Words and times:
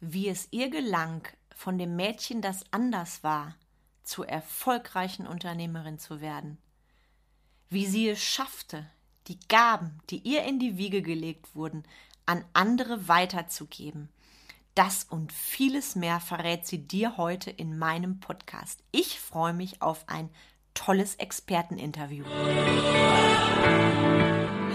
wie 0.00 0.28
es 0.28 0.48
ihr 0.50 0.70
gelang, 0.70 1.26
von 1.54 1.76
dem 1.78 1.96
Mädchen, 1.96 2.40
das 2.40 2.64
anders 2.70 3.24
war, 3.24 3.56
zur 4.04 4.28
erfolgreichen 4.28 5.26
Unternehmerin 5.26 5.98
zu 5.98 6.20
werden. 6.20 6.58
Wie 7.68 7.86
sie 7.86 8.08
es 8.08 8.22
schaffte, 8.22 8.88
die 9.26 9.38
Gaben, 9.48 10.00
die 10.08 10.18
ihr 10.18 10.44
in 10.44 10.58
die 10.58 10.78
Wiege 10.78 11.02
gelegt 11.02 11.54
wurden, 11.54 11.82
an 12.24 12.44
andere 12.52 13.08
weiterzugeben. 13.08 14.08
Das 14.74 15.04
und 15.04 15.32
vieles 15.32 15.96
mehr 15.96 16.20
verrät 16.20 16.66
sie 16.66 16.86
dir 16.86 17.16
heute 17.16 17.50
in 17.50 17.76
meinem 17.76 18.20
Podcast. 18.20 18.82
Ich 18.92 19.18
freue 19.18 19.52
mich 19.52 19.82
auf 19.82 20.08
ein 20.08 20.30
tolles 20.72 21.16
Experteninterview. 21.16 22.24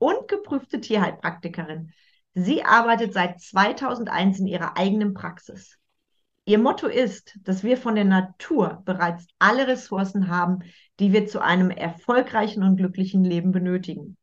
und 0.00 0.26
geprüfte 0.28 0.80
Tierheilpraktikerin. 0.80 1.92
Sie 2.34 2.64
arbeitet 2.64 3.12
seit 3.12 3.40
2001 3.40 4.40
in 4.40 4.46
ihrer 4.46 4.76
eigenen 4.76 5.14
Praxis. 5.14 5.78
Ihr 6.46 6.58
Motto 6.58 6.86
ist, 6.86 7.38
dass 7.42 7.62
wir 7.62 7.76
von 7.76 7.94
der 7.94 8.06
Natur 8.06 8.82
bereits 8.84 9.26
alle 9.38 9.68
Ressourcen 9.68 10.28
haben, 10.28 10.60
die 10.98 11.12
wir 11.12 11.26
zu 11.26 11.40
einem 11.40 11.70
erfolgreichen 11.70 12.62
und 12.62 12.76
glücklichen 12.76 13.24
Leben 13.24 13.52
benötigen. 13.52 14.16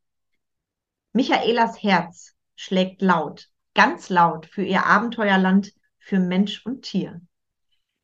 Michaelas 1.12 1.82
Herz 1.82 2.34
schlägt 2.56 3.00
laut, 3.00 3.48
ganz 3.74 4.10
laut 4.10 4.46
für 4.46 4.64
ihr 4.64 4.84
Abenteuerland, 4.84 5.72
für 5.98 6.18
Mensch 6.18 6.66
und 6.66 6.82
Tier. 6.82 7.20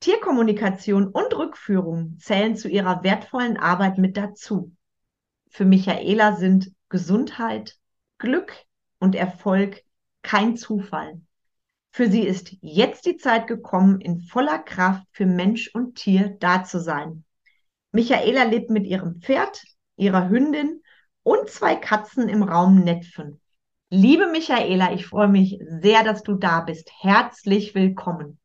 Tierkommunikation 0.01 1.09
und 1.09 1.35
Rückführung 1.35 2.19
zählen 2.19 2.57
zu 2.57 2.69
ihrer 2.69 3.03
wertvollen 3.03 3.57
Arbeit 3.57 3.99
mit 3.99 4.17
dazu. 4.17 4.73
Für 5.49 5.65
Michaela 5.65 6.37
sind 6.37 6.71
Gesundheit, 6.95 7.77
Glück 8.19 8.53
und 9.01 9.17
Erfolg 9.17 9.83
kein 10.23 10.57
Zufall. 10.57 11.21
Für 11.91 12.09
sie 12.09 12.23
ist 12.23 12.55
jetzt 12.61 13.05
die 13.05 13.17
Zeit 13.17 13.49
gekommen, 13.49 14.01
in 14.01 14.21
voller 14.21 14.61
Kraft 14.61 15.03
für 15.11 15.27
Mensch 15.27 15.75
und 15.75 15.97
Tier 15.97 16.37
da 16.39 16.63
zu 16.63 16.79
sein. 16.79 17.25
Michaela 17.91 18.45
lebt 18.45 18.71
mit 18.71 18.87
ihrem 18.87 19.21
Pferd, 19.21 19.61
ihrer 19.97 20.29
Hündin 20.29 20.85
und 21.25 21.51
zwei 21.51 21.75
Katzen 21.75 22.29
im 22.29 22.45
Raum 22.45 22.85
Netfen. 22.85 23.41
Liebe 23.91 24.29
Michaela, 24.29 24.93
ich 24.93 25.07
freue 25.07 25.27
mich 25.27 25.59
sehr, 25.67 26.05
dass 26.05 26.23
du 26.23 26.35
da 26.35 26.61
bist. 26.61 26.93
Herzlich 27.01 27.75
willkommen. 27.75 28.39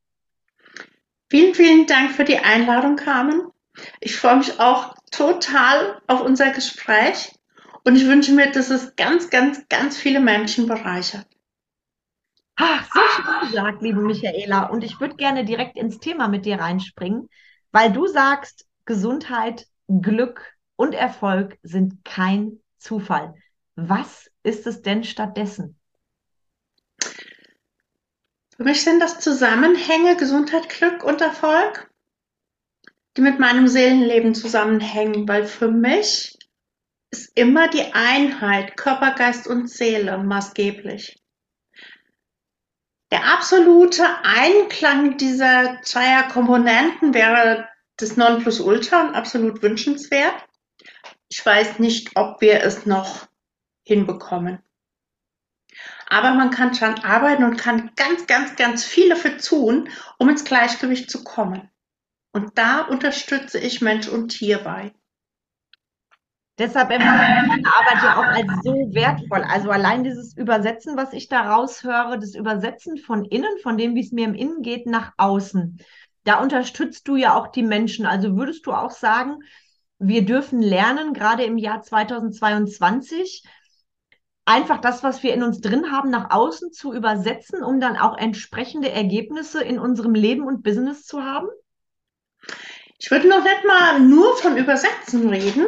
Vielen, 1.30 1.53
vielen 1.53 1.86
Dank 1.86 2.14
für 2.14 2.25
die 2.25 2.39
Einladung, 2.39 2.95
Carmen. 2.95 3.52
Ich 4.00 4.16
freue 4.16 4.38
mich 4.38 4.59
auch 4.59 4.95
total 5.11 6.02
auf 6.08 6.22
unser 6.22 6.50
Gespräch 6.50 7.39
und 7.84 7.96
ich 7.96 8.06
wünsche 8.08 8.34
mir, 8.34 8.52
dass 8.52 8.70
es 8.70 8.96
ganz, 8.96 9.30
ganz, 9.30 9.68
ganz 9.70 9.98
viele 9.98 10.20
Menschen 10.20 10.68
bereichert. 10.68 11.28
Ach, 12.56 12.90
so 12.94 13.00
schön 13.00 13.48
gesagt, 13.48 13.82
liebe 13.82 14.02
Michaela. 14.02 14.64
Und 14.66 14.84
ich 14.84 15.00
würde 15.00 15.16
gerne 15.16 15.46
direkt 15.46 15.78
ins 15.78 16.00
Thema 16.00 16.28
mit 16.28 16.46
dir 16.46 16.60
reinspringen, 16.60 17.30
weil 17.72 17.92
du 17.92 18.06
sagst, 18.08 18.68
Gesundheit, 18.86 19.68
Glück 19.88 20.42
und 20.76 20.94
Erfolg 20.94 21.58
sind 21.64 22.04
kein 22.04 22.60
Zufall. 22.78 23.34
Was 23.76 24.30
ist 24.44 24.68
es 24.68 24.82
denn 24.82 25.04
stattdessen? 25.04 25.80
Für 28.58 28.64
mich 28.64 28.84
sind 28.84 29.00
das 29.00 29.20
Zusammenhänge 29.20 30.18
Gesundheit, 30.18 30.68
Glück 30.68 31.06
und 31.06 31.22
Erfolg, 31.22 31.89
die 33.16 33.22
mit 33.22 33.39
meinem 33.39 33.70
Seelenleben 33.70 34.36
zusammenhängen, 34.36 35.30
weil 35.30 35.45
für 35.45 35.70
mich 35.70 36.39
ist 37.11 37.31
immer 37.36 37.67
die 37.67 37.93
Einheit 37.93 38.77
Körper, 38.77 39.11
Geist 39.11 39.47
und 39.47 39.70
Seele 39.70 40.17
maßgeblich. 40.17 41.20
Der 43.11 43.25
absolute 43.25 44.03
Einklang 44.23 45.17
dieser 45.17 45.81
zweier 45.81 46.27
Komponenten 46.27 47.14
wäre 47.14 47.67
das 47.97 48.17
Nonplusultra 48.17 49.02
und 49.02 49.15
absolut 49.15 49.64
wünschenswert. 49.64 50.36
Ich 51.27 51.43
weiß 51.43 51.80
nicht, 51.80 52.15
ob 52.15 52.42
wir 52.42 52.61
es 52.61 52.86
noch 52.86 53.27
hinbekommen. 53.83 54.59
Aber 56.08 56.33
man 56.33 56.52
kann 56.52 56.73
schon 56.73 56.95
arbeiten 56.99 57.43
und 57.43 57.58
kann 57.58 57.91
ganz, 57.95 58.26
ganz, 58.27 58.55
ganz 58.55 58.83
viel 58.83 59.09
dafür 59.09 59.37
tun, 59.37 59.89
um 60.17 60.30
ins 60.30 60.43
Gleichgewicht 60.43 61.09
zu 61.09 61.23
kommen. 61.23 61.70
Und 62.31 62.58
da 62.58 62.81
unterstütze 62.81 63.59
ich 63.59 63.81
Mensch 63.81 64.08
und 64.08 64.30
Tier 64.30 64.59
bei. 64.59 64.93
Deshalb 66.59 66.92
empfinde 66.92 67.23
ich 67.23 67.47
meine 67.47 67.67
Arbeit 67.67 68.03
ja 68.03 68.17
auch 68.17 68.36
als 68.36 68.64
so 68.64 68.73
wertvoll. 68.93 69.43
Also 69.43 69.71
allein 69.71 70.03
dieses 70.03 70.36
Übersetzen, 70.36 70.97
was 70.97 71.14
ich 71.14 71.30
da 71.30 71.53
raushöre, 71.53 72.20
das 72.20 72.36
Übersetzen 72.36 72.97
von 72.97 73.23
innen, 73.23 73.58
von 73.64 73.77
dem, 73.77 73.95
wie 73.95 74.02
es 74.02 74.11
mir 74.11 74.25
im 74.25 74.36
Innen 74.36 74.61
geht, 74.61 74.86
nach 74.86 75.14
außen. 75.15 75.80
Da 76.25 76.42
unterstützt 76.42 77.08
du 77.08 77.15
ja 77.15 77.36
auch 77.36 77.47
die 77.47 77.64
Menschen. 77.64 78.05
Also 78.05 78.36
würdest 78.36 78.65
du 78.65 78.73
auch 78.73 78.92
sagen, 78.92 79.39
wir 79.99 80.25
dürfen 80.25 80.61
lernen, 80.61 81.14
gerade 81.14 81.43
im 81.43 81.58
Jahr 81.58 81.81
2022, 81.81 83.45
einfach 84.43 84.81
das, 84.81 85.02
was 85.02 85.23
wir 85.23 85.33
in 85.33 85.43
uns 85.43 85.61
drin 85.61 85.93
haben, 85.93 86.09
nach 86.09 86.30
außen 86.30 86.73
zu 86.73 86.93
übersetzen, 86.93 87.64
um 87.64 87.80
dann 87.80 87.95
auch 87.95 88.17
entsprechende 88.17 88.91
Ergebnisse 88.91 89.64
in 89.64 89.80
unserem 89.80 90.14
Leben 90.14 90.43
und 90.43 90.61
Business 90.64 91.05
zu 91.05 91.23
haben? 91.23 91.47
Ich 92.97 93.09
würde 93.11 93.30
noch 93.30 93.43
nicht 93.43 93.64
mal 93.65 94.02
nur 94.02 94.36
von 94.36 94.58
Übersetzen 94.58 95.30
reden, 95.30 95.67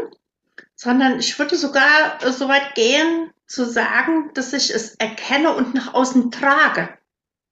sondern 0.81 1.19
ich 1.19 1.38
würde 1.38 1.56
sogar 1.58 2.18
so 2.31 2.47
weit 2.47 2.74
gehen 2.74 3.30
zu 3.46 3.66
sagen, 3.66 4.31
dass 4.34 4.52
ich 4.52 4.74
es 4.74 4.96
erkenne 4.96 5.53
und 5.53 5.75
nach 5.75 5.94
außen 5.94 6.31
trage. 6.31 6.90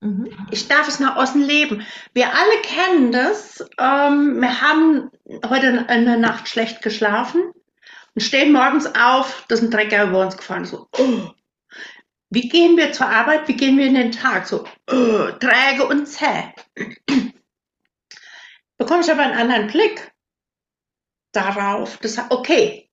Mhm. 0.01 0.47
Ich 0.49 0.67
darf 0.67 0.87
es 0.87 0.99
nach 0.99 1.15
außen 1.15 1.39
leben. 1.39 1.85
Wir 2.15 2.33
alle 2.33 2.61
kennen 2.63 3.11
das. 3.11 3.63
Ähm, 3.77 4.41
wir 4.41 4.61
haben 4.61 5.11
heute 5.47 5.85
in 5.91 6.05
der 6.05 6.17
Nacht 6.17 6.49
schlecht 6.49 6.81
geschlafen 6.81 7.51
und 8.15 8.21
stehen 8.21 8.51
morgens 8.51 8.87
auf, 8.95 9.45
das 9.47 9.59
ist 9.59 9.65
ein 9.65 9.71
Trecker 9.71 10.05
über 10.05 10.21
uns 10.21 10.35
gefahren. 10.35 10.65
So, 10.65 10.87
oh. 10.97 11.29
Wie 12.31 12.49
gehen 12.49 12.77
wir 12.77 12.93
zur 12.93 13.09
Arbeit? 13.09 13.47
Wie 13.47 13.55
gehen 13.55 13.77
wir 13.77 13.85
in 13.85 13.93
den 13.93 14.11
Tag? 14.11 14.47
So 14.47 14.65
oh, 14.89 15.27
träge 15.39 15.85
und 15.87 16.07
zäh. 16.07 16.51
Bekomme 18.79 19.01
ich 19.01 19.11
aber 19.11 19.21
einen 19.21 19.37
anderen 19.37 19.67
Blick 19.67 20.11
darauf. 21.31 21.97
Das, 21.97 22.17
okay, 22.31 22.88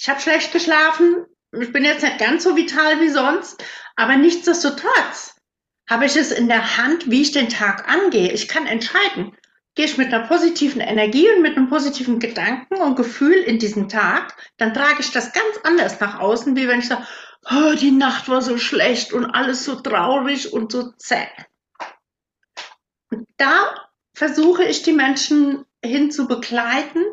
ich 0.00 0.08
habe 0.08 0.20
schlecht 0.20 0.52
geschlafen, 0.52 1.26
ich 1.52 1.72
bin 1.72 1.84
jetzt 1.84 2.02
nicht 2.02 2.18
ganz 2.18 2.44
so 2.44 2.56
vital 2.56 3.00
wie 3.02 3.10
sonst, 3.10 3.62
aber 3.96 4.16
nichtsdestotrotz 4.16 5.36
habe 5.90 6.06
ich 6.06 6.16
es 6.16 6.32
in 6.32 6.48
der 6.48 6.78
Hand, 6.78 7.10
wie 7.10 7.20
ich 7.20 7.32
den 7.32 7.50
Tag 7.50 7.86
angehe. 7.86 8.32
Ich 8.32 8.48
kann 8.48 8.66
entscheiden, 8.66 9.36
gehe 9.74 9.84
ich 9.84 9.98
mit 9.98 10.10
einer 10.12 10.26
positiven 10.26 10.80
Energie 10.80 11.28
und 11.30 11.42
mit 11.42 11.58
einem 11.58 11.68
positiven 11.68 12.18
Gedanken 12.18 12.76
und 12.76 12.96
Gefühl 12.96 13.34
in 13.34 13.58
diesen 13.58 13.90
Tag, 13.90 14.34
dann 14.56 14.72
trage 14.72 15.00
ich 15.00 15.10
das 15.10 15.34
ganz 15.34 15.58
anders 15.64 16.00
nach 16.00 16.18
außen, 16.18 16.56
wie 16.56 16.66
wenn 16.66 16.80
ich 16.80 16.88
sage, 16.88 17.06
oh, 17.50 17.74
die 17.74 17.90
Nacht 17.90 18.30
war 18.30 18.40
so 18.40 18.56
schlecht 18.56 19.12
und 19.12 19.26
alles 19.26 19.66
so 19.66 19.74
traurig 19.74 20.50
und 20.54 20.72
so 20.72 20.92
zäh. 20.92 21.28
Und 23.10 23.28
da 23.36 23.74
versuche 24.14 24.64
ich 24.64 24.82
die 24.82 24.92
Menschen 24.92 25.66
hin 25.84 26.10
zu 26.10 26.26
begleiten, 26.26 27.04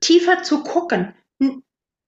tiefer 0.00 0.44
zu 0.44 0.62
gucken, 0.62 1.12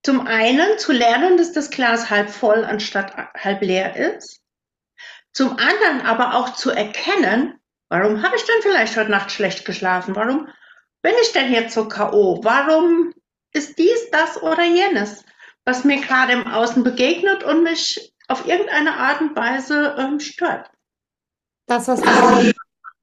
zum 0.03 0.25
einen 0.25 0.77
zu 0.77 0.91
lernen, 0.91 1.37
dass 1.37 1.51
das 1.51 1.69
Glas 1.69 2.09
halb 2.09 2.29
voll 2.29 2.63
anstatt 2.63 3.15
halb 3.35 3.61
leer 3.61 3.95
ist. 3.95 4.41
Zum 5.33 5.51
anderen 5.51 6.01
aber 6.01 6.35
auch 6.35 6.53
zu 6.53 6.71
erkennen, 6.71 7.59
warum 7.89 8.23
habe 8.23 8.35
ich 8.35 8.43
denn 8.43 8.61
vielleicht 8.61 8.97
heute 8.97 9.11
Nacht 9.11 9.31
schlecht 9.31 9.65
geschlafen? 9.65 10.15
Warum 10.15 10.47
bin 11.01 11.13
ich 11.21 11.31
denn 11.33 11.51
jetzt 11.51 11.73
so 11.73 11.87
K.O.? 11.87 12.43
Warum 12.43 13.13
ist 13.51 13.77
dies, 13.77 14.09
das 14.11 14.41
oder 14.41 14.63
jenes, 14.63 15.23
was 15.65 15.83
mir 15.83 16.01
gerade 16.01 16.33
im 16.33 16.47
Außen 16.47 16.83
begegnet 16.83 17.43
und 17.43 17.63
mich 17.63 18.13
auf 18.27 18.47
irgendeine 18.47 18.95
Art 18.95 19.21
und 19.21 19.35
Weise 19.35 19.95
ähm, 19.97 20.19
stört? 20.19 20.69
Das, 21.67 21.87
was 21.87 22.01
du 22.01 22.53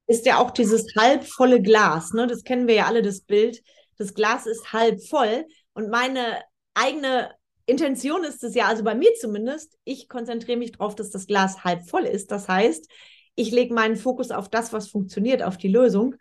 ist 0.07 0.25
ja 0.25 0.37
auch 0.37 0.51
dieses 0.51 0.95
halbvolle 0.97 1.61
Glas. 1.61 2.13
Ne? 2.13 2.27
Das 2.27 2.43
kennen 2.43 2.67
wir 2.67 2.75
ja 2.75 2.85
alle, 2.85 3.01
das 3.01 3.21
Bild. 3.21 3.61
Das 3.97 4.13
Glas 4.13 4.45
ist 4.45 4.71
halb 4.73 5.01
voll. 5.05 5.45
Und 5.73 5.89
meine 5.89 6.41
eigene 6.77 7.31
Intention 7.65 8.23
ist 8.23 8.43
es 8.43 8.55
ja, 8.55 8.67
also 8.67 8.83
bei 8.83 8.95
mir 8.95 9.13
zumindest, 9.19 9.77
ich 9.83 10.07
konzentriere 10.09 10.57
mich 10.57 10.73
darauf, 10.73 10.95
dass 10.95 11.09
das 11.09 11.27
Glas 11.27 11.63
halb 11.63 11.87
voll 11.89 12.03
ist. 12.05 12.31
Das 12.31 12.47
heißt, 12.47 12.89
Ich 13.39 13.51
lege 13.51 13.73
meinen 13.73 13.97
Fokus 13.97 14.31
auf 14.31 14.49
das, 14.49 14.73
was 14.73 14.89
funktioniert, 14.89 15.43
auf 15.43 15.57
die 15.57 15.67
Lösung. 15.67 16.15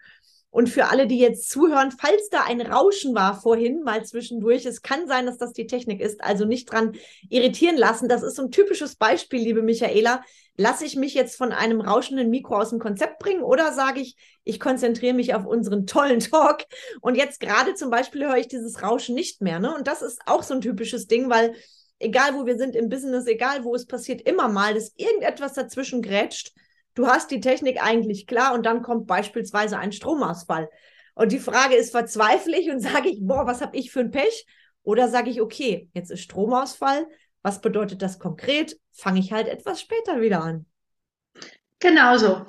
Und 0.56 0.70
für 0.70 0.86
alle, 0.86 1.06
die 1.06 1.18
jetzt 1.18 1.50
zuhören, 1.50 1.90
falls 1.90 2.30
da 2.30 2.44
ein 2.44 2.62
Rauschen 2.62 3.14
war 3.14 3.38
vorhin 3.38 3.82
mal 3.82 4.06
zwischendurch, 4.06 4.64
es 4.64 4.80
kann 4.80 5.06
sein, 5.06 5.26
dass 5.26 5.36
das 5.36 5.52
die 5.52 5.66
Technik 5.66 6.00
ist, 6.00 6.24
also 6.24 6.46
nicht 6.46 6.72
dran 6.72 6.96
irritieren 7.28 7.76
lassen. 7.76 8.08
Das 8.08 8.22
ist 8.22 8.36
so 8.36 8.44
ein 8.44 8.50
typisches 8.50 8.96
Beispiel, 8.96 9.38
liebe 9.38 9.60
Michaela. 9.60 10.22
Lasse 10.56 10.86
ich 10.86 10.96
mich 10.96 11.12
jetzt 11.12 11.36
von 11.36 11.52
einem 11.52 11.82
rauschenden 11.82 12.30
Mikro 12.30 12.56
aus 12.56 12.70
dem 12.70 12.78
Konzept 12.78 13.18
bringen 13.18 13.42
oder 13.42 13.74
sage 13.74 14.00
ich, 14.00 14.16
ich 14.44 14.58
konzentriere 14.58 15.12
mich 15.12 15.34
auf 15.34 15.44
unseren 15.44 15.86
tollen 15.86 16.20
Talk 16.20 16.64
und 17.02 17.16
jetzt 17.16 17.38
gerade 17.38 17.74
zum 17.74 17.90
Beispiel 17.90 18.24
höre 18.24 18.38
ich 18.38 18.48
dieses 18.48 18.82
Rauschen 18.82 19.14
nicht 19.14 19.42
mehr. 19.42 19.58
Ne? 19.58 19.74
Und 19.74 19.86
das 19.86 20.00
ist 20.00 20.22
auch 20.24 20.42
so 20.42 20.54
ein 20.54 20.62
typisches 20.62 21.06
Ding, 21.06 21.28
weil 21.28 21.54
egal 21.98 22.32
wo 22.32 22.46
wir 22.46 22.56
sind 22.56 22.74
im 22.76 22.88
Business, 22.88 23.26
egal 23.26 23.62
wo 23.62 23.74
es 23.74 23.84
passiert, 23.84 24.22
immer 24.22 24.48
mal, 24.48 24.72
dass 24.72 24.94
irgendetwas 24.96 25.52
dazwischen 25.52 26.00
grätscht 26.00 26.54
du 26.96 27.06
hast 27.06 27.30
die 27.30 27.40
Technik 27.40 27.80
eigentlich 27.80 28.26
klar 28.26 28.54
und 28.54 28.66
dann 28.66 28.82
kommt 28.82 29.06
beispielsweise 29.06 29.78
ein 29.78 29.92
Stromausfall. 29.92 30.68
Und 31.14 31.30
die 31.30 31.38
Frage 31.38 31.76
ist, 31.76 31.92
verzweifle 31.92 32.58
ich 32.58 32.70
und 32.70 32.80
sage 32.80 33.08
ich, 33.08 33.18
boah, 33.20 33.46
was 33.46 33.60
habe 33.60 33.76
ich 33.76 33.92
für 33.92 34.00
ein 34.00 34.10
Pech? 34.10 34.46
Oder 34.82 35.08
sage 35.08 35.30
ich, 35.30 35.40
okay, 35.40 35.88
jetzt 35.94 36.10
ist 36.10 36.22
Stromausfall. 36.22 37.06
Was 37.42 37.60
bedeutet 37.60 38.02
das 38.02 38.18
konkret? 38.18 38.78
Fange 38.92 39.20
ich 39.20 39.32
halt 39.32 39.46
etwas 39.46 39.80
später 39.80 40.20
wieder 40.20 40.42
an. 40.42 40.66
Genauso. 41.78 42.44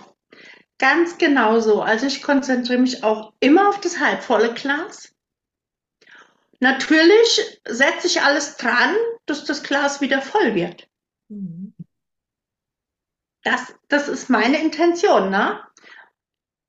Ganz 0.79 1.17
genauso. 1.17 1.81
Also 1.81 2.05
ich 2.05 2.21
konzentriere 2.21 2.79
mich 2.79 3.03
auch 3.03 3.33
immer 3.39 3.69
auf 3.69 3.79
das 3.81 3.99
halbvolle 3.99 4.53
Glas. 4.53 5.13
Natürlich 6.59 7.59
setze 7.67 8.07
ich 8.07 8.21
alles 8.21 8.57
dran, 8.57 8.95
dass 9.25 9.43
das 9.45 9.63
Glas 9.63 10.01
wieder 10.01 10.21
voll 10.21 10.55
wird. 10.55 10.87
Mhm. 11.29 11.56
Das, 13.47 13.73
das 13.87 14.09
ist 14.09 14.29
meine 14.29 14.61
Intention, 14.61 15.29
ne? 15.29 15.63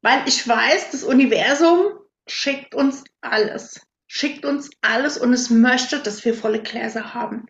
Weil 0.00 0.28
ich 0.28 0.46
weiß, 0.46 0.92
das 0.92 1.02
Universum 1.02 1.98
schickt 2.28 2.72
uns 2.72 3.02
alles. 3.20 3.84
Schickt 4.06 4.44
uns 4.44 4.70
alles 4.80 5.18
und 5.18 5.32
es 5.32 5.50
möchte, 5.50 5.98
dass 5.98 6.24
wir 6.24 6.34
volle 6.34 6.62
Gläser 6.62 7.14
haben. 7.14 7.46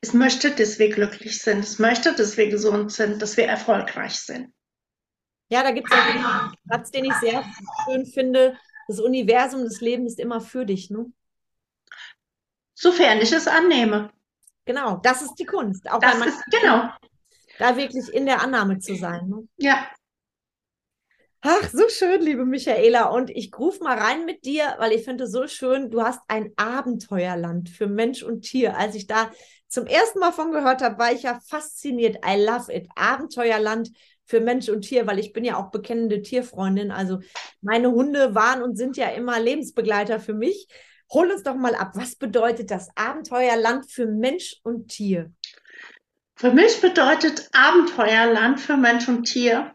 Es 0.00 0.14
möchte, 0.14 0.52
dass 0.52 0.78
wir 0.78 0.90
glücklich 0.90 1.42
sind. 1.42 1.58
Es 1.58 1.80
möchte, 1.80 2.14
dass 2.14 2.36
wir 2.36 2.48
gesund 2.50 2.92
sind, 2.92 3.20
dass 3.20 3.36
wir 3.36 3.48
erfolgreich 3.48 4.14
sind. 4.14 4.54
Ja, 5.50 5.64
da 5.64 5.72
gibt 5.72 5.92
es 5.92 5.98
einen 5.98 6.54
Satz, 6.64 6.92
den 6.92 7.06
ich 7.06 7.14
sehr 7.14 7.44
schön 7.84 8.06
finde. 8.06 8.56
Das 8.86 9.00
Universum, 9.00 9.64
das 9.64 9.80
Leben 9.80 10.06
ist 10.06 10.20
immer 10.20 10.40
für 10.40 10.64
dich, 10.64 10.88
ne? 10.88 11.12
Sofern 12.74 13.18
ich 13.20 13.32
es 13.32 13.48
annehme. 13.48 14.12
Genau, 14.66 14.98
das 14.98 15.22
ist 15.22 15.34
die 15.34 15.46
Kunst. 15.46 15.90
Auch 15.90 15.98
das 15.98 16.24
ist, 16.24 16.44
genau 16.52 16.90
da 17.58 17.76
wirklich 17.76 18.08
in 18.12 18.26
der 18.26 18.40
Annahme 18.42 18.78
zu 18.78 18.94
sein. 18.94 19.28
Ne? 19.28 19.48
Ja. 19.56 19.86
Ach, 21.40 21.70
so 21.70 21.88
schön, 21.88 22.20
liebe 22.20 22.44
Michaela. 22.44 23.10
Und 23.10 23.30
ich 23.30 23.56
rufe 23.56 23.84
mal 23.84 23.96
rein 23.96 24.24
mit 24.24 24.44
dir, 24.44 24.74
weil 24.78 24.92
ich 24.92 25.04
finde 25.04 25.28
so 25.28 25.46
schön, 25.46 25.90
du 25.90 26.02
hast 26.02 26.20
ein 26.26 26.52
Abenteuerland 26.56 27.68
für 27.68 27.86
Mensch 27.86 28.22
und 28.22 28.42
Tier. 28.42 28.76
Als 28.76 28.96
ich 28.96 29.06
da 29.06 29.30
zum 29.68 29.86
ersten 29.86 30.18
Mal 30.18 30.32
von 30.32 30.50
gehört 30.50 30.82
habe, 30.82 30.98
war 30.98 31.12
ich 31.12 31.22
ja 31.22 31.38
fasziniert. 31.46 32.16
I 32.26 32.42
love 32.44 32.72
it. 32.72 32.88
Abenteuerland 32.96 33.90
für 34.24 34.40
Mensch 34.40 34.68
und 34.68 34.82
Tier, 34.82 35.06
weil 35.06 35.18
ich 35.18 35.32
bin 35.32 35.44
ja 35.44 35.56
auch 35.56 35.70
bekennende 35.70 36.22
Tierfreundin. 36.22 36.90
Also 36.90 37.20
meine 37.60 37.92
Hunde 37.92 38.34
waren 38.34 38.62
und 38.62 38.76
sind 38.76 38.96
ja 38.96 39.08
immer 39.08 39.38
Lebensbegleiter 39.38 40.18
für 40.20 40.34
mich. 40.34 40.66
Hol 41.10 41.30
uns 41.30 41.44
doch 41.44 41.54
mal 41.54 41.74
ab. 41.74 41.92
Was 41.94 42.16
bedeutet 42.16 42.70
das 42.70 42.88
Abenteuerland 42.96 43.90
für 43.90 44.06
Mensch 44.06 44.56
und 44.64 44.88
Tier? 44.88 45.32
Für 46.38 46.52
mich 46.52 46.80
bedeutet 46.80 47.50
Abenteuerland 47.52 48.60
für 48.60 48.76
Mensch 48.76 49.08
und 49.08 49.24
Tier 49.24 49.74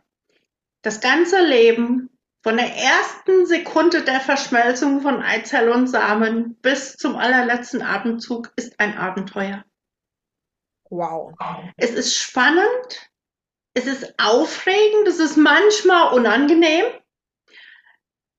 das 0.81 1.01
ganze 1.01 1.45
Leben 1.45 2.09
von 2.41 2.55
der 2.55 2.73
ersten 2.73 3.45
Sekunde 3.45 4.03
der 4.03 4.21
Verschmelzung 4.21 5.01
von 5.01 5.21
Eizelle 5.21 5.73
und 5.73 5.87
Samen 5.87 6.55
bis 6.61 6.95
zum 6.95 7.17
allerletzten 7.17 7.81
Atemzug 7.81 8.53
ist 8.55 8.79
ein 8.79 8.97
Abenteuer. 8.97 9.65
Wow. 10.89 11.33
Es 11.75 11.91
ist 11.91 12.15
spannend, 12.15 13.11
es 13.73 13.85
ist 13.85 14.13
aufregend, 14.17 15.05
es 15.07 15.19
ist 15.19 15.35
manchmal 15.35 16.13
unangenehm. 16.13 16.85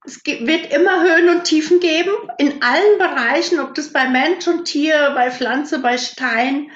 Es 0.06 0.25
wird 0.25 0.73
immer 0.73 1.03
Höhen 1.03 1.29
und 1.29 1.44
Tiefen 1.44 1.79
geben, 1.79 2.12
in 2.38 2.62
allen 2.62 2.99
Bereichen, 2.99 3.61
ob 3.61 3.75
das 3.75 3.93
bei 3.93 4.09
Mensch 4.09 4.47
und 4.49 4.65
Tier, 4.65 5.12
bei 5.15 5.31
Pflanze, 5.31 5.81
bei 5.81 5.99
Stein, 5.99 6.71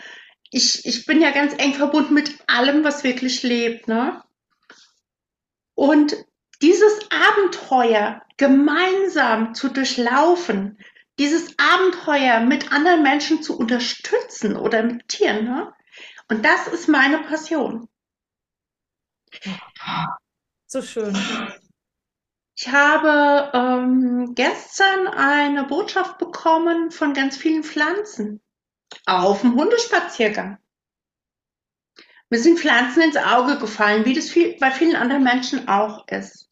ich, 0.50 0.86
ich 0.86 1.06
bin 1.06 1.20
ja 1.20 1.30
ganz 1.30 1.54
eng 1.58 1.74
verbunden 1.74 2.14
mit 2.14 2.38
allem, 2.46 2.84
was 2.84 3.04
wirklich 3.04 3.42
lebt. 3.42 3.88
Ne? 3.88 4.22
Und 5.74 6.16
dieses 6.62 6.98
Abenteuer 7.10 8.22
gemeinsam 8.36 9.54
zu 9.54 9.68
durchlaufen, 9.68 10.78
dieses 11.18 11.54
Abenteuer 11.58 12.40
mit 12.40 12.72
anderen 12.72 13.02
Menschen 13.02 13.42
zu 13.42 13.58
unterstützen 13.58 14.56
oder 14.56 14.82
mit 14.82 15.08
Tieren, 15.08 15.44
ne? 15.44 15.72
und 16.28 16.44
das 16.44 16.68
ist 16.68 16.88
meine 16.88 17.18
Passion. 17.18 17.88
So 20.66 20.82
schön. 20.82 21.16
Ich 22.56 22.68
habe 22.68 23.50
ähm, 23.54 24.34
gestern 24.34 25.08
eine 25.08 25.64
Botschaft 25.64 26.18
bekommen 26.18 26.90
von 26.90 27.14
ganz 27.14 27.36
vielen 27.36 27.62
Pflanzen 27.62 28.40
auf 29.06 29.42
dem 29.42 29.54
Hundespaziergang. 29.54 30.58
Mir 32.30 32.40
sind 32.40 32.58
Pflanzen 32.58 33.02
ins 33.02 33.16
Auge 33.16 33.58
gefallen, 33.58 34.04
wie 34.04 34.14
das 34.14 34.28
viel, 34.28 34.56
bei 34.58 34.70
vielen 34.70 34.96
anderen 34.96 35.24
Menschen 35.24 35.66
auch 35.68 36.06
ist. 36.08 36.50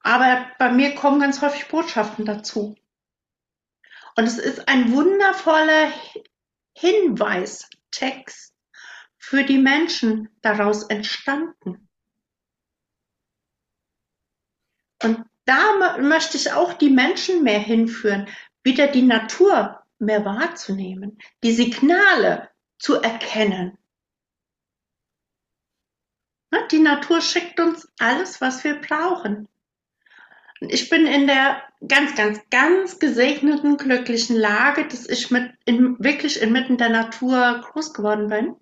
Aber 0.00 0.50
bei 0.58 0.72
mir 0.72 0.94
kommen 0.96 1.20
ganz 1.20 1.40
häufig 1.40 1.68
Botschaften 1.68 2.24
dazu. 2.24 2.76
Und 4.16 4.24
es 4.24 4.38
ist 4.38 4.68
ein 4.68 4.92
wundervoller 4.92 5.92
Hinweistext 6.76 8.54
für 9.16 9.44
die 9.44 9.58
Menschen 9.58 10.28
daraus 10.42 10.82
entstanden. 10.84 11.88
Und 15.02 15.24
da 15.44 15.98
möchte 15.98 16.36
ich 16.36 16.52
auch 16.52 16.72
die 16.72 16.90
Menschen 16.90 17.42
mehr 17.42 17.58
hinführen, 17.58 18.28
wieder 18.62 18.88
die 18.88 19.02
Natur 19.02 19.81
mehr 20.02 20.24
wahrzunehmen, 20.24 21.18
die 21.42 21.52
Signale 21.52 22.50
zu 22.78 22.96
erkennen. 22.96 23.78
Die 26.70 26.80
Natur 26.80 27.20
schickt 27.20 27.60
uns 27.60 27.88
alles, 27.98 28.40
was 28.40 28.62
wir 28.64 28.74
brauchen. 28.80 29.48
Ich 30.60 30.90
bin 30.90 31.06
in 31.06 31.26
der 31.26 31.62
ganz, 31.86 32.14
ganz, 32.14 32.40
ganz 32.50 32.98
gesegneten, 32.98 33.78
glücklichen 33.78 34.36
Lage, 34.36 34.86
dass 34.86 35.08
ich 35.08 35.30
mit 35.30 35.50
in, 35.64 35.96
wirklich 35.98 36.40
inmitten 36.40 36.76
der 36.76 36.90
Natur 36.90 37.60
groß 37.64 37.94
geworden 37.94 38.28
bin 38.28 38.56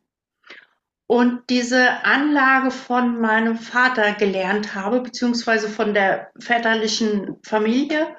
und 1.06 1.50
diese 1.50 2.04
Anlage 2.04 2.70
von 2.70 3.20
meinem 3.20 3.58
Vater 3.58 4.12
gelernt 4.12 4.74
habe, 4.74 5.00
beziehungsweise 5.00 5.68
von 5.68 5.92
der 5.92 6.30
väterlichen 6.38 7.38
Familie 7.42 8.16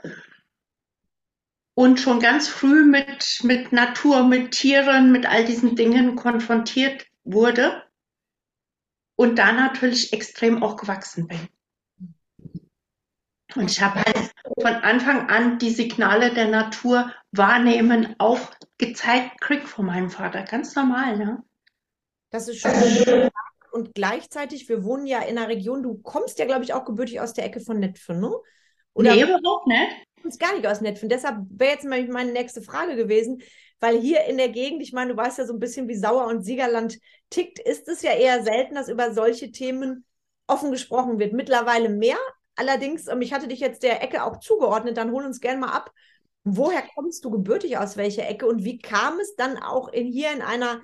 und 1.73 1.99
schon 1.99 2.19
ganz 2.19 2.47
früh 2.47 2.83
mit, 2.83 3.39
mit 3.43 3.71
Natur, 3.71 4.23
mit 4.23 4.51
Tieren, 4.51 5.11
mit 5.11 5.25
all 5.25 5.45
diesen 5.45 5.75
Dingen 5.75 6.15
konfrontiert 6.15 7.05
wurde 7.23 7.83
und 9.15 9.37
da 9.37 9.51
natürlich 9.51 10.13
extrem 10.13 10.63
auch 10.63 10.75
gewachsen 10.75 11.27
bin. 11.27 11.47
Und 13.55 13.69
ich 13.69 13.81
habe 13.81 14.01
halt 14.01 14.31
von 14.59 14.73
Anfang 14.75 15.29
an 15.29 15.59
die 15.59 15.71
Signale 15.71 16.33
der 16.33 16.47
Natur 16.47 17.11
wahrnehmen 17.31 18.15
auch 18.17 18.39
gezeigt 18.77 19.41
krieg 19.41 19.67
von 19.67 19.85
meinem 19.85 20.09
Vater. 20.09 20.43
Ganz 20.43 20.75
normal, 20.75 21.17
ne? 21.17 21.43
Das 22.29 22.47
ist 22.47 22.61
schön. 22.61 23.29
Und 23.71 23.93
gleichzeitig, 23.93 24.67
wir 24.69 24.83
wohnen 24.83 25.05
ja 25.05 25.21
in 25.21 25.37
einer 25.37 25.47
Region, 25.47 25.83
du 25.83 25.97
kommst 25.97 26.39
ja, 26.39 26.45
glaube 26.45 26.63
ich, 26.63 26.73
auch 26.73 26.85
gebürtig 26.85 27.19
aus 27.21 27.33
der 27.33 27.45
Ecke 27.45 27.59
von 27.61 27.79
Netfen, 27.79 28.19
ne? 28.19 28.31
Oder 28.93 29.15
nee, 29.15 29.23
überhaupt 29.23 29.67
nicht 29.67 30.07
uns 30.25 30.39
gar 30.39 30.53
nicht 30.55 30.67
aus 30.67 30.81
Netfen. 30.81 31.09
Deshalb 31.09 31.37
wäre 31.49 31.73
jetzt 31.73 31.85
meine 31.85 32.31
nächste 32.31 32.61
Frage 32.61 32.95
gewesen, 32.95 33.41
weil 33.79 33.99
hier 33.99 34.25
in 34.25 34.37
der 34.37 34.49
Gegend, 34.49 34.81
ich 34.81 34.93
meine, 34.93 35.11
du 35.11 35.17
weißt 35.17 35.39
ja 35.39 35.45
so 35.45 35.53
ein 35.53 35.59
bisschen, 35.59 35.87
wie 35.87 35.95
Sauer 35.95 36.27
und 36.27 36.43
Siegerland 36.43 36.99
tickt, 37.29 37.59
ist 37.59 37.87
es 37.87 38.03
ja 38.03 38.11
eher 38.11 38.43
selten, 38.43 38.75
dass 38.75 38.89
über 38.89 39.13
solche 39.13 39.51
Themen 39.51 40.05
offen 40.47 40.71
gesprochen 40.71 41.19
wird. 41.19 41.33
Mittlerweile 41.33 41.89
mehr. 41.89 42.17
Allerdings, 42.55 43.07
ähm, 43.07 43.21
ich 43.21 43.33
hatte 43.33 43.47
dich 43.47 43.59
jetzt 43.59 43.83
der 43.83 44.03
Ecke 44.03 44.23
auch 44.23 44.39
zugeordnet, 44.39 44.97
dann 44.97 45.11
hol 45.11 45.25
uns 45.25 45.39
gerne 45.39 45.59
mal 45.59 45.71
ab. 45.71 45.91
Woher 46.43 46.83
kommst 46.95 47.25
du 47.25 47.31
gebürtig 47.31 47.77
aus 47.77 47.97
welcher 47.97 48.27
Ecke 48.27 48.45
und 48.45 48.63
wie 48.63 48.79
kam 48.79 49.19
es 49.19 49.35
dann 49.35 49.57
auch 49.57 49.89
in, 49.89 50.07
hier 50.07 50.31
in 50.31 50.41
einer, 50.41 50.81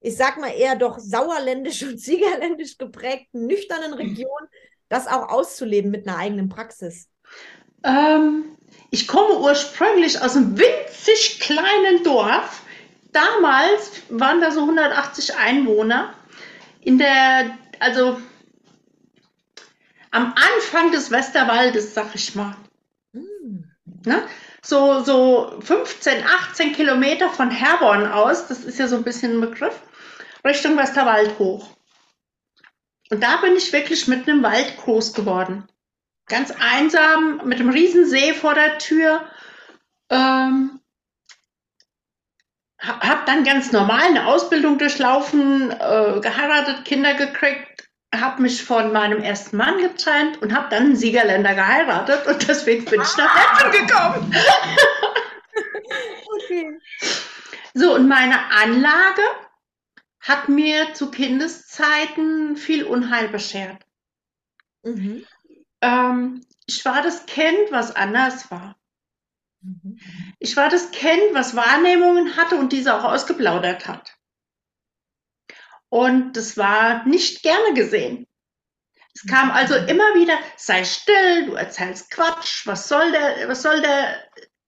ich 0.00 0.16
sag 0.16 0.40
mal 0.40 0.52
eher 0.52 0.76
doch 0.76 0.98
sauerländisch 0.98 1.82
und 1.82 1.98
siegerländisch 2.00 2.78
geprägten, 2.78 3.46
nüchternen 3.46 3.94
Region, 3.94 4.28
das 4.88 5.06
auch 5.06 5.28
auszuleben 5.28 5.90
mit 5.90 6.08
einer 6.08 6.18
eigenen 6.18 6.48
Praxis? 6.48 7.08
Ähm, 7.84 8.56
ich 8.92 9.08
komme 9.08 9.38
ursprünglich 9.38 10.20
aus 10.20 10.36
einem 10.36 10.56
winzig 10.58 11.40
kleinen 11.40 12.04
Dorf. 12.04 12.60
Damals 13.10 14.02
waren 14.10 14.42
da 14.42 14.50
so 14.50 14.60
180 14.60 15.34
Einwohner. 15.36 16.12
In 16.82 16.98
der, 16.98 17.56
also 17.80 18.20
am 20.10 20.34
Anfang 20.34 20.92
des 20.92 21.10
Westerwaldes, 21.10 21.94
sag 21.94 22.14
ich 22.14 22.34
mal. 22.34 22.54
Mhm. 23.12 23.64
Ne? 24.04 24.28
So, 24.62 25.02
so 25.02 25.58
15, 25.60 26.24
18 26.50 26.74
Kilometer 26.74 27.30
von 27.30 27.50
Herborn 27.50 28.06
aus, 28.06 28.46
das 28.46 28.62
ist 28.62 28.78
ja 28.78 28.88
so 28.88 28.96
ein 28.96 29.04
bisschen 29.04 29.38
ein 29.38 29.40
Begriff, 29.40 29.80
Richtung 30.44 30.76
Westerwald 30.76 31.38
hoch. 31.38 31.66
Und 33.10 33.22
da 33.22 33.38
bin 33.38 33.56
ich 33.56 33.72
wirklich 33.72 34.06
mitten 34.06 34.28
im 34.28 34.42
Wald 34.42 34.76
groß 34.76 35.14
geworden. 35.14 35.66
Ganz 36.32 36.50
einsam, 36.50 37.42
mit 37.44 37.60
einem 37.60 37.68
Riesensee 37.68 38.32
vor 38.32 38.54
der 38.54 38.78
Tür. 38.78 39.28
Ähm, 40.08 40.80
habe 42.78 43.20
dann 43.26 43.44
ganz 43.44 43.70
normal 43.70 44.00
eine 44.00 44.26
Ausbildung 44.26 44.78
durchlaufen, 44.78 45.70
äh, 45.72 46.20
geheiratet, 46.22 46.86
Kinder 46.86 47.12
gekriegt, 47.12 47.86
habe 48.14 48.40
mich 48.40 48.64
von 48.64 48.92
meinem 48.92 49.22
ersten 49.22 49.58
Mann 49.58 49.76
getrennt 49.76 50.40
und 50.40 50.54
habe 50.54 50.70
dann 50.70 50.84
einen 50.84 50.96
Siegerländer 50.96 51.54
geheiratet 51.54 52.26
und 52.26 52.48
deswegen 52.48 52.86
bin 52.86 53.02
ich 53.02 53.16
nach 53.18 53.62
Meppen 53.62 53.86
gekommen. 53.86 54.34
okay. 56.34 56.78
So, 57.74 57.94
und 57.94 58.08
meine 58.08 58.38
Anlage 58.52 59.22
hat 60.20 60.48
mir 60.48 60.94
zu 60.94 61.10
Kindeszeiten 61.10 62.56
viel 62.56 62.84
Unheil 62.84 63.28
beschert. 63.28 63.84
Mhm. 64.82 65.26
Ähm, 65.82 66.46
ich 66.66 66.84
war 66.84 67.02
das 67.02 67.26
Kind, 67.26 67.70
was 67.70 67.94
anders 67.94 68.50
war. 68.50 68.76
Mhm. 69.60 69.98
Ich 70.38 70.56
war 70.56 70.68
das 70.68 70.90
Kind, 70.90 71.34
was 71.34 71.54
Wahrnehmungen 71.56 72.36
hatte 72.36 72.56
und 72.56 72.72
diese 72.72 72.94
auch 72.94 73.04
ausgeplaudert 73.04 73.86
hat. 73.86 74.16
Und 75.88 76.36
das 76.36 76.56
war 76.56 77.06
nicht 77.06 77.42
gerne 77.42 77.74
gesehen. 77.74 78.26
Es 79.14 79.26
kam 79.26 79.48
mhm. 79.48 79.54
also 79.54 79.74
immer 79.74 80.14
wieder, 80.14 80.38
sei 80.56 80.84
still, 80.84 81.46
du 81.46 81.54
erzählst 81.54 82.10
Quatsch, 82.10 82.66
was 82.66 82.88
soll 82.88 83.12
der, 83.12 83.48
was 83.48 83.62
soll 83.62 83.82
der, 83.82 84.24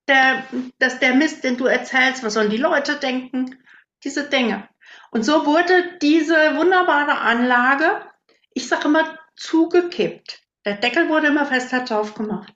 der, 0.06 0.44
das 0.78 0.98
der 0.98 1.14
Mist, 1.14 1.44
den 1.44 1.56
du 1.56 1.64
erzählst, 1.64 2.22
was 2.22 2.34
sollen 2.34 2.50
die 2.50 2.58
Leute 2.58 2.96
denken? 2.96 3.64
Diese 4.02 4.28
Dinge. 4.28 4.68
Und 5.10 5.22
so 5.22 5.46
wurde 5.46 5.96
diese 6.02 6.56
wunderbare 6.56 7.18
Anlage, 7.20 8.04
ich 8.52 8.68
sage 8.68 8.88
immer, 8.88 9.18
zugekippt. 9.36 10.43
Der 10.64 10.74
Deckel 10.74 11.08
wurde 11.08 11.28
immer 11.28 11.46
fester 11.46 11.84
drauf 11.84 12.14
gemacht. 12.14 12.52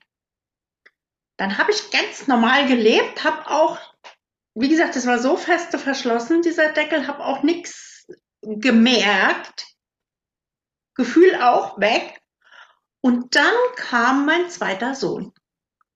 Dann 1.37 1.59
habe 1.59 1.71
ich 1.71 1.91
ganz 1.91 2.27
normal 2.27 2.67
gelebt, 2.67 3.23
habe 3.23 3.49
auch, 3.49 3.79
wie 4.55 4.69
gesagt, 4.69 4.97
es 4.97 5.07
war 5.07 5.19
so 5.19 5.37
feste 5.37 5.79
verschlossen, 5.79 6.43
dieser 6.43 6.73
Deckel, 6.73 7.07
habe 7.07 7.25
auch 7.25 7.43
nichts 7.43 8.07
gemerkt. 8.43 9.67
Gefühl 10.95 11.37
auch 11.41 11.79
weg. 11.79 12.21
Und 13.01 13.37
dann 13.37 13.55
kam 13.77 14.27
mein 14.27 14.51
zweiter 14.51 14.95
Sohn. 14.95 15.33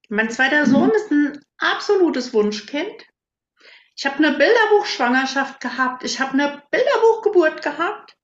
Mein 0.08 0.30
zweiter 0.30 0.66
Sohn 0.66 0.88
mhm. 0.88 0.94
ist 0.94 1.10
ein 1.10 1.44
absolutes 1.58 2.32
Wunschkind. 2.32 3.06
Ich 3.96 4.06
habe 4.06 4.18
eine 4.18 4.36
Bilderbuchschwangerschaft 4.36 5.60
gehabt. 5.60 6.04
Ich 6.04 6.20
habe 6.20 6.32
eine 6.32 6.62
Bilderbuchgeburt 6.70 7.62
gehabt. 7.62 8.16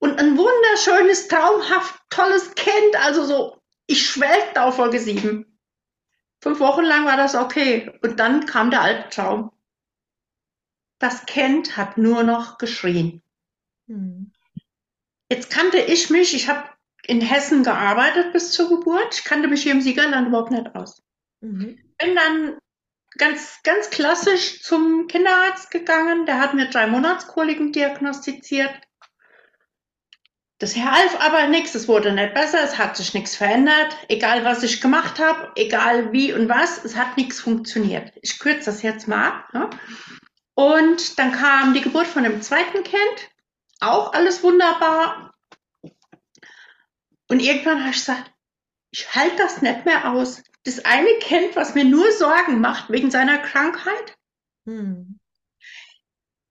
Und 0.00 0.18
ein 0.18 0.36
wunderschönes, 0.38 1.28
traumhaft, 1.28 2.00
tolles 2.10 2.54
Kind. 2.54 2.96
Also 3.04 3.24
so, 3.24 3.60
ich 3.86 4.06
schwelgte 4.06 4.62
auf 4.62 4.76
Folge 4.76 5.00
7. 5.00 5.44
Fünf 6.40 6.60
Wochen 6.60 6.84
lang 6.84 7.04
war 7.04 7.16
das 7.16 7.34
okay. 7.34 7.90
Und 8.02 8.20
dann 8.20 8.46
kam 8.46 8.70
der 8.70 8.82
Albtraum. 8.82 9.50
Das 11.00 11.26
Kind 11.26 11.76
hat 11.76 11.98
nur 11.98 12.22
noch 12.22 12.58
geschrien. 12.58 13.22
Hm. 13.88 14.32
Jetzt 15.30 15.50
kannte 15.50 15.78
ich 15.78 16.10
mich, 16.10 16.34
ich 16.34 16.48
habe 16.48 16.68
in 17.06 17.20
Hessen 17.20 17.62
gearbeitet 17.62 18.32
bis 18.32 18.52
zur 18.52 18.68
Geburt. 18.68 19.14
Ich 19.14 19.24
kannte 19.24 19.48
mich 19.48 19.62
hier 19.62 19.72
im 19.72 19.80
Siegerland 19.80 20.28
überhaupt 20.28 20.50
nicht 20.50 20.74
aus. 20.74 21.02
Mhm. 21.40 21.78
Bin 21.98 22.14
dann 22.14 22.58
ganz, 23.16 23.60
ganz 23.62 23.90
klassisch 23.90 24.62
zum 24.62 25.06
Kinderarzt 25.06 25.70
gegangen. 25.70 26.26
Der 26.26 26.38
hat 26.38 26.54
mir 26.54 26.68
drei 26.68 26.86
Monatskoliken 26.86 27.72
diagnostiziert. 27.72 28.70
Das 30.58 30.74
half 30.76 31.20
aber 31.20 31.46
nichts, 31.46 31.76
es 31.76 31.86
wurde 31.86 32.12
nicht 32.12 32.34
besser, 32.34 32.62
es 32.64 32.78
hat 32.78 32.96
sich 32.96 33.14
nichts 33.14 33.36
verändert. 33.36 33.96
Egal 34.08 34.44
was 34.44 34.64
ich 34.64 34.80
gemacht 34.80 35.20
habe, 35.20 35.52
egal 35.54 36.12
wie 36.12 36.32
und 36.32 36.48
was, 36.48 36.84
es 36.84 36.96
hat 36.96 37.16
nichts 37.16 37.40
funktioniert. 37.40 38.12
Ich 38.22 38.40
kürze 38.40 38.66
das 38.66 38.82
jetzt 38.82 39.06
mal 39.06 39.28
ab. 39.28 39.54
Ne? 39.54 39.70
Und 40.54 41.18
dann 41.20 41.30
kam 41.30 41.74
die 41.74 41.80
Geburt 41.80 42.08
von 42.08 42.24
dem 42.24 42.42
zweiten 42.42 42.82
Kind. 42.82 43.30
Auch 43.78 44.12
alles 44.12 44.42
wunderbar. 44.42 45.32
Und 47.28 47.40
irgendwann 47.40 47.80
habe 47.80 47.90
ich 47.90 47.98
gesagt, 47.98 48.32
ich 48.90 49.14
halte 49.14 49.36
das 49.36 49.62
nicht 49.62 49.84
mehr 49.84 50.10
aus. 50.10 50.42
Das 50.64 50.84
eine 50.84 51.14
Kind, 51.20 51.54
was 51.54 51.76
mir 51.76 51.84
nur 51.84 52.10
Sorgen 52.10 52.60
macht 52.60 52.90
wegen 52.90 53.12
seiner 53.12 53.38
Krankheit. 53.38 54.16
Hm. 54.66 55.20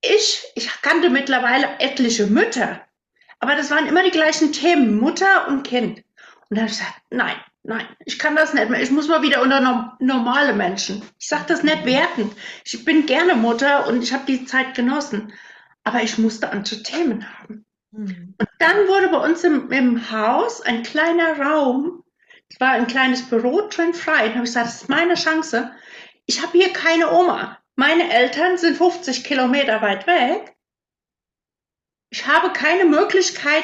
Ich, 0.01 0.43
ich 0.55 0.81
kannte 0.81 1.09
mittlerweile 1.09 1.79
etliche 1.79 2.27
Mütter, 2.27 2.86
aber 3.39 3.55
das 3.55 3.71
waren 3.71 3.87
immer 3.87 4.03
die 4.03 4.11
gleichen 4.11 4.51
Themen, 4.51 4.97
Mutter 4.97 5.47
und 5.47 5.63
Kind. 5.63 6.03
Und 6.49 6.57
dann 6.57 6.59
habe 6.59 6.71
ich 6.71 6.77
gesagt, 6.77 7.01
nein, 7.09 7.35
nein, 7.63 7.85
ich 8.05 8.17
kann 8.17 8.35
das 8.35 8.53
nicht 8.53 8.69
mehr. 8.69 8.81
Ich 8.81 8.91
muss 8.91 9.07
mal 9.07 9.21
wieder 9.21 9.41
unter 9.41 9.59
no 9.59 9.91
normale 9.99 10.53
Menschen. 10.53 11.01
Ich 11.19 11.27
sage 11.27 11.45
das 11.47 11.63
nicht 11.63 11.85
wertend. 11.85 12.33
Ich 12.63 12.83
bin 12.85 13.05
gerne 13.05 13.35
Mutter 13.35 13.87
und 13.87 14.01
ich 14.01 14.13
habe 14.13 14.25
die 14.25 14.45
Zeit 14.45 14.75
genossen. 14.75 15.33
Aber 15.83 16.01
ich 16.01 16.17
musste 16.17 16.49
andere 16.51 16.81
Themen 16.83 17.25
haben. 17.39 17.65
Mhm. 17.91 18.35
Und 18.37 18.49
dann 18.59 18.87
wurde 18.87 19.09
bei 19.09 19.19
uns 19.19 19.43
im, 19.43 19.71
im 19.71 20.11
Haus 20.11 20.61
ein 20.61 20.83
kleiner 20.83 21.39
Raum, 21.39 22.03
es 22.49 22.59
war 22.59 22.71
ein 22.71 22.87
kleines 22.87 23.23
Büro 23.23 23.67
drin 23.69 23.93
frei. 23.93 24.27
Und 24.27 24.35
habe 24.35 24.43
ich 24.45 24.53
gesagt, 24.53 24.67
das 24.67 24.81
ist 24.83 24.89
meine 24.89 25.15
Chance. 25.15 25.71
Ich 26.25 26.41
habe 26.41 26.57
hier 26.57 26.73
keine 26.73 27.11
Oma. 27.11 27.57
Meine 27.75 28.11
Eltern 28.11 28.57
sind 28.57 28.77
50 28.77 29.23
Kilometer 29.23 29.81
weit 29.81 30.07
weg 30.07 30.56
ich 32.27 32.33
habe 32.33 32.51
keine 32.51 32.83
Möglichkeit, 32.83 33.63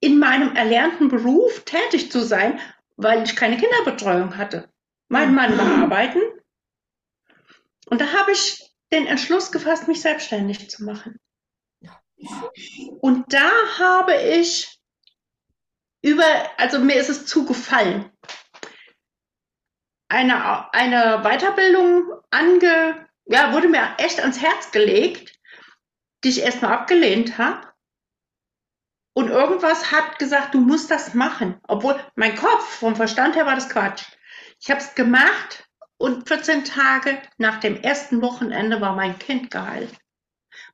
in 0.00 0.18
meinem 0.18 0.54
erlernten 0.54 1.08
Beruf 1.08 1.64
tätig 1.64 2.12
zu 2.12 2.20
sein, 2.22 2.60
weil 2.96 3.22
ich 3.22 3.36
keine 3.36 3.56
Kinderbetreuung 3.56 4.36
hatte. 4.36 4.70
Mein 5.08 5.34
Mann 5.34 5.56
war 5.56 5.82
arbeiten. 5.82 6.20
Und 7.86 8.02
da 8.02 8.12
habe 8.12 8.32
ich 8.32 8.70
den 8.92 9.06
Entschluss 9.06 9.50
gefasst, 9.50 9.88
mich 9.88 10.02
selbstständig 10.02 10.68
zu 10.68 10.84
machen. 10.84 11.18
Und 13.00 13.32
da 13.32 13.50
habe 13.78 14.14
ich 14.14 14.78
über, 16.02 16.24
also 16.58 16.78
mir 16.78 16.96
ist 16.96 17.08
es 17.08 17.24
zugefallen, 17.24 18.10
eine, 20.08 20.72
eine 20.74 21.22
Weiterbildung 21.22 22.12
ange, 22.30 23.08
ja, 23.24 23.54
wurde 23.54 23.68
mir 23.68 23.94
echt 23.96 24.20
ans 24.20 24.42
Herz 24.42 24.70
gelegt, 24.70 25.34
die 26.24 26.28
ich 26.28 26.42
erstmal 26.42 26.74
abgelehnt 26.74 27.38
habe. 27.38 27.65
Und 29.16 29.30
irgendwas 29.30 29.92
hat 29.92 30.18
gesagt, 30.18 30.52
du 30.52 30.60
musst 30.60 30.90
das 30.90 31.14
machen. 31.14 31.58
Obwohl 31.66 31.98
mein 32.16 32.36
Kopf, 32.36 32.66
vom 32.80 32.96
Verstand 32.96 33.34
her 33.34 33.46
war 33.46 33.54
das 33.54 33.70
Quatsch. 33.70 34.04
Ich 34.60 34.70
habe 34.70 34.80
es 34.80 34.94
gemacht 34.94 35.66
und 35.96 36.28
14 36.28 36.64
Tage 36.66 37.22
nach 37.38 37.58
dem 37.58 37.80
ersten 37.80 38.20
Wochenende 38.20 38.82
war 38.82 38.94
mein 38.94 39.18
Kind 39.18 39.50
geheilt. 39.50 39.96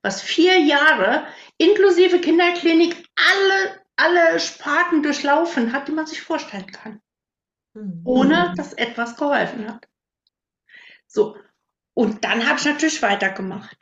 Was 0.03 0.23
vier 0.23 0.59
Jahre 0.59 1.25
inklusive 1.57 2.21
Kinderklinik 2.21 3.09
alle, 3.15 3.81
alle 3.95 4.41
Sparten 4.41 5.05
durchlaufen 5.05 5.73
hat, 5.73 5.87
die 5.87 5.93
man 5.93 6.09
sich 6.09 6.21
vorstellen 6.21 6.67
kann. 6.67 7.01
Mhm. 7.75 8.03
Ohne 8.05 8.55
dass 8.57 8.73
etwas 8.73 9.17
geholfen 9.17 9.69
hat. 9.69 9.87
So. 11.07 11.37
Und 11.95 12.25
dann 12.25 12.49
habe 12.49 12.59
ich 12.59 12.65
natürlich 12.65 13.03
weitergemacht. 13.03 13.77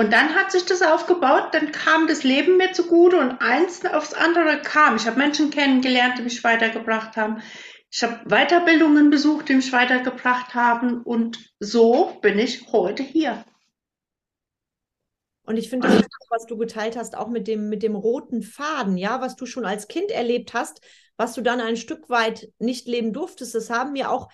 Und 0.00 0.14
dann 0.14 0.34
hat 0.34 0.50
sich 0.50 0.64
das 0.64 0.80
aufgebaut, 0.80 1.48
dann 1.52 1.72
kam 1.72 2.08
das 2.08 2.24
Leben 2.24 2.56
mir 2.56 2.72
zugute 2.72 3.18
und 3.18 3.32
eins 3.42 3.84
aufs 3.84 4.14
andere 4.14 4.62
kam. 4.62 4.96
Ich 4.96 5.06
habe 5.06 5.18
Menschen 5.18 5.50
kennengelernt, 5.50 6.16
die 6.16 6.22
mich 6.22 6.42
weitergebracht 6.42 7.18
haben. 7.18 7.42
Ich 7.90 8.02
habe 8.02 8.26
Weiterbildungen 8.26 9.10
besucht, 9.10 9.50
die 9.50 9.56
mich 9.56 9.74
weitergebracht 9.74 10.54
haben. 10.54 11.02
Und 11.02 11.52
so 11.58 12.18
bin 12.22 12.38
ich 12.38 12.72
heute 12.72 13.02
hier. 13.02 13.44
Und 15.42 15.58
ich 15.58 15.68
finde 15.68 16.02
was 16.30 16.46
du 16.46 16.56
geteilt 16.56 16.96
hast, 16.96 17.14
auch 17.14 17.28
mit 17.28 17.46
dem, 17.46 17.68
mit 17.68 17.82
dem 17.82 17.94
roten 17.94 18.40
Faden, 18.40 18.96
ja, 18.96 19.20
was 19.20 19.36
du 19.36 19.44
schon 19.44 19.66
als 19.66 19.86
Kind 19.86 20.10
erlebt 20.10 20.54
hast, 20.54 20.80
was 21.18 21.34
du 21.34 21.42
dann 21.42 21.60
ein 21.60 21.76
Stück 21.76 22.08
weit 22.08 22.48
nicht 22.58 22.88
leben 22.88 23.12
durftest, 23.12 23.54
das 23.54 23.68
haben 23.68 23.92
mir 23.92 24.10
auch 24.10 24.30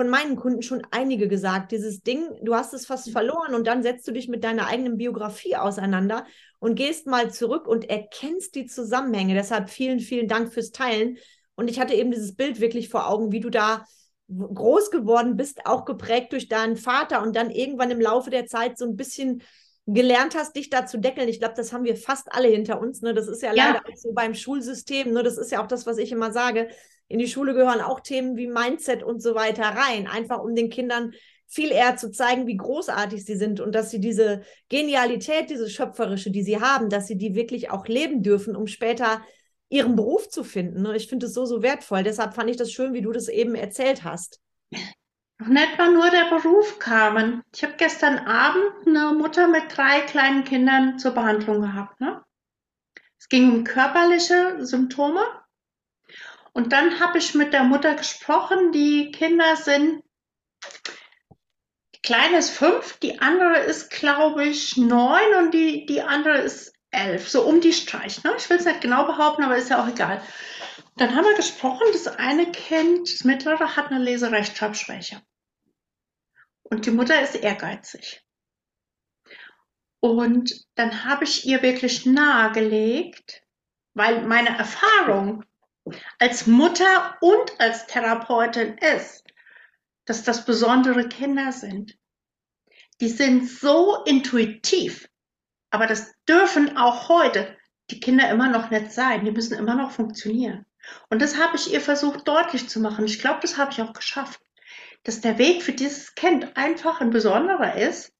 von 0.00 0.08
meinen 0.08 0.36
Kunden 0.36 0.62
schon 0.62 0.80
einige 0.92 1.28
gesagt. 1.28 1.72
Dieses 1.72 2.00
Ding, 2.00 2.26
du 2.40 2.54
hast 2.54 2.72
es 2.72 2.86
fast 2.86 3.08
mhm. 3.08 3.12
verloren 3.12 3.54
und 3.54 3.66
dann 3.66 3.82
setzt 3.82 4.08
du 4.08 4.12
dich 4.12 4.28
mit 4.28 4.44
deiner 4.44 4.66
eigenen 4.66 4.96
Biografie 4.96 5.56
auseinander 5.56 6.24
und 6.58 6.74
gehst 6.74 7.06
mal 7.06 7.30
zurück 7.30 7.68
und 7.68 7.90
erkennst 7.90 8.54
die 8.54 8.64
Zusammenhänge. 8.64 9.34
Deshalb 9.34 9.68
vielen, 9.68 10.00
vielen 10.00 10.26
Dank 10.26 10.54
fürs 10.54 10.70
Teilen. 10.70 11.18
Und 11.54 11.68
ich 11.68 11.78
hatte 11.78 11.92
eben 11.92 12.10
dieses 12.12 12.34
Bild 12.34 12.62
wirklich 12.62 12.88
vor 12.88 13.10
Augen, 13.10 13.30
wie 13.30 13.40
du 13.40 13.50
da 13.50 13.84
groß 14.30 14.90
geworden 14.90 15.36
bist, 15.36 15.66
auch 15.66 15.84
geprägt 15.84 16.32
durch 16.32 16.48
deinen 16.48 16.76
Vater 16.76 17.20
und 17.20 17.36
dann 17.36 17.50
irgendwann 17.50 17.90
im 17.90 18.00
Laufe 18.00 18.30
der 18.30 18.46
Zeit 18.46 18.78
so 18.78 18.86
ein 18.86 18.96
bisschen 18.96 19.42
gelernt 19.84 20.34
hast, 20.34 20.56
dich 20.56 20.70
da 20.70 20.86
zu 20.86 20.98
deckeln. 20.98 21.28
Ich 21.28 21.40
glaube, 21.40 21.56
das 21.58 21.74
haben 21.74 21.84
wir 21.84 21.96
fast 21.96 22.32
alle 22.32 22.48
hinter 22.48 22.80
uns. 22.80 23.02
Ne? 23.02 23.12
Das 23.12 23.28
ist 23.28 23.42
ja, 23.42 23.52
ja. 23.52 23.66
leider 23.66 23.80
auch 23.80 23.96
so 23.96 24.14
beim 24.14 24.32
Schulsystem. 24.32 25.12
Ne? 25.12 25.22
Das 25.22 25.36
ist 25.36 25.52
ja 25.52 25.62
auch 25.62 25.68
das, 25.68 25.84
was 25.84 25.98
ich 25.98 26.10
immer 26.10 26.32
sage. 26.32 26.70
In 27.10 27.18
die 27.18 27.26
Schule 27.26 27.54
gehören 27.54 27.80
auch 27.80 27.98
Themen 27.98 28.36
wie 28.36 28.46
Mindset 28.46 29.02
und 29.02 29.20
so 29.20 29.34
weiter 29.34 29.64
rein, 29.64 30.06
einfach 30.06 30.38
um 30.38 30.54
den 30.54 30.70
Kindern 30.70 31.12
viel 31.48 31.72
eher 31.72 31.96
zu 31.96 32.12
zeigen, 32.12 32.46
wie 32.46 32.56
großartig 32.56 33.24
sie 33.24 33.34
sind 33.34 33.58
und 33.58 33.74
dass 33.74 33.90
sie 33.90 34.00
diese 34.00 34.42
Genialität, 34.68 35.50
diese 35.50 35.68
schöpferische, 35.68 36.30
die 36.30 36.44
sie 36.44 36.60
haben, 36.60 36.88
dass 36.88 37.08
sie 37.08 37.18
die 37.18 37.34
wirklich 37.34 37.68
auch 37.70 37.88
leben 37.88 38.22
dürfen, 38.22 38.54
um 38.54 38.68
später 38.68 39.22
ihren 39.68 39.96
Beruf 39.96 40.28
zu 40.28 40.44
finden. 40.44 40.86
Ich 40.94 41.08
finde 41.08 41.26
es 41.26 41.34
so, 41.34 41.46
so 41.46 41.62
wertvoll. 41.62 42.04
Deshalb 42.04 42.34
fand 42.34 42.48
ich 42.48 42.56
das 42.56 42.70
schön, 42.70 42.94
wie 42.94 43.02
du 43.02 43.10
das 43.10 43.26
eben 43.26 43.56
erzählt 43.56 44.04
hast. 44.04 44.40
Noch 45.40 45.48
nicht 45.48 45.78
mal 45.78 45.92
nur 45.92 46.10
der 46.10 46.30
Beruf 46.30 46.78
kamen. 46.78 47.42
Ich 47.52 47.64
habe 47.64 47.74
gestern 47.76 48.18
Abend 48.18 48.86
eine 48.86 49.18
Mutter 49.18 49.48
mit 49.48 49.64
drei 49.76 50.02
kleinen 50.02 50.44
Kindern 50.44 51.00
zur 51.00 51.10
Behandlung 51.10 51.62
gehabt. 51.62 52.00
Ne? 52.00 52.22
Es 53.18 53.28
ging 53.28 53.50
um 53.50 53.64
körperliche 53.64 54.64
Symptome. 54.64 55.20
Und 56.52 56.72
dann 56.72 57.00
habe 57.00 57.18
ich 57.18 57.34
mit 57.34 57.52
der 57.52 57.64
Mutter 57.64 57.94
gesprochen. 57.94 58.72
Die 58.72 59.12
Kinder 59.12 59.56
sind, 59.56 60.02
die 61.94 62.00
kleine 62.02 62.38
ist 62.38 62.50
fünf, 62.50 62.98
die 62.98 63.20
andere 63.20 63.58
ist, 63.58 63.90
glaube 63.90 64.44
ich, 64.44 64.76
neun 64.76 65.34
und 65.38 65.54
die, 65.54 65.86
die 65.86 66.02
andere 66.02 66.38
ist 66.38 66.72
elf, 66.90 67.28
so 67.28 67.42
um 67.42 67.60
die 67.60 67.72
Streich. 67.72 68.24
Ne? 68.24 68.34
Ich 68.36 68.50
will 68.50 68.56
es 68.56 68.64
nicht 68.64 68.80
genau 68.80 69.06
behaupten, 69.06 69.44
aber 69.44 69.56
ist 69.56 69.70
ja 69.70 69.82
auch 69.82 69.88
egal. 69.88 70.22
Dann 70.96 71.14
haben 71.14 71.24
wir 71.24 71.36
gesprochen, 71.36 71.86
das 71.92 72.08
eine 72.08 72.50
Kind, 72.50 73.12
das 73.12 73.24
mittlere, 73.24 73.76
hat 73.76 73.90
eine 73.90 74.02
Leserechtschreibschwäche. 74.02 75.22
Und 76.62 76.86
die 76.86 76.90
Mutter 76.90 77.20
ist 77.22 77.36
ehrgeizig. 77.36 78.22
Und 80.00 80.66
dann 80.74 81.04
habe 81.04 81.24
ich 81.24 81.46
ihr 81.46 81.62
wirklich 81.62 82.06
nahegelegt, 82.06 83.42
weil 83.94 84.26
meine 84.26 84.56
Erfahrung 84.56 85.44
als 86.18 86.46
Mutter 86.46 87.16
und 87.20 87.60
als 87.60 87.86
Therapeutin 87.86 88.78
ist, 88.78 89.24
dass 90.04 90.22
das 90.22 90.44
besondere 90.44 91.08
Kinder 91.08 91.52
sind. 91.52 91.96
Die 93.00 93.08
sind 93.08 93.48
so 93.48 94.04
intuitiv, 94.04 95.08
aber 95.70 95.86
das 95.86 96.12
dürfen 96.28 96.76
auch 96.76 97.08
heute 97.08 97.56
die 97.90 98.00
Kinder 98.00 98.30
immer 98.30 98.48
noch 98.48 98.70
nicht 98.70 98.92
sein. 98.92 99.24
Die 99.24 99.30
müssen 99.30 99.58
immer 99.58 99.74
noch 99.74 99.90
funktionieren. 99.90 100.66
Und 101.08 101.20
das 101.22 101.36
habe 101.36 101.56
ich 101.56 101.72
ihr 101.72 101.80
versucht 101.80 102.26
deutlich 102.26 102.68
zu 102.68 102.80
machen. 102.80 103.04
Ich 103.04 103.20
glaube, 103.20 103.40
das 103.42 103.56
habe 103.56 103.72
ich 103.72 103.82
auch 103.82 103.92
geschafft. 103.92 104.40
Dass 105.04 105.20
der 105.20 105.38
Weg 105.38 105.62
für 105.62 105.72
dieses 105.72 106.14
Kind 106.14 106.56
einfach 106.56 107.00
ein 107.00 107.10
besonderer 107.10 107.76
ist. 107.76 108.12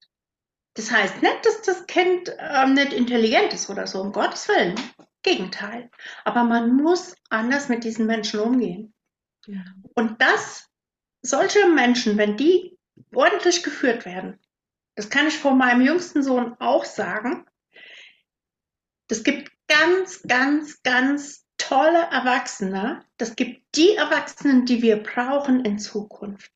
Das 0.74 0.90
heißt 0.90 1.20
nicht, 1.22 1.44
dass 1.44 1.62
das 1.62 1.86
Kind 1.86 2.34
ähm, 2.38 2.74
nicht 2.74 2.92
intelligent 2.92 3.52
ist 3.52 3.68
oder 3.68 3.86
so, 3.86 4.00
um 4.00 4.12
Gottes 4.12 4.48
Willen. 4.48 4.74
Gegenteil. 5.22 5.90
Aber 6.24 6.44
man 6.44 6.76
muss 6.76 7.14
anders 7.28 7.68
mit 7.68 7.84
diesen 7.84 8.06
Menschen 8.06 8.40
umgehen. 8.40 8.94
Ja. 9.46 9.64
Und 9.94 10.20
das, 10.20 10.68
solche 11.22 11.66
Menschen, 11.68 12.16
wenn 12.16 12.36
die 12.36 12.78
ordentlich 13.14 13.62
geführt 13.62 14.04
werden, 14.04 14.38
das 14.94 15.08
kann 15.10 15.26
ich 15.26 15.38
von 15.38 15.56
meinem 15.56 15.80
jüngsten 15.80 16.22
Sohn 16.22 16.54
auch 16.58 16.84
sagen, 16.84 17.46
das 19.08 19.24
gibt 19.24 19.50
ganz, 19.66 20.22
ganz, 20.22 20.82
ganz 20.82 21.46
tolle 21.56 21.98
Erwachsene. 21.98 23.04
Das 23.16 23.36
gibt 23.36 23.62
die 23.76 23.94
Erwachsenen, 23.94 24.66
die 24.66 24.82
wir 24.82 25.02
brauchen 25.02 25.64
in 25.64 25.78
Zukunft. 25.78 26.50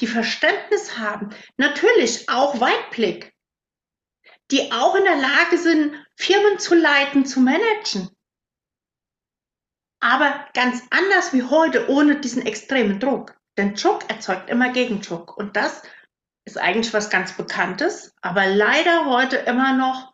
Die 0.00 0.06
Verständnis 0.06 0.98
haben, 0.98 1.30
natürlich 1.56 2.28
auch 2.28 2.60
Weitblick, 2.60 3.34
die 4.50 4.70
auch 4.70 4.94
in 4.94 5.04
der 5.04 5.16
Lage 5.16 5.58
sind, 5.58 5.94
Firmen 6.18 6.58
zu 6.58 6.74
leiten, 6.74 7.24
zu 7.24 7.40
managen. 7.40 8.10
Aber 10.00 10.46
ganz 10.52 10.82
anders 10.90 11.32
wie 11.32 11.44
heute, 11.44 11.88
ohne 11.88 12.20
diesen 12.20 12.44
extremen 12.44 12.98
Druck. 12.98 13.36
Denn 13.56 13.74
Druck 13.74 14.08
erzeugt 14.10 14.50
immer 14.50 14.70
Gegendruck. 14.70 15.36
Und 15.36 15.56
das 15.56 15.82
ist 16.44 16.58
eigentlich 16.58 16.92
was 16.92 17.10
ganz 17.10 17.32
Bekanntes, 17.32 18.14
aber 18.20 18.46
leider 18.46 19.06
heute 19.06 19.36
immer 19.36 19.74
noch 19.74 20.12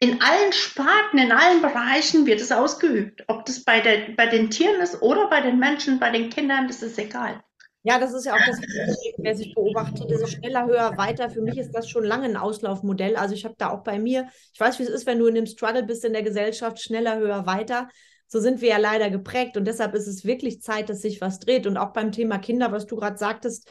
in 0.00 0.20
allen 0.20 0.52
Sparten, 0.52 1.18
in 1.18 1.32
allen 1.32 1.62
Bereichen 1.62 2.26
wird 2.26 2.40
es 2.40 2.52
ausgeübt. 2.52 3.24
Ob 3.28 3.46
das 3.46 3.64
bei, 3.64 3.80
der, 3.80 4.12
bei 4.16 4.26
den 4.26 4.50
Tieren 4.50 4.80
ist 4.80 5.00
oder 5.00 5.28
bei 5.28 5.40
den 5.40 5.58
Menschen, 5.58 5.98
bei 5.98 6.10
den 6.10 6.28
Kindern, 6.28 6.66
das 6.66 6.82
ist 6.82 6.98
egal. 6.98 7.42
Ja, 7.84 7.98
das 7.98 8.12
ist 8.12 8.26
ja 8.26 8.34
auch 8.34 8.46
das, 8.46 8.58
was 8.58 9.40
ich 9.40 9.54
beobachte, 9.54 10.06
dieses 10.06 10.30
schneller, 10.30 10.66
höher, 10.66 10.96
weiter. 10.96 11.30
Für 11.30 11.42
mich 11.42 11.58
ist 11.58 11.72
das 11.72 11.88
schon 11.88 12.04
lange 12.04 12.26
ein 12.26 12.36
Auslaufmodell. 12.36 13.16
Also 13.16 13.34
ich 13.34 13.44
habe 13.44 13.56
da 13.58 13.70
auch 13.70 13.82
bei 13.82 13.98
mir, 13.98 14.28
ich 14.52 14.60
weiß, 14.60 14.78
wie 14.78 14.84
es 14.84 14.88
ist, 14.88 15.06
wenn 15.06 15.18
du 15.18 15.26
in 15.26 15.34
dem 15.34 15.46
Struggle 15.46 15.82
bist 15.82 16.04
in 16.04 16.12
der 16.12 16.22
Gesellschaft, 16.22 16.80
schneller, 16.80 17.18
höher, 17.18 17.44
weiter. 17.44 17.88
So 18.28 18.38
sind 18.38 18.60
wir 18.60 18.68
ja 18.68 18.76
leider 18.78 19.10
geprägt 19.10 19.56
und 19.56 19.66
deshalb 19.66 19.94
ist 19.94 20.06
es 20.06 20.24
wirklich 20.24 20.62
Zeit, 20.62 20.88
dass 20.90 21.02
sich 21.02 21.20
was 21.20 21.40
dreht. 21.40 21.66
Und 21.66 21.76
auch 21.76 21.92
beim 21.92 22.12
Thema 22.12 22.38
Kinder, 22.38 22.70
was 22.70 22.86
du 22.86 22.94
gerade 22.94 23.18
sagtest, 23.18 23.68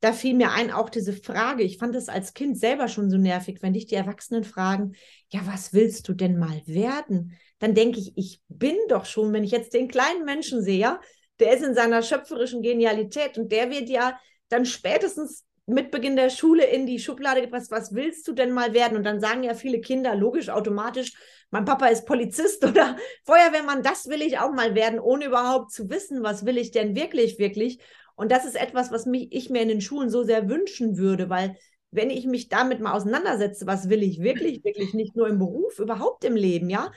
da 0.00 0.12
fiel 0.12 0.34
mir 0.34 0.52
ein, 0.52 0.70
auch 0.70 0.88
diese 0.88 1.12
Frage. 1.12 1.64
Ich 1.64 1.78
fand 1.78 1.96
es 1.96 2.08
als 2.08 2.34
Kind 2.34 2.58
selber 2.58 2.86
schon 2.86 3.10
so 3.10 3.18
nervig, 3.18 3.58
wenn 3.60 3.72
dich 3.72 3.86
die 3.86 3.96
Erwachsenen 3.96 4.44
fragen, 4.44 4.92
ja, 5.30 5.40
was 5.44 5.72
willst 5.72 6.08
du 6.08 6.14
denn 6.14 6.38
mal 6.38 6.62
werden? 6.66 7.32
Dann 7.58 7.74
denke 7.74 7.98
ich, 7.98 8.12
ich 8.16 8.40
bin 8.48 8.76
doch 8.88 9.04
schon, 9.04 9.32
wenn 9.32 9.42
ich 9.42 9.50
jetzt 9.50 9.74
den 9.74 9.88
kleinen 9.88 10.24
Menschen 10.24 10.62
sehe, 10.62 10.78
ja, 10.78 11.00
der 11.40 11.54
ist 11.54 11.64
in 11.64 11.74
seiner 11.74 12.02
schöpferischen 12.02 12.62
Genialität 12.62 13.38
und 13.38 13.52
der 13.52 13.70
wird 13.70 13.88
ja 13.88 14.18
dann 14.48 14.64
spätestens 14.66 15.44
mit 15.66 15.90
Beginn 15.90 16.16
der 16.16 16.30
Schule 16.30 16.64
in 16.64 16.86
die 16.86 16.98
Schublade 16.98 17.42
gepresst, 17.42 17.70
was 17.70 17.94
willst 17.94 18.26
du 18.26 18.32
denn 18.32 18.52
mal 18.52 18.72
werden? 18.72 18.96
Und 18.96 19.04
dann 19.04 19.20
sagen 19.20 19.42
ja 19.42 19.52
viele 19.52 19.80
Kinder 19.80 20.14
logisch, 20.14 20.48
automatisch, 20.48 21.12
mein 21.50 21.66
Papa 21.66 21.88
ist 21.88 22.06
Polizist 22.06 22.64
oder 22.66 22.96
Feuerwehrmann, 23.24 23.82
das 23.82 24.08
will 24.08 24.22
ich 24.22 24.38
auch 24.38 24.52
mal 24.52 24.74
werden, 24.74 24.98
ohne 24.98 25.26
überhaupt 25.26 25.70
zu 25.72 25.90
wissen, 25.90 26.22
was 26.22 26.46
will 26.46 26.56
ich 26.56 26.70
denn 26.70 26.96
wirklich, 26.96 27.38
wirklich. 27.38 27.80
Und 28.16 28.32
das 28.32 28.46
ist 28.46 28.56
etwas, 28.56 28.90
was 28.90 29.06
mich, 29.06 29.28
ich 29.30 29.50
mir 29.50 29.62
in 29.62 29.68
den 29.68 29.80
Schulen 29.80 30.10
so 30.10 30.24
sehr 30.24 30.48
wünschen 30.48 30.96
würde, 30.96 31.28
weil 31.28 31.56
wenn 31.90 32.10
ich 32.10 32.26
mich 32.26 32.48
damit 32.48 32.80
mal 32.80 32.92
auseinandersetze, 32.92 33.66
was 33.66 33.88
will 33.88 34.02
ich 34.02 34.20
wirklich, 34.20 34.64
wirklich 34.64 34.92
nicht 34.94 35.16
nur 35.16 35.28
im 35.28 35.38
Beruf, 35.38 35.78
überhaupt 35.78 36.24
im 36.24 36.36
Leben, 36.36 36.68
ja, 36.68 36.92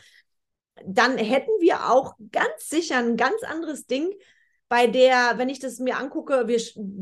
dann 0.85 1.17
hätten 1.17 1.51
wir 1.59 1.91
auch 1.91 2.15
ganz 2.31 2.69
sicher 2.69 2.97
ein 2.97 3.17
ganz 3.17 3.43
anderes 3.43 3.87
Ding, 3.87 4.13
bei 4.71 4.87
der, 4.87 5.33
wenn 5.35 5.49
ich 5.49 5.59
das 5.59 5.79
mir 5.79 5.97
angucke, 5.97 6.47
wir, 6.47 6.57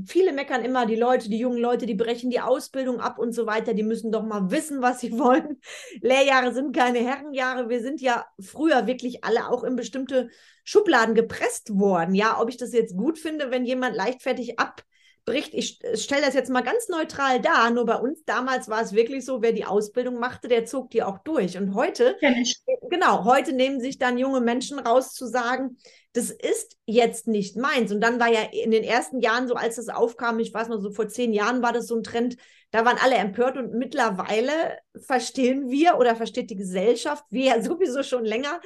viele 0.08 0.34
meckern 0.34 0.65
immer, 0.65 0.88
die 0.88 0.96
Leute, 0.96 1.30
die 1.30 1.38
jungen 1.38 1.60
Leute, 1.60 1.86
die 1.86 1.94
brechen 1.94 2.32
die 2.32 2.39
Ausbildung 2.39 3.00
ab 3.00 3.20
und 3.20 3.32
so 3.32 3.46
weiter, 3.46 3.76
die 3.76 3.84
müssen 3.84 4.12
doch 4.12 4.24
mal 4.24 4.50
wissen, 4.50 4.82
was 4.82 5.02
sie 5.02 5.12
wollen. 5.20 5.62
Lehrjahre 6.02 6.52
sind 6.52 6.76
keine 6.76 6.98
Herrenjahre. 6.98 7.70
Wir 7.70 7.82
sind 7.82 8.02
ja 8.02 8.26
früher 8.39 8.88
wirklich 8.88 9.24
alle 9.24 9.48
auch 9.50 9.63
in 9.63 9.76
bestimmte 9.76 10.30
Schubladen 10.63 11.13
gepresst 11.13 11.78
worden. 11.78 12.15
Ja, 12.15 12.42
ob 12.42 12.50
ich 12.50 12.58
das 12.58 12.74
jetzt 12.74 12.98
gut 12.98 13.20
finde, 13.20 13.52
wenn 13.52 13.65
jemand 13.65 13.96
leichtfertig 13.96 14.58
ab 14.58 14.84
bricht, 15.30 15.54
ich 15.54 15.80
stelle 15.94 16.26
das 16.26 16.34
jetzt 16.34 16.50
mal 16.50 16.62
ganz 16.62 16.89
neutral 16.89 17.39
dar, 17.39 17.70
nur 17.70 17.86
bei 17.86 17.98
uns 17.98 18.24
damals 18.26 18.68
war 18.68 18.82
es 18.82 18.94
wirklich 18.94 19.24
so, 19.26 19.44
wer 19.44 19.54
die 19.54 19.65
Ausbildung 19.65 20.20
machte, 20.20 20.48
der 20.48 20.65
zog 20.65 20.89
die 20.89 21.04
auch 21.04 21.20
durch. 21.20 21.56
Und 21.56 21.76
heute, 21.76 22.18
genau, 22.89 23.26
heute 23.26 23.54
nehmen 23.54 23.80
sich 23.80 24.00
dann 24.00 24.18
junge 24.18 24.42
Menschen 24.42 24.80
raus 24.80 25.13
zu 25.13 25.28
sagen, 25.28 25.78
das 26.13 26.32
ist 26.32 26.78
jetzt 26.88 27.28
nicht 27.28 27.56
meins. 27.56 27.92
Und 27.92 28.02
dann 28.02 28.20
war 28.20 28.28
ja 28.28 28.42
in 28.52 28.72
den 28.72 28.84
ersten 28.84 29.20
Jahren, 29.20 29.48
so 29.48 29.54
als 29.54 29.76
das 29.76 29.89
aufkam, 29.89 30.39
ich 30.39 30.52
weiß 30.52 30.68
noch, 30.68 30.80
so 30.80 30.92
vor 30.92 31.08
zehn 31.08 31.32
Jahren 31.32 31.62
war 31.62 31.74
das 31.74 31.86
so 31.86 31.96
ein 31.96 32.04
Trend, 32.04 32.36
da 32.72 32.84
waren 32.84 32.98
alle 33.00 33.15
empört 33.15 33.58
und 33.58 33.74
mittlerweile 33.74 34.80
verstehen 35.06 35.70
wir 35.70 35.98
oder 36.00 36.15
versteht 36.15 36.50
die 36.50 36.56
Gesellschaft, 36.56 37.24
wir 37.30 37.46
ja 37.46 37.62
sowieso 37.62 38.02
schon 38.02 38.26
länger, 38.26 38.60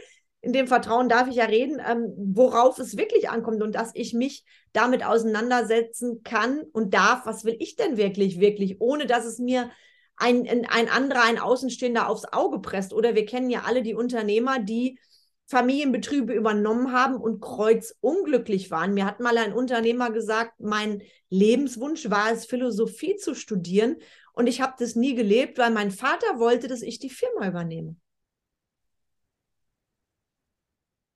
in 0.43 0.51
dem 0.51 0.67
Vertrauen 0.67 1.07
darf 1.07 1.29
ich 1.29 1.35
ja 1.35 1.45
reden, 1.45 1.81
ähm, 1.85 2.13
worauf 2.17 2.77
es 2.77 2.97
wirklich 2.97 3.29
ankommt 3.29 3.63
und 3.63 3.73
dass 3.75 3.91
ich 3.93 4.13
mich 4.13 4.43
damit 4.73 5.05
auseinandersetzen 5.05 6.21
kann 6.23 6.61
und 6.73 6.93
darf, 6.93 7.25
was 7.25 7.45
will 7.45 7.55
ich 7.59 7.77
denn 7.77 7.95
wirklich, 7.95 8.41
wirklich, 8.41 8.81
ohne 8.81 9.07
dass 9.07 9.23
es 9.23 9.39
mir 9.39 9.71
ein, 10.17 10.45
ein 10.67 10.89
anderer, 10.89 11.23
ein 11.23 11.39
Außenstehender 11.39 12.09
aufs 12.09 12.25
Auge 12.25 12.59
presst. 12.59 12.93
Oder 12.93 13.15
wir 13.15 13.25
kennen 13.25 13.49
ja 13.49 13.61
alle 13.65 13.83
die 13.83 13.93
Unternehmer, 13.93 14.59
die 14.59 14.99
Familienbetriebe 15.47 16.33
übernommen 16.33 16.91
haben 16.91 17.15
und 17.15 17.39
kreuzunglücklich 17.39 18.69
waren. 18.69 18.93
Mir 18.93 19.05
hat 19.05 19.21
mal 19.21 19.37
ein 19.37 19.53
Unternehmer 19.53 20.11
gesagt, 20.11 20.59
mein 20.59 21.03
Lebenswunsch 21.29 22.09
war 22.09 22.33
es, 22.33 22.45
Philosophie 22.45 23.15
zu 23.15 23.33
studieren. 23.33 23.95
Und 24.33 24.47
ich 24.47 24.59
habe 24.59 24.73
das 24.77 24.95
nie 24.95 25.15
gelebt, 25.15 25.57
weil 25.57 25.71
mein 25.71 25.91
Vater 25.91 26.37
wollte, 26.37 26.67
dass 26.67 26.81
ich 26.81 26.99
die 26.99 27.09
Firma 27.09 27.47
übernehme. 27.47 27.95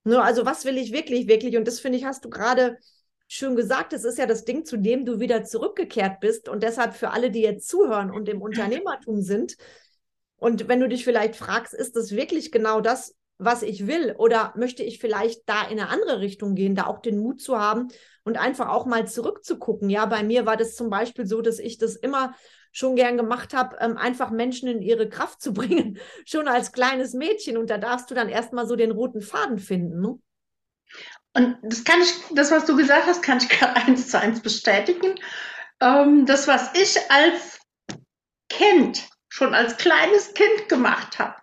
Ne, 0.07 0.21
also 0.21 0.45
was 0.45 0.63
will 0.63 0.77
ich 0.77 0.93
wirklich, 0.93 1.27
wirklich? 1.27 1.57
Und 1.57 1.67
das 1.67 1.81
finde 1.81 1.97
ich, 1.97 2.05
hast 2.05 2.23
du 2.23 2.29
gerade 2.29 2.77
schön 3.27 3.57
gesagt, 3.57 3.91
das 3.91 4.05
ist 4.05 4.17
ja 4.17 4.25
das 4.25 4.45
Ding, 4.45 4.63
zu 4.63 4.77
dem 4.77 5.05
du 5.05 5.19
wieder 5.19 5.43
zurückgekehrt 5.43 6.21
bist. 6.21 6.47
Und 6.47 6.63
deshalb 6.63 6.95
für 6.95 7.09
alle, 7.09 7.29
die 7.29 7.41
jetzt 7.41 7.67
zuhören 7.67 8.09
und 8.09 8.29
im 8.29 8.41
Unternehmertum 8.41 9.21
sind, 9.21 9.57
und 10.37 10.69
wenn 10.69 10.79
du 10.79 10.87
dich 10.87 11.03
vielleicht 11.03 11.35
fragst, 11.35 11.73
ist 11.73 11.95
das 11.95 12.11
wirklich 12.11 12.51
genau 12.51 12.79
das, 12.79 13.15
was 13.37 13.63
ich 13.63 13.85
will? 13.85 14.15
Oder 14.17 14.53
möchte 14.55 14.81
ich 14.81 14.99
vielleicht 14.99 15.41
da 15.49 15.63
in 15.63 15.79
eine 15.79 15.89
andere 15.89 16.21
Richtung 16.21 16.55
gehen, 16.55 16.73
da 16.73 16.85
auch 16.85 16.99
den 16.99 17.19
Mut 17.19 17.41
zu 17.41 17.59
haben 17.59 17.89
und 18.23 18.37
einfach 18.37 18.69
auch 18.69 18.85
mal 18.85 19.07
zurückzugucken? 19.07 19.89
Ja, 19.89 20.05
bei 20.05 20.23
mir 20.23 20.45
war 20.45 20.55
das 20.55 20.75
zum 20.75 20.89
Beispiel 20.89 21.25
so, 21.25 21.41
dass 21.41 21.59
ich 21.59 21.79
das 21.79 21.97
immer 21.97 22.33
schon 22.71 22.95
gern 22.95 23.17
gemacht 23.17 23.53
habe, 23.53 23.77
ähm, 23.79 23.97
einfach 23.97 24.31
Menschen 24.31 24.67
in 24.69 24.81
ihre 24.81 25.09
Kraft 25.09 25.41
zu 25.41 25.53
bringen, 25.53 25.99
schon 26.25 26.47
als 26.47 26.71
kleines 26.71 27.13
Mädchen. 27.13 27.57
Und 27.57 27.69
da 27.69 27.77
darfst 27.77 28.09
du 28.11 28.15
dann 28.15 28.29
erstmal 28.29 28.67
so 28.67 28.75
den 28.75 28.91
roten 28.91 29.21
Faden 29.21 29.59
finden. 29.59 30.01
Ne? 30.01 30.19
Und 31.33 31.57
das 31.61 31.83
kann 31.83 32.01
ich, 32.01 32.13
das, 32.33 32.51
was 32.51 32.65
du 32.65 32.75
gesagt 32.75 33.07
hast, 33.07 33.21
kann 33.21 33.37
ich 33.37 33.61
eins 33.87 34.09
zu 34.09 34.19
eins 34.19 34.41
bestätigen. 34.41 35.15
Ähm, 35.79 36.25
das, 36.25 36.47
was 36.47 36.73
ich 36.73 36.97
als 37.11 37.59
Kind, 38.49 39.07
schon 39.29 39.53
als 39.53 39.77
kleines 39.77 40.33
Kind 40.33 40.69
gemacht 40.69 41.19
habe. 41.19 41.35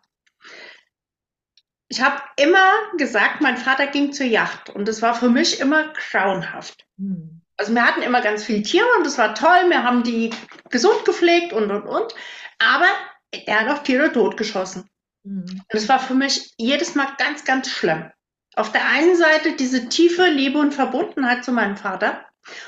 Ich 1.89 2.01
habe 2.01 2.21
immer 2.37 2.73
gesagt, 2.97 3.41
mein 3.41 3.57
Vater 3.57 3.87
ging 3.87 4.13
zur 4.13 4.27
Yacht 4.27 4.71
und 4.71 4.89
das 4.89 5.03
war 5.03 5.15
für 5.15 5.31
mich 5.31 5.61
immer 5.61 5.93
grauenhaft. 5.93 6.87
Hm. 6.99 7.43
Also 7.57 7.73
wir 7.73 7.87
hatten 7.87 8.03
immer 8.03 8.21
ganz 8.21 8.43
viele 8.43 8.63
Tiere 8.63 8.89
und 8.99 9.07
das 9.07 9.17
war 9.17 9.35
toll. 9.35 9.69
Wir 9.69 9.85
haben 9.85 10.03
die 10.03 10.31
gesund 10.75 11.05
gepflegt 11.05 11.53
und 11.53 11.71
und 11.71 11.87
und. 11.87 12.15
Aber 12.59 12.89
er 13.31 13.61
hat 13.61 13.69
auch 13.69 13.83
Tiere 13.85 14.13
totgeschossen. 14.13 14.91
Hm. 15.25 15.47
Und 15.49 15.65
es 15.71 15.89
war 15.89 16.01
für 16.01 16.15
mich 16.15 16.53
jedes 16.59 16.97
Mal 16.97 17.07
ganz, 17.17 17.45
ganz 17.45 17.71
schlimm. 17.71 18.11
Auf 18.57 18.73
der 18.73 18.87
einen 18.89 19.17
Seite 19.17 19.53
diese 19.53 19.89
tiefe 19.89 20.27
Liebe 20.27 20.59
und 20.59 20.75
Verbundenheit 20.75 21.45
zu 21.45 21.53
meinem 21.53 21.77
Vater 21.77 22.27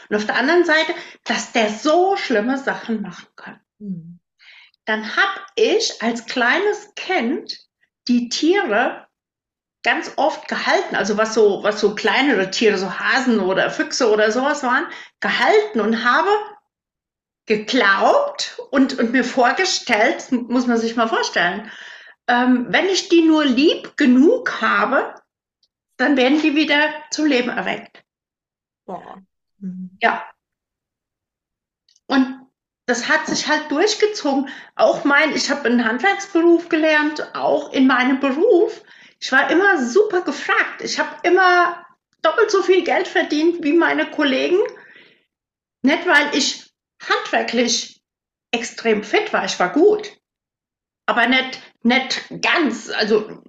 und 0.08 0.16
auf 0.16 0.24
der 0.24 0.36
anderen 0.36 0.64
Seite, 0.64 0.94
dass 1.24 1.52
der 1.52 1.68
so 1.68 2.16
schlimme 2.16 2.58
Sachen 2.58 3.02
machen 3.02 3.26
kann. 3.34 3.60
Mhm. 3.78 4.20
Dann 4.84 5.16
habe 5.16 5.40
ich 5.56 6.00
als 6.00 6.26
kleines 6.26 6.94
Kind 6.94 7.58
die 8.06 8.28
Tiere 8.28 9.08
ganz 9.82 10.12
oft 10.16 10.46
gehalten, 10.46 10.94
also 10.94 11.16
was 11.16 11.34
so, 11.34 11.62
was 11.64 11.80
so 11.80 11.94
kleinere 11.96 12.50
Tiere, 12.50 12.78
so 12.78 12.98
Hasen 12.98 13.40
oder 13.40 13.70
Füchse 13.70 14.10
oder 14.10 14.30
sowas 14.30 14.62
waren, 14.62 14.86
gehalten 15.20 15.80
und 15.80 16.04
habe 16.04 16.30
geglaubt 17.46 18.60
und, 18.70 18.98
und 18.98 19.12
mir 19.12 19.24
vorgestellt, 19.24 20.30
muss 20.32 20.66
man 20.66 20.78
sich 20.78 20.96
mal 20.96 21.08
vorstellen, 21.08 21.70
ähm, 22.28 22.66
wenn 22.70 22.86
ich 22.86 23.08
die 23.08 23.22
nur 23.22 23.44
lieb 23.44 23.96
genug 23.96 24.60
habe, 24.60 25.14
dann 25.96 26.16
werden 26.16 26.42
die 26.42 26.54
wieder 26.54 26.92
zum 27.10 27.26
Leben 27.26 27.48
erweckt. 27.48 28.02
Boah. 28.84 29.22
Mhm. 29.58 29.96
Ja. 30.02 30.24
Und 32.06 32.46
das 32.86 33.08
hat 33.08 33.26
sich 33.26 33.48
halt 33.48 33.70
durchgezogen. 33.70 34.48
Auch 34.74 35.04
mein, 35.04 35.34
ich 35.34 35.50
habe 35.50 35.64
einen 35.64 35.84
Handwerksberuf 35.84 36.68
gelernt, 36.68 37.34
auch 37.34 37.72
in 37.72 37.86
meinem 37.86 38.20
Beruf. 38.20 38.82
Ich 39.18 39.32
war 39.32 39.50
immer 39.50 39.84
super 39.84 40.22
gefragt. 40.22 40.82
Ich 40.82 40.98
habe 40.98 41.10
immer 41.22 41.84
doppelt 42.22 42.50
so 42.50 42.62
viel 42.62 42.84
Geld 42.84 43.08
verdient 43.08 43.62
wie 43.62 43.72
meine 43.72 44.10
Kollegen. 44.10 44.58
Nicht, 45.82 46.06
weil 46.06 46.34
ich 46.34 46.65
handwerklich 47.00 48.02
extrem 48.52 49.02
fit 49.02 49.32
war. 49.32 49.44
Ich 49.44 49.58
war 49.58 49.72
gut. 49.72 50.12
Aber 51.06 51.26
nicht, 51.26 51.60
nicht 51.82 52.28
ganz, 52.42 52.90
also 52.90 53.42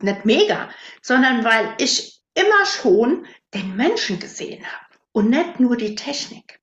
nicht 0.00 0.24
mega, 0.24 0.70
sondern 1.02 1.44
weil 1.44 1.74
ich 1.78 2.20
immer 2.34 2.66
schon 2.66 3.26
den 3.54 3.76
Menschen 3.76 4.18
gesehen 4.18 4.64
habe 4.66 4.98
und 5.12 5.30
nicht 5.30 5.60
nur 5.60 5.76
die 5.76 5.94
Technik. 5.94 6.60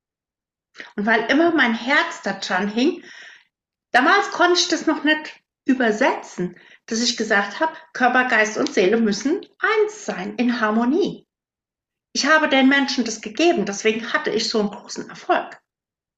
Und 0.95 1.05
weil 1.05 1.23
immer 1.31 1.51
mein 1.51 1.73
Herz 1.73 2.21
da 2.23 2.33
dran 2.33 2.67
hing, 2.67 3.03
damals 3.91 4.31
konnte 4.31 4.59
ich 4.59 4.67
das 4.67 4.85
noch 4.87 5.03
nicht 5.03 5.41
übersetzen, 5.65 6.57
dass 6.87 7.01
ich 7.01 7.17
gesagt 7.17 7.59
habe, 7.59 7.73
Körper, 7.93 8.25
Geist 8.25 8.57
und 8.57 8.73
Seele 8.73 8.97
müssen 8.97 9.45
eins 9.59 10.05
sein, 10.05 10.35
in 10.35 10.59
Harmonie. 10.59 11.25
Ich 12.13 12.25
habe 12.25 12.49
den 12.49 12.67
Menschen 12.67 13.05
das 13.05 13.21
gegeben, 13.21 13.65
deswegen 13.65 14.11
hatte 14.11 14.31
ich 14.31 14.49
so 14.49 14.59
einen 14.59 14.71
großen 14.71 15.09
Erfolg. 15.09 15.60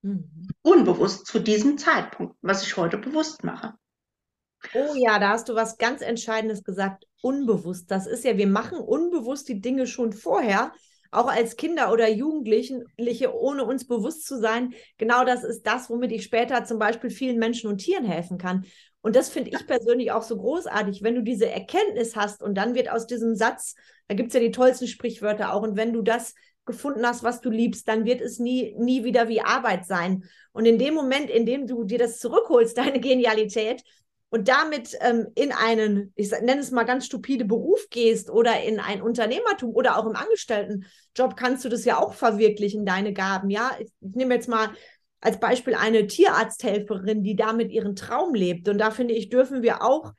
Mhm. 0.03 0.47
Unbewusst 0.61 1.25
zu 1.25 1.39
diesem 1.39 1.77
Zeitpunkt, 1.77 2.35
was 2.41 2.63
ich 2.63 2.77
heute 2.77 2.97
bewusst 2.97 3.43
mache. 3.43 3.73
Oh 4.73 4.93
ja, 4.95 5.19
da 5.19 5.29
hast 5.29 5.49
du 5.49 5.55
was 5.55 5.77
ganz 5.77 6.01
Entscheidendes 6.01 6.63
gesagt. 6.63 7.05
Unbewusst. 7.21 7.89
Das 7.89 8.05
ist 8.05 8.23
ja, 8.23 8.37
wir 8.37 8.47
machen 8.47 8.77
unbewusst 8.77 9.49
die 9.49 9.61
Dinge 9.61 9.87
schon 9.87 10.13
vorher, 10.13 10.73
auch 11.11 11.27
als 11.27 11.55
Kinder 11.55 11.91
oder 11.91 12.09
Jugendliche, 12.09 12.83
ohne 13.33 13.65
uns 13.65 13.87
bewusst 13.87 14.25
zu 14.25 14.39
sein. 14.39 14.73
Genau 14.97 15.25
das 15.25 15.43
ist 15.43 15.63
das, 15.63 15.89
womit 15.89 16.11
ich 16.11 16.23
später 16.23 16.63
zum 16.65 16.79
Beispiel 16.79 17.09
vielen 17.09 17.39
Menschen 17.39 17.69
und 17.69 17.77
Tieren 17.77 18.05
helfen 18.05 18.37
kann. 18.37 18.65
Und 19.01 19.15
das 19.15 19.29
finde 19.29 19.51
ich 19.51 19.67
persönlich 19.67 20.11
auch 20.11 20.23
so 20.23 20.37
großartig, 20.37 21.03
wenn 21.03 21.15
du 21.15 21.23
diese 21.23 21.49
Erkenntnis 21.49 22.15
hast 22.15 22.41
und 22.41 22.55
dann 22.55 22.73
wird 22.73 22.89
aus 22.89 23.05
diesem 23.05 23.35
Satz, 23.35 23.75
da 24.07 24.15
gibt 24.15 24.29
es 24.29 24.33
ja 24.33 24.39
die 24.39 24.51
tollsten 24.51 24.87
Sprichwörter 24.87 25.53
auch, 25.53 25.61
und 25.61 25.75
wenn 25.75 25.93
du 25.93 26.01
das 26.01 26.35
gefunden 26.65 27.05
hast, 27.05 27.23
was 27.23 27.41
du 27.41 27.49
liebst, 27.49 27.87
dann 27.87 28.05
wird 28.05 28.21
es 28.21 28.39
nie, 28.39 28.75
nie 28.77 29.03
wieder 29.03 29.27
wie 29.27 29.41
Arbeit 29.41 29.85
sein. 29.85 30.23
Und 30.51 30.65
in 30.65 30.77
dem 30.77 30.93
Moment, 30.93 31.29
in 31.29 31.45
dem 31.45 31.67
du 31.67 31.83
dir 31.83 31.99
das 31.99 32.19
zurückholst, 32.19 32.77
deine 32.77 32.99
Genialität, 32.99 33.83
und 34.33 34.47
damit 34.47 34.97
ähm, 35.01 35.27
in 35.35 35.51
einen, 35.51 36.11
ich 36.15 36.31
nenne 36.31 36.59
es 36.59 36.71
mal 36.71 36.85
ganz 36.85 37.05
stupide 37.05 37.45
Beruf 37.45 37.87
gehst 37.91 38.31
oder 38.31 38.63
in 38.63 38.79
ein 38.79 39.03
Unternehmertum 39.03 39.69
oder 39.75 39.95
auch 39.95 40.07
im 40.07 40.15
Angestelltenjob, 40.15 41.37
kannst 41.37 41.63
du 41.63 41.69
das 41.69 41.85
ja 41.85 41.99
auch 41.99 42.15
verwirklichen, 42.15 42.83
deine 42.83 43.13
Gaben. 43.13 43.51
Ja, 43.51 43.69
ich, 43.77 43.91
ich 44.01 44.15
nehme 44.15 44.33
jetzt 44.33 44.49
mal 44.49 44.71
als 45.21 45.39
Beispiel 45.39 45.75
eine 45.75 46.07
Tierarzthelferin, 46.07 47.21
die 47.21 47.35
damit 47.35 47.71
ihren 47.71 47.95
Traum 47.95 48.33
lebt. 48.33 48.67
Und 48.69 48.79
da 48.79 48.89
finde 48.89 49.13
ich, 49.13 49.29
dürfen 49.29 49.61
wir 49.61 49.83
auch 49.83 50.13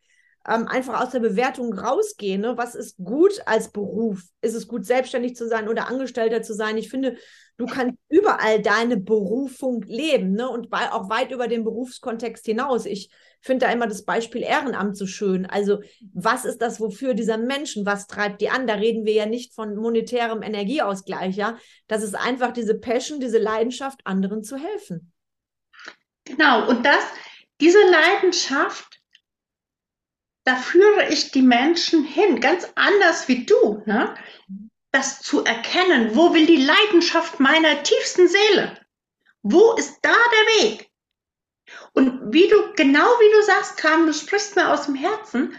ähm, 0.48 0.68
einfach 0.68 1.00
aus 1.00 1.10
der 1.10 1.20
Bewertung 1.20 1.72
rausgehen. 1.72 2.42
Ne? 2.42 2.56
Was 2.56 2.74
ist 2.74 2.96
gut 2.98 3.40
als 3.46 3.70
Beruf? 3.70 4.22
Ist 4.42 4.54
es 4.54 4.68
gut, 4.68 4.84
selbstständig 4.84 5.36
zu 5.36 5.48
sein 5.48 5.68
oder 5.68 5.88
Angestellter 5.88 6.42
zu 6.42 6.54
sein? 6.54 6.76
Ich 6.76 6.90
finde, 6.90 7.16
du 7.56 7.66
kannst 7.66 7.96
überall 8.08 8.60
deine 8.60 8.96
Berufung 8.96 9.82
leben 9.82 10.32
ne? 10.32 10.48
und 10.48 10.72
auch 10.72 11.08
weit 11.08 11.30
über 11.30 11.48
den 11.48 11.64
Berufskontext 11.64 12.44
hinaus. 12.44 12.84
Ich 12.84 13.10
finde 13.40 13.66
da 13.66 13.72
immer 13.72 13.86
das 13.86 14.04
Beispiel 14.04 14.42
Ehrenamt 14.42 14.96
so 14.96 15.06
schön. 15.06 15.46
Also 15.46 15.80
was 16.12 16.44
ist 16.44 16.60
das, 16.62 16.80
wofür 16.80 17.14
dieser 17.14 17.38
Menschen, 17.38 17.86
was 17.86 18.06
treibt 18.06 18.40
die 18.40 18.50
an? 18.50 18.66
Da 18.66 18.74
reden 18.74 19.04
wir 19.04 19.12
ja 19.12 19.26
nicht 19.26 19.54
von 19.54 19.76
monetärem 19.76 20.42
Energieausgleich, 20.42 21.36
ja. 21.36 21.58
Das 21.86 22.02
ist 22.02 22.14
einfach 22.14 22.52
diese 22.52 22.78
Passion, 22.78 23.20
diese 23.20 23.38
Leidenschaft, 23.38 24.00
anderen 24.04 24.42
zu 24.42 24.56
helfen. 24.56 25.12
Genau, 26.24 26.68
und 26.68 26.84
das, 26.86 27.04
diese 27.60 27.78
Leidenschaft, 27.90 29.00
da 30.44 30.56
führe 30.56 31.08
ich 31.08 31.30
die 31.30 31.42
Menschen 31.42 32.04
hin, 32.04 32.40
ganz 32.40 32.68
anders 32.74 33.28
wie 33.28 33.44
du, 33.46 33.82
ne? 33.86 34.14
das 34.92 35.20
zu 35.20 35.44
erkennen, 35.44 36.14
wo 36.14 36.34
will 36.34 36.46
die 36.46 36.64
Leidenschaft 36.64 37.40
meiner 37.40 37.82
tiefsten 37.82 38.28
Seele? 38.28 38.78
Wo 39.42 39.72
ist 39.72 39.98
da 40.02 40.12
der 40.12 40.64
Weg? 40.64 40.90
Und 41.92 42.32
wie 42.32 42.48
du, 42.48 42.72
genau 42.74 43.02
wie 43.02 43.36
du 43.36 43.42
sagst, 43.44 43.76
Carmen, 43.76 44.06
du 44.06 44.12
sprichst 44.12 44.54
mir 44.54 44.70
aus 44.70 44.86
dem 44.86 44.94
Herzen, 44.94 45.58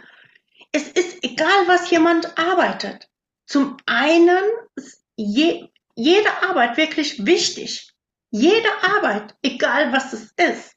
es 0.71 0.87
ist 0.89 1.23
egal, 1.23 1.67
was 1.67 1.89
jemand 1.89 2.37
arbeitet. 2.37 3.09
Zum 3.47 3.77
einen 3.85 4.43
ist 4.75 5.03
je, 5.15 5.69
jede 5.95 6.43
Arbeit 6.43 6.77
wirklich 6.77 7.25
wichtig. 7.25 7.93
Jede 8.31 8.69
Arbeit, 8.83 9.35
egal 9.41 9.93
was 9.93 10.13
es 10.13 10.33
ist. 10.35 10.74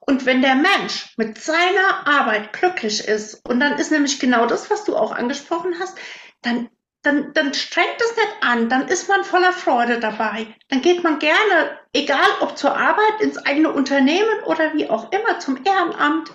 Und 0.00 0.26
wenn 0.26 0.42
der 0.42 0.54
Mensch 0.54 1.14
mit 1.16 1.38
seiner 1.38 2.06
Arbeit 2.06 2.52
glücklich 2.52 3.06
ist, 3.06 3.46
und 3.46 3.60
dann 3.60 3.78
ist 3.78 3.92
nämlich 3.92 4.18
genau 4.18 4.46
das, 4.46 4.70
was 4.70 4.84
du 4.84 4.96
auch 4.96 5.12
angesprochen 5.12 5.76
hast, 5.78 5.96
dann 6.42 6.70
dann, 7.02 7.32
dann 7.32 7.54
strengt 7.54 8.00
es 8.00 8.16
nicht 8.16 8.36
an, 8.42 8.68
dann 8.68 8.88
ist 8.88 9.08
man 9.08 9.24
voller 9.24 9.52
Freude 9.52 10.00
dabei. 10.00 10.54
Dann 10.68 10.82
geht 10.82 11.02
man 11.02 11.18
gerne, 11.18 11.78
egal 11.92 12.28
ob 12.40 12.58
zur 12.58 12.76
Arbeit, 12.76 13.20
ins 13.20 13.38
eigene 13.38 13.72
Unternehmen 13.72 14.42
oder 14.44 14.74
wie 14.74 14.88
auch 14.90 15.10
immer, 15.10 15.38
zum 15.38 15.64
Ehrenamt. 15.64 16.30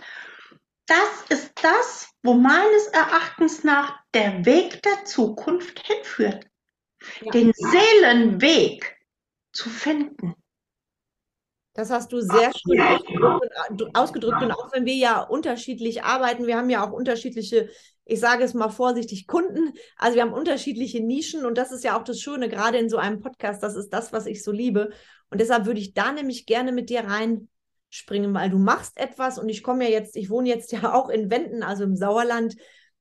Das 0.88 1.26
ist 1.30 1.52
das, 1.64 2.10
wo 2.24 2.34
meines 2.34 2.88
Erachtens 2.88 3.64
nach 3.64 4.00
der 4.14 4.46
Weg 4.46 4.82
der 4.84 5.06
Zukunft 5.06 5.86
hinführt. 5.86 6.48
Ja. 7.22 7.32
Den 7.32 7.54
Seelenweg 7.54 8.98
zu 9.52 9.70
finden. 9.70 10.36
Das 11.76 11.92
hast 11.92 12.12
du 12.12 12.22
sehr 12.22 12.52
schön 12.56 12.82
ausgedrückt. 13.94 14.42
Und 14.42 14.52
auch 14.52 14.72
wenn 14.74 14.86
wir 14.86 14.96
ja 14.96 15.22
unterschiedlich 15.22 16.04
arbeiten, 16.04 16.48
wir 16.48 16.58
haben 16.58 16.70
ja 16.70 16.88
auch 16.88 16.92
unterschiedliche 16.92 17.70
ich 18.06 18.20
sage 18.20 18.44
es 18.44 18.54
mal 18.54 18.70
vorsichtig, 18.70 19.28
Kunden. 19.28 19.74
Also 19.98 20.16
wir 20.16 20.22
haben 20.22 20.34
unterschiedliche 20.34 21.04
Nischen 21.04 21.46
und 21.46 21.58
das 21.58 21.72
ist 21.72 21.84
ja 21.84 21.98
auch 21.98 22.04
das 22.04 22.22
Schöne, 22.22 22.50
gerade 22.50 22.78
in 22.78 22.88
so 22.88 22.98
einem 22.98 23.20
Podcast, 23.20 23.64
das 23.64 23.76
ist 23.76 23.90
das, 23.90 24.14
was 24.14 24.28
ich 24.28 24.44
so 24.44 24.52
liebe. 24.52 24.92
Und 25.32 25.42
deshalb 25.42 25.66
würde 25.66 25.80
ich 25.80 25.94
da 25.94 26.12
nämlich 26.12 26.46
gerne 26.46 26.72
mit 26.72 26.90
dir 26.90 27.02
reinspringen, 27.02 28.34
weil 28.34 28.52
du 28.52 28.60
machst 28.60 28.98
etwas 28.98 29.40
und 29.40 29.50
ich 29.50 29.64
komme 29.64 29.86
ja 29.86 29.90
jetzt, 29.90 30.16
ich 30.16 30.30
wohne 30.30 30.50
jetzt 30.50 30.72
ja 30.72 30.94
auch 30.94 31.10
in 31.10 31.32
Wenden, 31.32 31.64
also 31.64 31.84
im 31.84 31.96
Sauerland. 31.96 32.56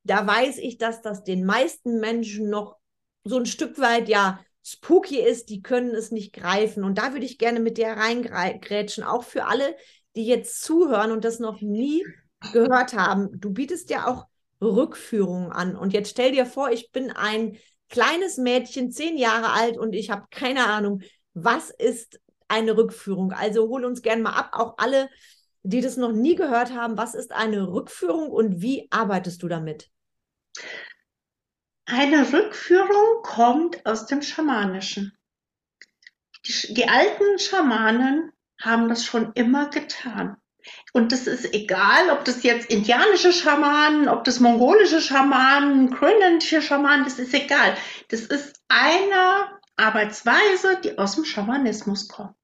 Da 0.04 0.26
weiß 0.26 0.58
ich, 0.58 0.78
dass 0.78 1.02
das 1.02 1.22
den 1.22 1.44
meisten 1.44 2.00
Menschen 2.00 2.48
noch 2.48 2.76
so 3.24 3.38
ein 3.38 3.46
Stück 3.46 3.78
weit 3.78 4.08
ja 4.08 4.40
spooky 4.64 5.20
ist, 5.20 5.50
die 5.50 5.62
können 5.62 5.94
es 5.94 6.10
nicht 6.10 6.32
greifen. 6.32 6.84
Und 6.84 6.98
da 6.98 7.12
würde 7.12 7.26
ich 7.26 7.38
gerne 7.38 7.60
mit 7.60 7.76
dir 7.76 7.88
reingrätschen, 7.88 9.04
auch 9.04 9.22
für 9.22 9.44
alle, 9.44 9.76
die 10.16 10.26
jetzt 10.26 10.62
zuhören 10.62 11.12
und 11.12 11.24
das 11.24 11.38
noch 11.38 11.60
nie 11.60 12.04
gehört 12.52 12.94
haben. 12.94 13.28
Du 13.40 13.50
bietest 13.50 13.90
ja 13.90 14.06
auch 14.06 14.26
Rückführungen 14.60 15.52
an. 15.52 15.76
Und 15.76 15.92
jetzt 15.92 16.10
stell 16.10 16.32
dir 16.32 16.46
vor, 16.46 16.70
ich 16.70 16.90
bin 16.92 17.10
ein 17.10 17.58
kleines 17.88 18.38
Mädchen, 18.38 18.90
zehn 18.90 19.18
Jahre 19.18 19.52
alt 19.52 19.76
und 19.76 19.94
ich 19.94 20.10
habe 20.10 20.26
keine 20.30 20.66
Ahnung, 20.66 21.02
was 21.34 21.70
ist 21.70 22.20
eine 22.48 22.76
Rückführung? 22.76 23.32
Also 23.32 23.68
hol 23.68 23.84
uns 23.84 24.02
gerne 24.02 24.22
mal 24.22 24.32
ab, 24.32 24.50
auch 24.52 24.74
alle, 24.78 25.10
die 25.62 25.80
das 25.80 25.96
noch 25.96 26.12
nie 26.12 26.36
gehört 26.36 26.72
haben. 26.72 26.96
Was 26.96 27.14
ist 27.14 27.32
eine 27.32 27.68
Rückführung 27.68 28.30
und 28.30 28.62
wie 28.62 28.88
arbeitest 28.90 29.42
du 29.42 29.48
damit? 29.48 29.90
Eine 31.86 32.32
Rückführung 32.32 33.22
kommt 33.22 33.84
aus 33.84 34.06
dem 34.06 34.22
Schamanischen. 34.22 35.16
Die, 36.46 36.74
die 36.74 36.88
alten 36.88 37.38
Schamanen 37.38 38.32
haben 38.60 38.88
das 38.88 39.04
schon 39.04 39.32
immer 39.34 39.68
getan. 39.68 40.36
Und 40.94 41.12
das 41.12 41.26
ist 41.26 41.52
egal, 41.52 42.10
ob 42.10 42.24
das 42.24 42.42
jetzt 42.42 42.70
indianische 42.70 43.32
Schamanen, 43.32 44.08
ob 44.08 44.24
das 44.24 44.40
mongolische 44.40 45.00
Schamanen, 45.00 45.90
grönländische 45.90 46.62
Schamanen, 46.62 47.04
das 47.04 47.18
ist 47.18 47.34
egal. 47.34 47.76
Das 48.08 48.20
ist 48.20 48.62
eine 48.68 49.60
Arbeitsweise, 49.76 50.80
die 50.82 50.96
aus 50.96 51.16
dem 51.16 51.26
Schamanismus 51.26 52.08
kommt. 52.08 52.36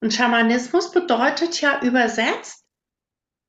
Und 0.00 0.12
Schamanismus 0.12 0.90
bedeutet 0.90 1.60
ja 1.62 1.80
übersetzt 1.80 2.66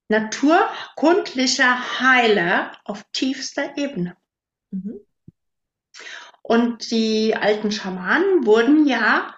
naturkundlicher 0.08 2.00
Heiler 2.00 2.80
auf 2.86 3.04
tiefster 3.12 3.76
Ebene. 3.76 4.16
Mhm. 4.72 5.00
Und 6.42 6.92
die 6.92 7.36
alten 7.36 7.72
Schamanen 7.72 8.46
wurden 8.46 8.86
ja 8.86 9.36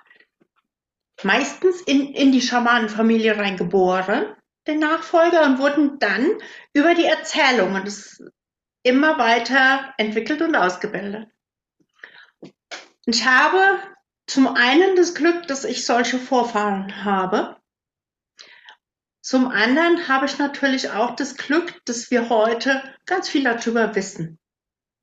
meistens 1.24 1.82
in, 1.82 2.14
in 2.14 2.32
die 2.32 2.42
Schamanenfamilie 2.42 3.38
reingeboren, 3.38 4.36
den 4.68 4.80
Nachfolger, 4.80 5.46
und 5.46 5.60
wurden 5.60 6.00
dann 6.00 6.38
über 6.74 6.96
die 6.96 7.06
Erzählungen 7.06 7.92
immer 8.84 9.18
weiter 9.18 9.94
entwickelt 9.98 10.42
und 10.42 10.56
ausgebildet. 10.56 11.30
Ich 13.06 13.26
habe 13.26 13.80
zum 14.28 14.48
einen 14.48 14.98
das 14.98 15.16
Glück, 15.16 15.48
dass 15.48 15.64
ich 15.64 15.86
solche 15.86 16.20
Vorfahren 16.20 17.06
habe. 17.06 17.56
Zum 19.22 19.48
anderen 19.48 20.08
habe 20.10 20.26
ich 20.26 20.38
natürlich 20.38 20.92
auch 20.92 21.16
das 21.16 21.38
Glück, 21.38 21.82
dass 21.86 22.12
wir 22.12 22.30
heute 22.30 22.84
ganz 23.06 23.30
viel 23.30 23.44
darüber 23.44 23.96
wissen. 23.96 24.40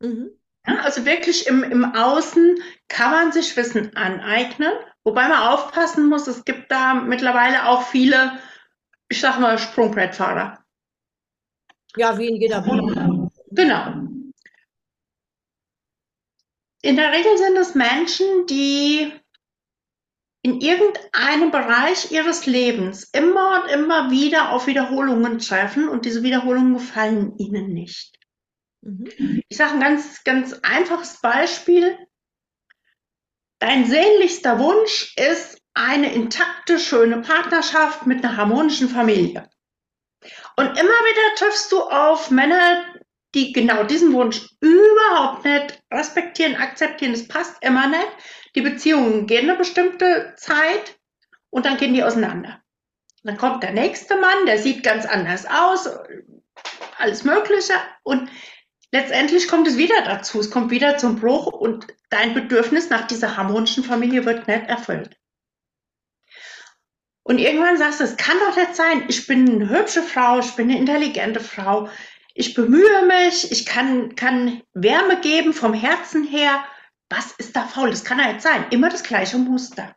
Mhm. 0.00 0.30
Ja, 0.66 0.78
also 0.78 1.04
wirklich 1.04 1.46
im, 1.46 1.62
im 1.62 1.84
Außen 1.84 2.56
kann 2.88 3.10
man 3.10 3.32
sich 3.32 3.56
Wissen 3.56 3.94
aneignen, 3.96 4.72
wobei 5.04 5.28
man 5.28 5.42
aufpassen 5.48 6.08
muss, 6.08 6.26
es 6.26 6.44
gibt 6.44 6.70
da 6.70 6.94
mittlerweile 6.94 7.66
auch 7.68 7.82
viele, 7.82 8.38
ich 9.08 9.20
sag 9.20 9.38
mal, 9.38 9.58
Sprungbrettfahrer. 9.58 10.64
Ja, 11.96 12.18
wie 12.18 12.28
in 12.28 12.36
jeder 12.36 12.62
Branche. 12.62 13.30
Genau. 13.50 14.08
In 16.82 16.96
der 16.96 17.12
Regel 17.12 17.38
sind 17.38 17.56
es 17.56 17.74
Menschen, 17.74 18.46
die 18.46 19.12
in 20.42 20.60
irgendeinem 20.60 21.50
Bereich 21.50 22.10
ihres 22.10 22.44
Lebens 22.44 23.04
immer 23.04 23.62
und 23.62 23.70
immer 23.70 24.10
wieder 24.10 24.52
auf 24.52 24.66
Wiederholungen 24.66 25.38
treffen 25.38 25.88
und 25.88 26.04
diese 26.04 26.22
Wiederholungen 26.22 26.74
gefallen 26.74 27.38
ihnen 27.38 27.72
nicht. 27.72 28.13
Mhm. 28.84 29.42
Ich 29.48 29.56
sage 29.56 29.72
ein 29.72 29.80
ganz, 29.80 30.22
ganz 30.24 30.52
einfaches 30.62 31.20
Beispiel. 31.20 31.98
Dein 33.58 33.86
sehnlichster 33.86 34.58
Wunsch 34.58 35.14
ist 35.16 35.58
eine 35.72 36.12
intakte, 36.12 36.78
schöne 36.78 37.22
Partnerschaft 37.22 38.06
mit 38.06 38.22
einer 38.22 38.36
harmonischen 38.36 38.88
Familie. 38.88 39.48
Und 40.56 40.66
immer 40.66 40.82
wieder 40.82 41.34
triffst 41.36 41.72
du 41.72 41.80
auf 41.80 42.30
Männer, 42.30 42.84
die 43.34 43.52
genau 43.52 43.82
diesen 43.84 44.12
Wunsch 44.12 44.48
überhaupt 44.60 45.44
nicht 45.44 45.82
respektieren, 45.92 46.56
akzeptieren. 46.56 47.12
Es 47.12 47.26
passt 47.26 47.62
immer 47.62 47.88
nicht. 47.88 48.08
Die 48.54 48.60
Beziehungen 48.60 49.26
gehen 49.26 49.48
eine 49.48 49.58
bestimmte 49.58 50.34
Zeit 50.36 50.98
und 51.50 51.66
dann 51.66 51.76
gehen 51.76 51.94
die 51.94 52.04
auseinander. 52.04 52.60
Dann 53.24 53.36
kommt 53.38 53.62
der 53.62 53.72
nächste 53.72 54.16
Mann, 54.16 54.46
der 54.46 54.58
sieht 54.58 54.84
ganz 54.84 55.06
anders 55.06 55.46
aus, 55.46 55.88
alles 56.98 57.24
Mögliche. 57.24 57.74
Und 58.02 58.30
letztendlich 58.94 59.48
kommt 59.48 59.66
es 59.66 59.76
wieder 59.76 60.02
dazu, 60.02 60.38
es 60.38 60.52
kommt 60.52 60.70
wieder 60.70 60.96
zum 60.98 61.16
Bruch 61.16 61.48
und 61.48 61.88
dein 62.10 62.32
Bedürfnis 62.32 62.90
nach 62.90 63.08
dieser 63.08 63.36
harmonischen 63.36 63.82
Familie 63.82 64.24
wird 64.24 64.46
nicht 64.46 64.68
erfüllt. 64.68 65.18
Und 67.24 67.38
irgendwann 67.38 67.76
sagst 67.76 67.98
du, 67.98 68.04
es 68.04 68.16
kann 68.16 68.38
doch 68.38 68.56
nicht 68.56 68.76
sein, 68.76 69.06
ich 69.08 69.26
bin 69.26 69.50
eine 69.50 69.68
hübsche 69.68 70.02
Frau, 70.02 70.38
ich 70.38 70.52
bin 70.52 70.70
eine 70.70 70.78
intelligente 70.78 71.40
Frau, 71.40 71.88
ich 72.34 72.54
bemühe 72.54 73.06
mich, 73.06 73.50
ich 73.50 73.66
kann, 73.66 74.14
kann 74.14 74.62
Wärme 74.74 75.20
geben 75.20 75.52
vom 75.54 75.74
Herzen 75.74 76.22
her. 76.24 76.64
Was 77.08 77.32
ist 77.32 77.56
da 77.56 77.66
faul? 77.66 77.90
Das 77.90 78.04
kann 78.04 78.20
ja 78.20 78.32
nicht 78.32 78.42
sein. 78.42 78.66
Immer 78.70 78.90
das 78.90 79.02
gleiche 79.02 79.38
Muster. 79.38 79.96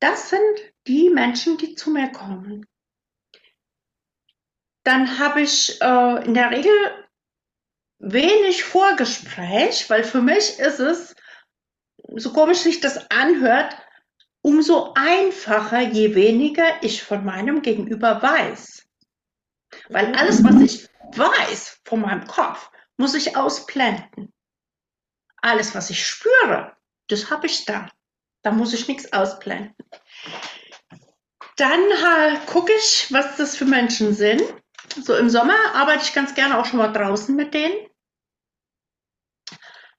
Das 0.00 0.30
sind 0.30 0.40
die 0.86 1.10
Menschen, 1.10 1.58
die 1.58 1.74
zu 1.74 1.90
mir 1.90 2.08
kommen 2.12 2.66
dann 4.86 5.18
habe 5.18 5.40
ich 5.40 5.80
äh, 5.82 6.24
in 6.24 6.34
der 6.34 6.50
Regel 6.52 6.72
wenig 7.98 8.62
Vorgespräch, 8.62 9.90
weil 9.90 10.04
für 10.04 10.22
mich 10.22 10.60
ist 10.60 10.78
es, 10.78 11.16
so 12.14 12.32
komisch 12.32 12.58
sich 12.58 12.80
das 12.80 13.10
anhört, 13.10 13.76
umso 14.42 14.94
einfacher, 14.94 15.80
je 15.80 16.14
weniger 16.14 16.84
ich 16.84 17.02
von 17.02 17.24
meinem 17.24 17.62
Gegenüber 17.62 18.22
weiß. 18.22 18.86
Weil 19.88 20.14
alles, 20.14 20.44
was 20.44 20.60
ich 20.60 20.88
weiß 21.16 21.80
von 21.84 22.02
meinem 22.02 22.26
Kopf, 22.28 22.70
muss 22.96 23.14
ich 23.14 23.36
ausblenden. 23.36 24.32
Alles, 25.42 25.74
was 25.74 25.90
ich 25.90 26.06
spüre, 26.06 26.76
das 27.08 27.28
habe 27.30 27.46
ich 27.46 27.64
da. 27.64 27.88
Da 28.42 28.52
muss 28.52 28.72
ich 28.72 28.86
nichts 28.86 29.12
ausblenden. 29.12 29.74
Dann 31.56 31.80
äh, 31.80 32.38
gucke 32.46 32.72
ich, 32.72 33.12
was 33.12 33.36
das 33.36 33.56
für 33.56 33.64
Menschen 33.64 34.14
sind. 34.14 34.42
So 34.94 35.14
im 35.16 35.28
Sommer 35.28 35.56
arbeite 35.74 36.04
ich 36.04 36.14
ganz 36.14 36.34
gerne 36.34 36.58
auch 36.58 36.64
schon 36.64 36.78
mal 36.78 36.92
draußen 36.92 37.34
mit 37.34 37.54
denen. 37.54 37.74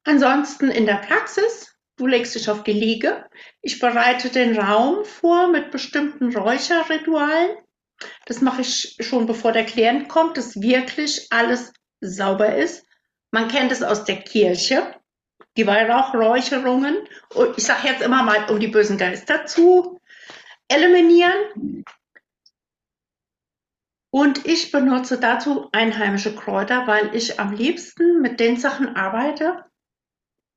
Ansonsten 0.04 0.70
in 0.70 0.86
der 0.86 0.96
Praxis, 0.96 1.76
du 1.98 2.08
legst 2.08 2.36
dich 2.36 2.50
auf 2.50 2.64
die 2.64 2.74
Liege. 2.74 3.26
Ich 3.62 3.80
bereite 3.80 4.30
den 4.30 4.58
Raum 4.58 5.04
vor 5.04 5.50
mit 5.50 5.72
bestimmten 5.72 6.36
Räucherritualen. 6.36 7.58
Das 8.26 8.42
mache 8.42 8.62
ich 8.62 8.98
schon 9.00 9.26
bevor 9.26 9.52
der 9.52 9.66
Klient 9.66 10.08
kommt, 10.08 10.38
dass 10.38 10.62
wirklich 10.62 11.28
alles 11.32 11.74
sauber 12.00 12.56
ist. 12.56 12.86
Man 13.32 13.50
kennt 13.50 13.72
es 13.72 13.84
aus 13.84 14.06
der 14.06 14.22
Kirche, 14.22 14.96
die 15.58 15.68
Weihrauchräucherungen. 15.68 16.98
Und 17.34 17.58
ich 17.58 17.66
sage 17.66 17.88
jetzt 17.88 18.02
immer 18.02 18.24
mal, 18.24 18.50
um 18.50 18.60
die 18.60 18.68
bösen 18.68 18.98
Geister 18.98 19.46
zu 19.46 20.00
eliminieren. 20.68 21.84
Und 24.10 24.46
ich 24.46 24.72
benutze 24.72 25.20
dazu 25.20 25.70
einheimische 25.72 26.36
Kräuter, 26.36 26.88
weil 26.88 27.14
ich 27.16 27.40
am 27.40 27.54
liebsten 27.54 28.22
mit 28.22 28.40
den 28.40 28.58
Sachen 28.58 28.96
arbeite, 28.96 29.66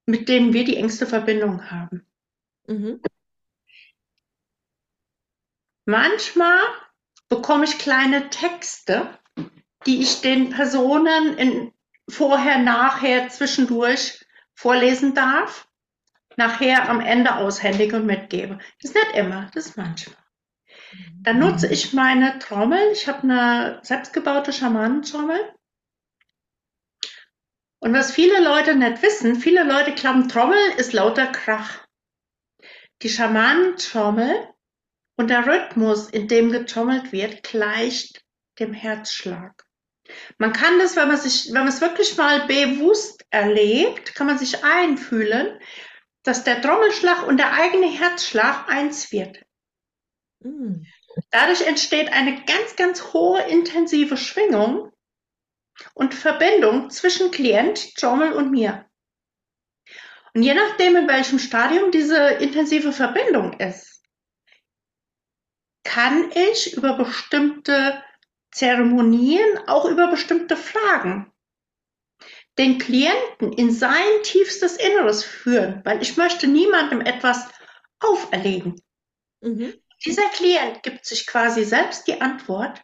mit 0.07 0.29
denen 0.29 0.53
wir 0.53 0.65
die 0.65 0.77
engste 0.77 1.07
Verbindung 1.07 1.71
haben. 1.71 2.07
Mhm. 2.67 3.01
Manchmal 5.85 6.61
bekomme 7.29 7.65
ich 7.65 7.79
kleine 7.79 8.31
Texte, 8.31 9.19
die 9.87 10.01
ich 10.01 10.21
den 10.21 10.51
Personen 10.51 11.37
in 11.37 11.73
vorher, 12.09 12.59
nachher, 12.59 13.29
zwischendurch 13.29 14.25
vorlesen 14.55 15.15
darf, 15.15 15.69
nachher 16.37 16.89
am 16.89 17.01
Ende 17.01 17.37
aushändige 17.37 17.97
und 17.97 18.07
mitgebe. 18.07 18.59
Das 18.81 18.91
ist 18.91 18.95
nicht 18.95 19.17
immer, 19.17 19.51
das 19.55 19.67
ist 19.67 19.77
manchmal. 19.77 20.20
Dann 21.23 21.39
nutze 21.39 21.69
ich 21.69 21.93
meine 21.93 22.39
Trommel. 22.39 22.81
Ich 22.93 23.07
habe 23.07 23.23
eine 23.23 23.81
selbstgebaute 23.83 24.53
Schamanentrommel. 24.53 25.39
Und 27.81 27.95
was 27.95 28.13
viele 28.13 28.43
Leute 28.43 28.75
nicht 28.75 29.03
wissen, 29.03 29.37
viele 29.37 29.65
Leute 29.65 29.93
glauben, 29.93 30.29
Trommel 30.29 30.59
ist 30.77 30.93
lauter 30.93 31.27
Krach. 31.27 31.87
Die 33.03 33.09
Schamanentrommel 33.09 34.49
und 35.17 35.31
der 35.31 35.47
Rhythmus, 35.47 36.11
in 36.11 36.29
dem 36.29 36.53
getrommelt 36.53 37.13
wird, 37.13 37.43
gleicht 37.43 38.23
dem 38.59 38.75
Herzschlag. 38.75 39.65
Man 40.39 40.53
kann 40.53 40.79
das, 40.79 40.97
wenn 40.97 41.09
man 41.09 41.17
sich, 41.17 41.47
wenn 41.49 41.61
man 41.61 41.69
es 41.69 41.81
wirklich 41.81 42.17
mal 42.17 42.47
bewusst 42.47 43.25
erlebt, 43.31 44.15
kann 44.15 44.27
man 44.27 44.39
sich 44.39 44.63
einfühlen, 44.65 45.59
dass 46.23 46.45
der 46.45 46.61
Trommelschlag 46.61 47.27
und 47.27 47.39
der 47.39 47.53
eigene 47.53 47.87
Herzschlag 47.87 48.69
eins 48.69 49.13
wird. 49.13 49.41
Mm. 50.41 50.85
Dadurch 51.31 51.67
entsteht 51.67 52.13
eine 52.13 52.45
ganz, 52.45 52.77
ganz 52.77 53.13
hohe 53.13 53.43
intensive 53.43 54.17
Schwingung 54.17 54.93
und 55.95 56.15
Verbindung 56.15 56.91
zwischen 56.91 57.31
Klient, 57.31 57.95
Trommel 57.97 58.33
und 58.33 58.51
mir. 58.51 58.87
Und 60.35 60.43
je 60.43 60.55
nachdem, 60.55 60.97
in 60.97 61.09
welchem 61.09 61.39
Stadium 61.39 61.91
diese 61.91 62.17
intensive 62.17 62.93
Verbindung 62.93 63.55
ist, 63.55 64.03
kann 65.83 66.31
ich 66.33 66.77
über 66.77 66.97
bestimmte 66.97 68.03
Zeremonien 68.53 69.59
auch 69.67 69.87
über 69.87 70.09
bestimmte 70.09 70.57
Fragen 70.57 71.33
den 72.59 72.79
Klienten 72.79 73.53
in 73.53 73.71
sein 73.71 74.23
tiefstes 74.23 74.77
Inneres 74.77 75.25
führen, 75.25 75.81
weil 75.85 76.03
ich 76.03 76.17
möchte 76.17 76.47
niemandem 76.47 77.01
etwas 77.01 77.49
auferlegen. 78.01 78.81
Mhm. 79.41 79.75
Dieser 80.05 80.29
Klient 80.31 80.83
gibt 80.83 81.05
sich 81.05 81.27
quasi 81.27 81.65
selbst 81.65 82.07
die 82.07 82.21
Antwort. 82.21 82.83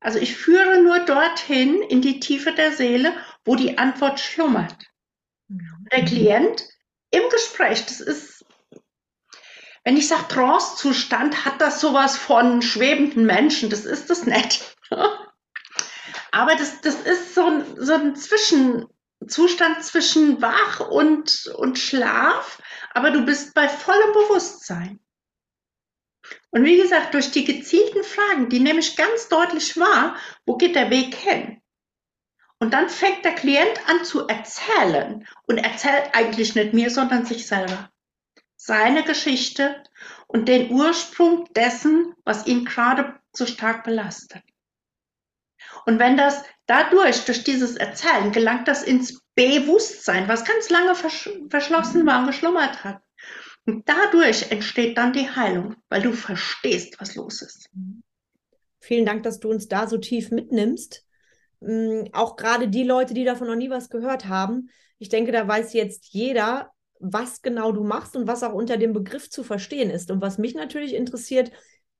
Also 0.00 0.18
ich 0.18 0.36
führe 0.36 0.82
nur 0.82 1.00
dorthin 1.00 1.82
in 1.82 2.00
die 2.00 2.20
Tiefe 2.20 2.52
der 2.52 2.72
Seele, 2.72 3.12
wo 3.44 3.56
die 3.56 3.78
Antwort 3.78 4.20
schlummert. 4.20 4.76
Mhm. 5.48 5.86
Der 5.92 6.04
Klient 6.04 6.64
im 7.10 7.28
Gespräch, 7.30 7.84
das 7.84 8.00
ist, 8.00 8.44
wenn 9.84 9.96
ich 9.96 10.08
sage 10.08 10.28
Trance-Zustand, 10.28 11.44
hat 11.44 11.60
das 11.60 11.80
sowas 11.80 12.16
von 12.16 12.62
schwebenden 12.62 13.26
Menschen, 13.26 13.70
das 13.70 13.84
ist 13.84 14.08
das 14.08 14.24
nicht. 14.24 14.76
Aber 16.30 16.54
das, 16.56 16.80
das 16.82 16.94
ist 16.94 17.34
so 17.34 17.46
ein, 17.46 17.64
so 17.76 17.94
ein 17.94 18.14
Zwischenzustand 18.14 19.82
zwischen 19.82 20.40
Wach 20.40 20.80
und, 20.80 21.46
und 21.56 21.78
Schlaf, 21.78 22.60
aber 22.92 23.10
du 23.10 23.24
bist 23.24 23.54
bei 23.54 23.68
vollem 23.68 24.12
Bewusstsein. 24.12 25.00
Und 26.50 26.64
wie 26.64 26.76
gesagt, 26.76 27.14
durch 27.14 27.30
die 27.30 27.44
gezielten 27.44 28.02
Fragen, 28.02 28.48
die 28.48 28.60
nehme 28.60 28.80
ich 28.80 28.96
ganz 28.96 29.28
deutlich 29.28 29.78
wahr, 29.78 30.16
wo 30.46 30.56
geht 30.56 30.74
der 30.74 30.90
Weg 30.90 31.14
hin? 31.14 31.60
Und 32.58 32.72
dann 32.74 32.88
fängt 32.88 33.24
der 33.24 33.34
Klient 33.34 33.88
an 33.88 34.04
zu 34.04 34.26
erzählen 34.26 35.26
und 35.46 35.58
erzählt 35.58 36.10
eigentlich 36.12 36.54
nicht 36.54 36.74
mir, 36.74 36.90
sondern 36.90 37.24
sich 37.24 37.46
selber. 37.46 37.90
Seine 38.56 39.04
Geschichte 39.04 39.82
und 40.26 40.48
den 40.48 40.72
Ursprung 40.72 41.48
dessen, 41.54 42.14
was 42.24 42.46
ihn 42.46 42.64
gerade 42.64 43.20
so 43.32 43.46
stark 43.46 43.84
belastet. 43.84 44.42
Und 45.86 45.98
wenn 46.00 46.16
das 46.16 46.44
dadurch, 46.66 47.24
durch 47.24 47.44
dieses 47.44 47.76
Erzählen, 47.76 48.32
gelangt 48.32 48.66
das 48.66 48.82
ins 48.82 49.22
Bewusstsein, 49.34 50.28
was 50.28 50.44
ganz 50.44 50.68
lange 50.68 50.94
versch 50.96 51.30
verschlossen 51.48 52.04
war 52.06 52.20
und 52.20 52.26
geschlummert 52.26 52.82
hat. 52.82 53.00
Und 53.68 53.86
dadurch 53.86 54.50
entsteht 54.50 54.96
dann 54.96 55.12
die 55.12 55.28
Heilung, 55.28 55.76
weil 55.90 56.00
du 56.00 56.14
verstehst, 56.14 56.98
was 57.00 57.16
los 57.16 57.42
ist. 57.42 57.68
Vielen 58.80 59.04
Dank, 59.04 59.24
dass 59.24 59.40
du 59.40 59.50
uns 59.50 59.68
da 59.68 59.86
so 59.86 59.98
tief 59.98 60.30
mitnimmst. 60.30 61.04
Mm, 61.60 62.04
auch 62.12 62.36
gerade 62.36 62.68
die 62.68 62.82
Leute, 62.82 63.12
die 63.12 63.24
davon 63.24 63.46
noch 63.46 63.56
nie 63.56 63.68
was 63.68 63.90
gehört 63.90 64.24
haben. 64.24 64.70
Ich 64.98 65.10
denke, 65.10 65.32
da 65.32 65.46
weiß 65.46 65.74
jetzt 65.74 66.06
jeder, 66.06 66.72
was 66.98 67.42
genau 67.42 67.72
du 67.72 67.84
machst 67.84 68.16
und 68.16 68.26
was 68.26 68.42
auch 68.42 68.54
unter 68.54 68.78
dem 68.78 68.94
Begriff 68.94 69.28
zu 69.28 69.44
verstehen 69.44 69.90
ist. 69.90 70.10
Und 70.10 70.22
was 70.22 70.38
mich 70.38 70.54
natürlich 70.54 70.94
interessiert, 70.94 71.52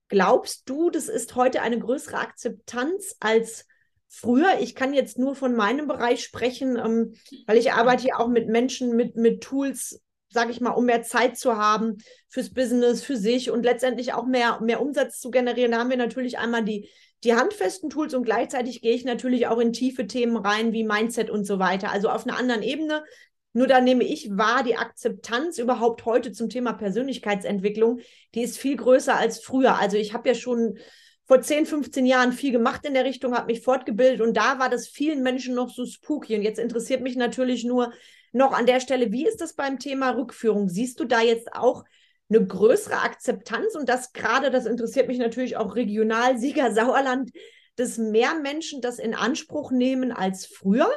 glaubst 0.07 0.67
du, 0.67 0.89
das 0.89 1.07
ist 1.07 1.35
heute 1.35 1.61
eine 1.61 1.77
größere 1.77 2.17
Akzeptanz 2.17 3.15
als 3.19 3.67
früher. 4.07 4.59
Ich 4.59 4.73
kann 4.73 4.95
jetzt 4.95 5.19
nur 5.19 5.35
von 5.35 5.55
meinem 5.55 5.87
Bereich 5.87 6.23
sprechen, 6.23 6.77
ähm, 6.77 7.13
weil 7.45 7.59
ich 7.59 7.73
arbeite 7.73 8.07
ja 8.07 8.17
auch 8.17 8.27
mit 8.27 8.47
Menschen, 8.47 8.95
mit, 8.95 9.17
mit 9.17 9.41
Tools, 9.41 10.01
sage 10.29 10.51
ich 10.51 10.61
mal, 10.61 10.71
um 10.71 10.85
mehr 10.85 11.01
Zeit 11.01 11.37
zu 11.37 11.57
haben 11.57 11.97
fürs 12.27 12.53
Business, 12.53 13.03
für 13.03 13.17
sich 13.17 13.51
und 13.51 13.63
letztendlich 13.63 14.13
auch 14.13 14.25
mehr, 14.25 14.59
mehr 14.61 14.81
Umsatz 14.81 15.19
zu 15.19 15.31
generieren. 15.31 15.71
Da 15.71 15.79
haben 15.79 15.89
wir 15.89 15.97
natürlich 15.97 16.37
einmal 16.37 16.63
die, 16.63 16.89
die 17.23 17.33
handfesten 17.35 17.89
Tools 17.89 18.13
und 18.13 18.23
gleichzeitig 18.23 18.81
gehe 18.81 18.93
ich 18.93 19.03
natürlich 19.03 19.47
auch 19.47 19.59
in 19.59 19.73
tiefe 19.73 20.07
Themen 20.07 20.37
rein 20.37 20.71
wie 20.71 20.83
Mindset 20.83 21.29
und 21.29 21.45
so 21.45 21.59
weiter. 21.59 21.91
Also 21.91 22.09
auf 22.09 22.25
einer 22.25 22.37
anderen 22.37 22.63
Ebene. 22.63 23.03
Nur 23.51 23.65
da 23.65 23.81
nehme 23.81 24.03
ich 24.03 24.29
wahr, 24.31 24.63
die 24.63 24.77
Akzeptanz 24.77 25.57
überhaupt 25.57 26.05
heute 26.05 26.31
zum 26.31 26.49
Thema 26.49 26.73
Persönlichkeitsentwicklung, 26.73 27.99
die 28.35 28.43
ist 28.43 28.59
viel 28.59 28.77
größer 28.77 29.17
als 29.17 29.39
früher. 29.39 29.79
Also 29.79 29.97
ich 29.97 30.13
habe 30.13 30.29
ja 30.29 30.35
schon 30.35 30.77
vor 31.25 31.41
10, 31.41 31.65
15 31.65 32.05
Jahren 32.05 32.31
viel 32.31 32.51
gemacht 32.51 32.85
in 32.85 32.93
der 32.93 33.05
Richtung, 33.05 33.35
habe 33.35 33.47
mich 33.47 33.61
fortgebildet 33.61 34.21
und 34.21 34.37
da 34.37 34.59
war 34.59 34.69
das 34.69 34.87
vielen 34.87 35.23
Menschen 35.23 35.55
noch 35.55 35.69
so 35.69 35.85
spooky. 35.85 36.35
Und 36.35 36.43
jetzt 36.43 36.59
interessiert 36.59 37.01
mich 37.01 37.15
natürlich 37.15 37.63
nur 37.63 37.91
noch 38.31 38.53
an 38.53 38.65
der 38.65 38.79
Stelle, 38.79 39.11
wie 39.11 39.25
ist 39.25 39.41
das 39.41 39.53
beim 39.53 39.79
Thema 39.79 40.11
Rückführung? 40.11 40.69
Siehst 40.69 40.99
du 40.99 41.05
da 41.05 41.21
jetzt 41.21 41.53
auch 41.53 41.83
eine 42.29 42.45
größere 42.45 43.01
Akzeptanz 43.01 43.75
und 43.75 43.89
das 43.89 44.13
gerade, 44.13 44.51
das 44.51 44.65
interessiert 44.65 45.07
mich 45.07 45.17
natürlich 45.17 45.57
auch 45.57 45.75
regional, 45.75 46.37
Sieger 46.37 46.71
Sauerland, 46.73 47.31
dass 47.75 47.97
mehr 47.97 48.35
Menschen 48.35 48.81
das 48.81 48.99
in 48.99 49.15
Anspruch 49.15 49.71
nehmen 49.71 50.11
als 50.11 50.45
früher? 50.45 50.91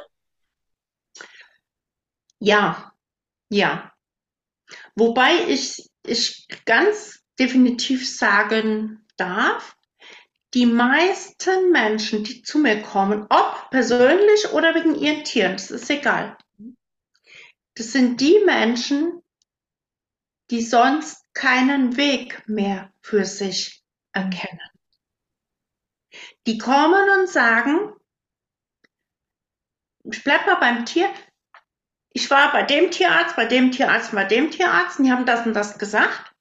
Ja, 2.39 2.93
ja. 3.49 3.93
Wobei 4.95 5.47
ich, 5.47 5.89
ich 6.05 6.47
ganz 6.65 7.23
definitiv 7.39 8.09
sagen 8.09 9.05
darf, 9.17 9.75
die 10.53 10.65
meisten 10.65 11.71
Menschen, 11.71 12.23
die 12.23 12.43
zu 12.43 12.59
mir 12.59 12.81
kommen, 12.81 13.25
ob 13.29 13.69
persönlich 13.71 14.51
oder 14.53 14.75
wegen 14.75 14.95
ihren 14.95 15.23
Tieren, 15.23 15.53
das 15.53 15.71
ist 15.71 15.89
egal. 15.89 16.37
Das 17.75 17.91
sind 17.91 18.21
die 18.21 18.39
Menschen, 18.45 19.21
die 20.51 20.61
sonst 20.61 21.25
keinen 21.33 21.97
Weg 21.97 22.47
mehr 22.47 22.93
für 23.01 23.25
sich 23.25 23.83
erkennen. 24.11 24.69
Die 26.45 26.57
kommen 26.57 27.09
und 27.19 27.27
sagen, 27.27 27.93
ich 30.03 30.23
bleib 30.23 30.45
mal 30.45 30.55
beim 30.55 30.85
Tier. 30.85 31.11
Ich 32.11 32.29
war 32.29 32.51
bei 32.51 32.63
dem 32.63 32.91
Tierarzt, 32.91 33.35
bei 33.35 33.45
dem 33.45 33.71
Tierarzt, 33.71 34.11
bei 34.11 34.25
dem 34.25 34.51
Tierarzt, 34.51 34.99
und 34.99 35.05
die 35.05 35.11
haben 35.11 35.25
das 35.25 35.45
und 35.47 35.53
das 35.53 35.79
gesagt. 35.79 36.33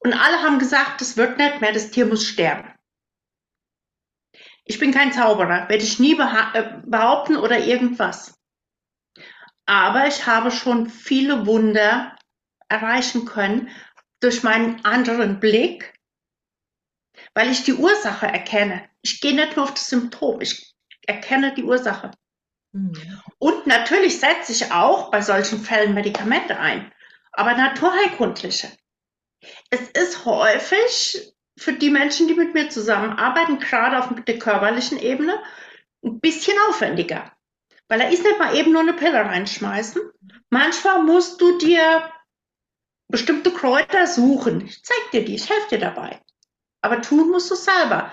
Und 0.00 0.12
alle 0.12 0.42
haben 0.42 0.58
gesagt, 0.58 1.00
das 1.00 1.16
wird 1.16 1.38
nicht 1.38 1.62
mehr, 1.62 1.72
das 1.72 1.90
Tier 1.90 2.04
muss 2.04 2.26
sterben. 2.26 2.74
Ich 4.66 4.78
bin 4.78 4.92
kein 4.92 5.12
Zauberer, 5.12 5.68
werde 5.68 5.84
ich 5.84 5.98
nie 5.98 6.18
äh, 6.18 6.82
behaupten 6.84 7.36
oder 7.36 7.58
irgendwas. 7.58 8.38
Aber 9.66 10.06
ich 10.06 10.26
habe 10.26 10.50
schon 10.50 10.88
viele 10.88 11.46
Wunder 11.46 12.16
erreichen 12.68 13.24
können 13.24 13.70
durch 14.20 14.42
meinen 14.42 14.84
anderen 14.84 15.40
Blick, 15.40 15.94
weil 17.34 17.50
ich 17.50 17.64
die 17.64 17.74
Ursache 17.74 18.26
erkenne. 18.26 18.88
Ich 19.02 19.20
gehe 19.20 19.34
nicht 19.34 19.56
nur 19.56 19.64
auf 19.64 19.74
das 19.74 19.88
Symptom, 19.88 20.40
ich 20.40 20.74
erkenne 21.06 21.54
die 21.54 21.64
Ursache. 21.64 22.10
Mhm. 22.72 23.20
Und 23.38 23.66
natürlich 23.66 24.18
setze 24.18 24.52
ich 24.52 24.72
auch 24.72 25.10
bei 25.10 25.20
solchen 25.22 25.60
Fällen 25.60 25.94
Medikamente 25.94 26.58
ein, 26.58 26.92
aber 27.32 27.54
naturheilkundliche. 27.54 28.68
Es 29.70 29.90
ist 29.90 30.24
häufig 30.24 31.34
für 31.56 31.74
die 31.74 31.90
Menschen, 31.90 32.28
die 32.28 32.34
mit 32.34 32.54
mir 32.54 32.68
zusammenarbeiten, 32.68 33.58
gerade 33.58 33.98
auf 33.98 34.08
der 34.24 34.38
körperlichen 34.38 34.98
Ebene, 34.98 35.40
ein 36.02 36.20
bisschen 36.20 36.56
aufwendiger. 36.68 37.32
Weil 37.88 37.98
da 37.98 38.08
ist 38.08 38.22
nicht 38.22 38.38
mal 38.38 38.56
eben 38.56 38.72
nur 38.72 38.80
eine 38.80 38.94
Pille 38.94 39.18
reinschmeißen. 39.24 40.02
Manchmal 40.50 41.02
musst 41.02 41.40
du 41.40 41.58
dir 41.58 42.10
bestimmte 43.08 43.52
Kräuter 43.52 44.06
suchen. 44.06 44.62
Ich 44.62 44.82
zeig 44.82 45.10
dir 45.12 45.24
die, 45.24 45.34
ich 45.34 45.48
helfe 45.48 45.68
dir 45.70 45.78
dabei. 45.78 46.20
Aber 46.80 47.02
tun 47.02 47.30
musst 47.30 47.50
du 47.50 47.54
selber. 47.54 48.12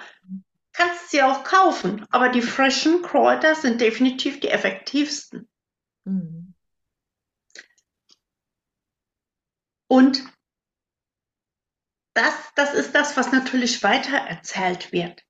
Kannst 0.73 1.10
sie 1.10 1.21
auch 1.21 1.43
kaufen, 1.43 2.05
aber 2.12 2.29
die 2.29 2.41
frischen 2.41 3.01
Kräuter 3.01 3.55
sind 3.55 3.81
definitiv 3.81 4.39
die 4.39 4.49
effektivsten. 4.49 5.49
Mhm. 6.05 6.53
Und 9.88 10.23
das, 12.13 12.34
das 12.55 12.73
ist 12.73 12.95
das, 12.95 13.17
was 13.17 13.31
natürlich 13.31 13.84
weiter 13.84 14.17
erzählt 14.17 14.91
wird. 14.93 15.23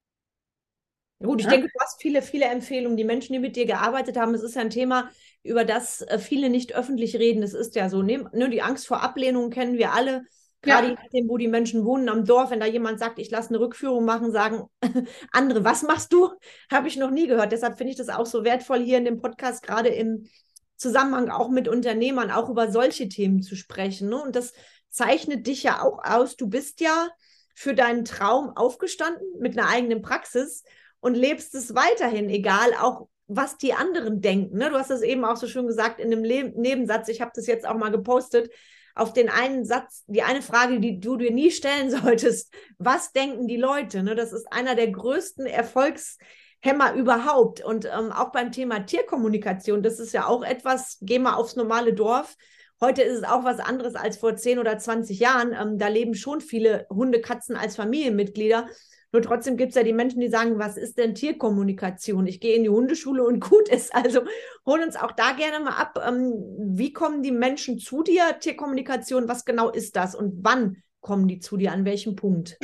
Gut, 1.23 1.39
ich 1.39 1.45
ja? 1.45 1.51
denke, 1.51 1.67
du 1.67 1.79
hast 1.79 2.01
viele, 2.01 2.21
viele 2.21 2.45
Empfehlungen. 2.45 2.97
Die 2.97 3.03
Menschen, 3.03 3.33
die 3.33 3.39
mit 3.39 3.55
dir 3.55 3.65
gearbeitet 3.65 4.17
haben, 4.17 4.33
es 4.33 4.43
ist 4.43 4.55
ja 4.55 4.61
ein 4.61 4.69
Thema, 4.69 5.09
über 5.43 5.65
das 5.65 6.01
äh, 6.01 6.19
viele 6.19 6.49
nicht 6.49 6.73
öffentlich 6.73 7.15
reden. 7.15 7.41
Das 7.41 7.53
ist 7.53 7.75
ja 7.75 7.89
so. 7.89 8.01
Ne, 8.01 8.49
die 8.49 8.61
Angst 8.61 8.87
vor 8.87 9.01
Ablehnung 9.01 9.49
kennen 9.49 9.77
wir 9.77 9.93
alle. 9.93 10.23
Gerade 10.61 10.89
ja. 10.89 10.93
nachdem, 10.93 11.27
wo 11.27 11.37
die 11.37 11.47
Menschen 11.47 11.85
wohnen 11.85 12.07
am 12.07 12.25
Dorf, 12.25 12.51
wenn 12.51 12.59
da 12.59 12.67
jemand 12.67 12.99
sagt, 12.99 13.17
ich 13.17 13.31
lasse 13.31 13.49
eine 13.49 13.59
Rückführung 13.59 14.05
machen, 14.05 14.31
sagen 14.31 14.67
andere, 15.31 15.63
was 15.63 15.81
machst 15.83 16.13
du? 16.13 16.29
Habe 16.71 16.87
ich 16.87 16.97
noch 16.97 17.09
nie 17.09 17.27
gehört. 17.27 17.51
Deshalb 17.51 17.77
finde 17.77 17.91
ich 17.91 17.97
das 17.97 18.09
auch 18.09 18.27
so 18.27 18.43
wertvoll, 18.43 18.79
hier 18.79 18.99
in 18.99 19.05
dem 19.05 19.21
Podcast, 19.21 19.63
gerade 19.63 19.89
im 19.89 20.27
Zusammenhang 20.75 21.29
auch 21.29 21.49
mit 21.49 21.67
Unternehmern, 21.67 22.31
auch 22.31 22.49
über 22.49 22.71
solche 22.71 23.09
Themen 23.09 23.41
zu 23.41 23.55
sprechen. 23.55 24.09
Ne? 24.09 24.21
Und 24.21 24.35
das 24.35 24.53
zeichnet 24.89 25.47
dich 25.47 25.63
ja 25.63 25.81
auch 25.81 26.03
aus. 26.03 26.35
Du 26.35 26.47
bist 26.47 26.79
ja 26.79 27.09
für 27.55 27.73
deinen 27.73 28.05
Traum 28.05 28.55
aufgestanden 28.55 29.27
mit 29.39 29.57
einer 29.57 29.69
eigenen 29.69 30.01
Praxis 30.01 30.63
und 31.01 31.15
lebst 31.15 31.53
es 31.55 31.75
weiterhin, 31.75 32.29
egal 32.29 32.73
auch 32.79 33.07
was 33.27 33.57
die 33.57 33.73
anderen 33.73 34.21
denken. 34.21 34.57
Ne? 34.57 34.69
Du 34.69 34.77
hast 34.77 34.89
das 34.89 35.01
eben 35.01 35.25
auch 35.25 35.37
so 35.37 35.47
schön 35.47 35.67
gesagt 35.67 35.99
in 35.99 36.11
einem 36.11 36.23
Le 36.23 36.49
Nebensatz. 36.49 37.07
Ich 37.07 37.21
habe 37.21 37.31
das 37.33 37.47
jetzt 37.47 37.67
auch 37.67 37.77
mal 37.77 37.91
gepostet. 37.91 38.51
Auf 38.93 39.13
den 39.13 39.29
einen 39.29 39.63
Satz, 39.63 40.03
die 40.07 40.21
eine 40.21 40.41
Frage, 40.41 40.81
die 40.81 40.99
du 40.99 41.15
dir 41.15 41.31
nie 41.31 41.51
stellen 41.51 41.89
solltest, 42.01 42.53
was 42.77 43.13
denken 43.13 43.47
die 43.47 43.57
Leute? 43.57 44.03
Ne? 44.03 44.15
Das 44.15 44.33
ist 44.33 44.51
einer 44.51 44.75
der 44.75 44.89
größten 44.91 45.45
Erfolgshemmer 45.45 46.93
überhaupt. 46.95 47.63
Und 47.63 47.85
ähm, 47.85 48.11
auch 48.11 48.31
beim 48.31 48.51
Thema 48.51 48.79
Tierkommunikation, 48.81 49.81
das 49.81 49.99
ist 49.99 50.13
ja 50.13 50.27
auch 50.27 50.43
etwas, 50.43 50.97
geh 51.01 51.19
mal 51.19 51.35
aufs 51.35 51.55
normale 51.55 51.93
Dorf, 51.93 52.35
Heute 52.83 53.03
ist 53.03 53.19
es 53.19 53.23
auch 53.23 53.43
was 53.43 53.59
anderes 53.59 53.93
als 53.93 54.17
vor 54.17 54.35
10 54.35 54.57
oder 54.57 54.75
20 54.75 55.19
Jahren. 55.19 55.53
Ähm, 55.53 55.77
da 55.77 55.87
leben 55.87 56.15
schon 56.15 56.41
viele 56.41 56.87
Hunde, 56.89 57.21
Katzen 57.21 57.55
als 57.55 57.75
Familienmitglieder. 57.75 58.67
Nur 59.11 59.21
trotzdem 59.21 59.57
gibt 59.57 59.69
es 59.69 59.75
ja 59.75 59.83
die 59.83 59.93
Menschen, 59.93 60.21
die 60.21 60.29
sagen, 60.29 60.57
was 60.57 60.77
ist 60.77 60.97
denn 60.97 61.15
Tierkommunikation? 61.15 62.27
Ich 62.27 62.39
gehe 62.39 62.55
in 62.55 62.63
die 62.63 62.69
Hundeschule 62.69 63.23
und 63.23 63.39
gut 63.49 63.67
ist. 63.69 63.93
Also 63.93 64.21
hol 64.65 64.81
uns 64.81 64.95
auch 64.95 65.11
da 65.11 65.31
gerne 65.33 65.63
mal 65.63 65.75
ab. 65.75 66.01
Ähm, 66.05 66.33
wie 66.75 66.93
kommen 66.93 67.23
die 67.23 67.31
Menschen 67.31 67.79
zu 67.79 68.03
dir? 68.03 68.39
Tierkommunikation, 68.39 69.27
was 69.27 69.45
genau 69.45 69.69
ist 69.69 69.95
das 69.95 70.15
und 70.15 70.43
wann 70.43 70.81
kommen 71.01 71.27
die 71.27 71.39
zu 71.39 71.57
dir? 71.57 71.71
An 71.71 71.85
welchem 71.85 72.15
Punkt? 72.15 72.57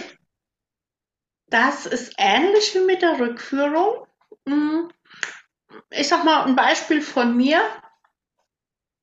Das 1.50 1.86
ist 1.86 2.14
ähnlich 2.18 2.76
wie 2.76 2.86
mit 2.86 3.02
der 3.02 3.20
Rückführung. 3.20 4.06
Hm. 4.48 4.90
Ich 5.92 6.08
sag 6.08 6.24
mal 6.24 6.44
ein 6.44 6.56
Beispiel 6.56 7.02
von 7.02 7.36
mir. 7.36 7.62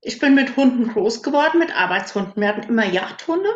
Ich 0.00 0.18
bin 0.18 0.34
mit 0.34 0.56
Hunden 0.56 0.88
groß 0.88 1.22
geworden, 1.22 1.58
mit 1.58 1.74
Arbeitshunden. 1.74 2.40
Wir 2.40 2.48
hatten 2.48 2.68
immer 2.68 2.84
Jagdhunde. 2.84 3.48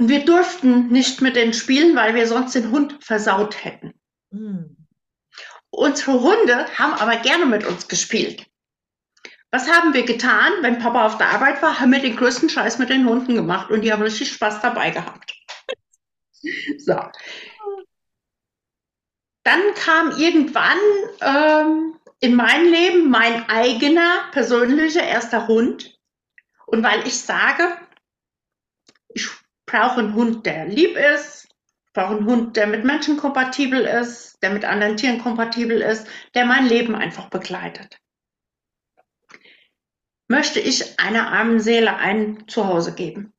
Und 0.00 0.08
wir 0.08 0.24
durften 0.24 0.88
nicht 0.88 1.20
mit 1.20 1.36
denen 1.36 1.52
spielen, 1.52 1.94
weil 1.94 2.14
wir 2.14 2.26
sonst 2.26 2.54
den 2.54 2.70
Hund 2.70 3.04
versaut 3.04 3.62
hätten. 3.62 3.92
Mhm. 4.30 4.88
Unsere 5.68 6.22
Hunde 6.22 6.66
haben 6.78 6.94
aber 6.94 7.16
gerne 7.16 7.44
mit 7.44 7.66
uns 7.66 7.86
gespielt. 7.86 8.46
Was 9.50 9.70
haben 9.70 9.92
wir 9.92 10.06
getan, 10.06 10.54
wenn 10.62 10.78
Papa 10.78 11.04
auf 11.04 11.18
der 11.18 11.28
Arbeit 11.28 11.60
war? 11.60 11.78
Haben 11.78 11.92
wir 11.92 12.00
den 12.00 12.16
größten 12.16 12.48
Scheiß 12.48 12.78
mit 12.78 12.88
den 12.88 13.06
Hunden 13.06 13.34
gemacht 13.34 13.70
und 13.70 13.82
die 13.82 13.92
haben 13.92 14.00
richtig 14.00 14.32
Spaß 14.32 14.62
dabei 14.62 14.88
gehabt. 14.88 15.34
so. 16.78 16.98
Dann 19.42 19.60
kam 19.74 20.18
irgendwann 20.18 20.78
ähm, 21.20 22.00
in 22.20 22.36
mein 22.36 22.64
Leben 22.64 23.10
mein 23.10 23.46
eigener 23.50 24.30
persönlicher 24.32 25.02
erster 25.02 25.46
Hund. 25.46 26.00
Und 26.64 26.82
weil 26.82 27.06
ich 27.06 27.18
sage, 27.18 27.76
ich 29.12 29.28
brauche 29.70 30.00
einen 30.00 30.14
Hund, 30.14 30.46
der 30.46 30.66
lieb 30.66 30.96
ist, 30.96 31.48
brauche 31.92 32.16
einen 32.16 32.26
Hund, 32.26 32.56
der 32.56 32.66
mit 32.66 32.84
Menschen 32.84 33.16
kompatibel 33.16 33.80
ist, 33.80 34.42
der 34.42 34.50
mit 34.50 34.64
anderen 34.64 34.96
Tieren 34.96 35.20
kompatibel 35.20 35.80
ist, 35.80 36.06
der 36.34 36.44
mein 36.44 36.66
Leben 36.66 36.94
einfach 36.94 37.30
begleitet. 37.30 38.00
Möchte 40.28 40.60
ich 40.60 40.98
einer 40.98 41.28
armen 41.32 41.60
Seele 41.60 41.96
ein 41.96 42.48
Zuhause 42.48 42.94
geben. 42.94 43.32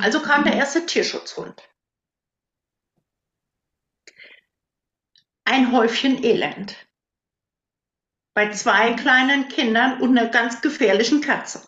Also 0.00 0.20
kam 0.20 0.44
der 0.44 0.54
erste 0.54 0.84
Tierschutzhund. 0.86 1.62
Ein 5.44 5.72
Häufchen 5.72 6.22
Elend 6.22 6.76
bei 8.34 8.50
zwei 8.50 8.94
kleinen 8.94 9.48
Kindern 9.48 10.00
und 10.00 10.16
einer 10.16 10.30
ganz 10.30 10.62
gefährlichen 10.62 11.20
Katze. 11.20 11.66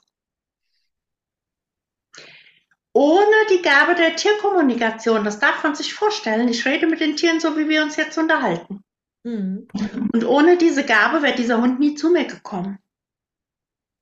Ohne 2.96 3.34
die 3.50 3.60
Gabe 3.60 3.96
der 3.96 4.14
Tierkommunikation, 4.14 5.24
das 5.24 5.40
darf 5.40 5.64
man 5.64 5.74
sich 5.74 5.92
vorstellen, 5.94 6.48
ich 6.48 6.64
rede 6.64 6.86
mit 6.86 7.00
den 7.00 7.16
Tieren 7.16 7.40
so, 7.40 7.56
wie 7.58 7.68
wir 7.68 7.82
uns 7.82 7.96
jetzt 7.96 8.16
unterhalten. 8.16 8.84
Mhm. 9.24 9.66
Und 10.12 10.24
ohne 10.24 10.56
diese 10.56 10.86
Gabe 10.86 11.20
wäre 11.20 11.34
dieser 11.34 11.60
Hund 11.60 11.80
nie 11.80 11.96
zu 11.96 12.10
mir 12.10 12.24
gekommen. 12.24 12.78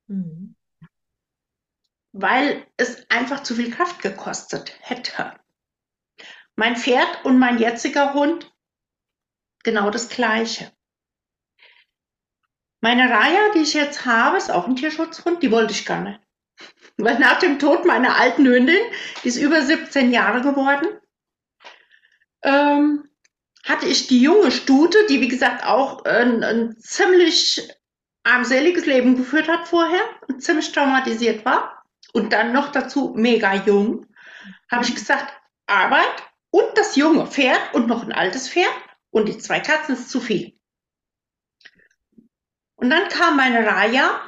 Mhm. 0.09 0.55
Weil 2.13 2.67
es 2.77 3.09
einfach 3.09 3.43
zu 3.43 3.55
viel 3.55 3.71
Kraft 3.71 4.03
gekostet 4.03 4.75
hätte. 4.81 5.41
Mein 6.55 6.77
Pferd 6.77 7.25
und 7.25 7.39
mein 7.39 7.59
jetziger 7.59 8.13
Hund 8.13 8.55
genau 9.65 9.89
das 9.91 10.11
Gleiche. 10.11 10.71
Meine 12.83 13.09
Raya, 13.09 13.53
die 13.55 13.61
ich 13.61 13.73
jetzt 13.73 14.05
habe, 14.05 14.37
ist 14.37 14.51
auch 14.51 14.67
ein 14.67 14.77
Tierschutzhund, 14.77 15.43
die 15.43 15.51
wollte 15.51 15.73
ich 15.73 15.87
gar 15.87 16.03
nicht. 16.03 16.21
Weil 16.97 17.19
nach 17.19 17.39
dem 17.39 17.59
Tod 17.59 17.85
meiner 17.85 18.17
alten 18.17 18.47
Hündin, 18.47 18.83
die 19.23 19.29
ist 19.29 19.37
über 19.37 19.63
17 19.63 20.13
Jahre 20.13 20.43
geworden, 20.43 20.87
ähm, 22.43 23.09
hatte 23.65 23.87
ich 23.87 24.09
die 24.09 24.21
junge 24.21 24.51
Stute, 24.51 24.99
die 25.09 25.21
wie 25.21 25.29
gesagt 25.29 25.65
auch 25.65 26.05
ein, 26.05 26.43
ein 26.43 26.77
ziemlich 26.79 27.69
armseliges 28.25 28.87
Leben 28.87 29.17
geführt 29.17 29.49
hat 29.49 29.69
vorher 29.69 30.03
und 30.29 30.43
ziemlich 30.43 30.73
traumatisiert 30.73 31.45
war 31.45 31.83
und 32.13 32.33
dann 32.33 32.53
noch 32.53 32.73
dazu 32.73 33.13
mega 33.17 33.55
jung, 33.55 34.07
habe 34.71 34.85
ich 34.85 34.95
gesagt, 34.95 35.33
Arbeit 35.67 36.23
und 36.51 36.77
das 36.77 36.97
junge 36.97 37.27
Pferd 37.27 37.75
und 37.75 37.87
noch 37.87 38.03
ein 38.03 38.13
altes 38.13 38.49
Pferd 38.49 38.73
und 39.11 39.29
die 39.29 39.39
zwei 39.39 39.61
Katzen 39.61 39.95
ist 39.95 40.11
zu 40.11 40.21
viel. 40.21 40.59
Und 42.77 42.91
dann 42.91 43.09
kam 43.09 43.37
meine 43.37 43.65
Raya 43.65 44.21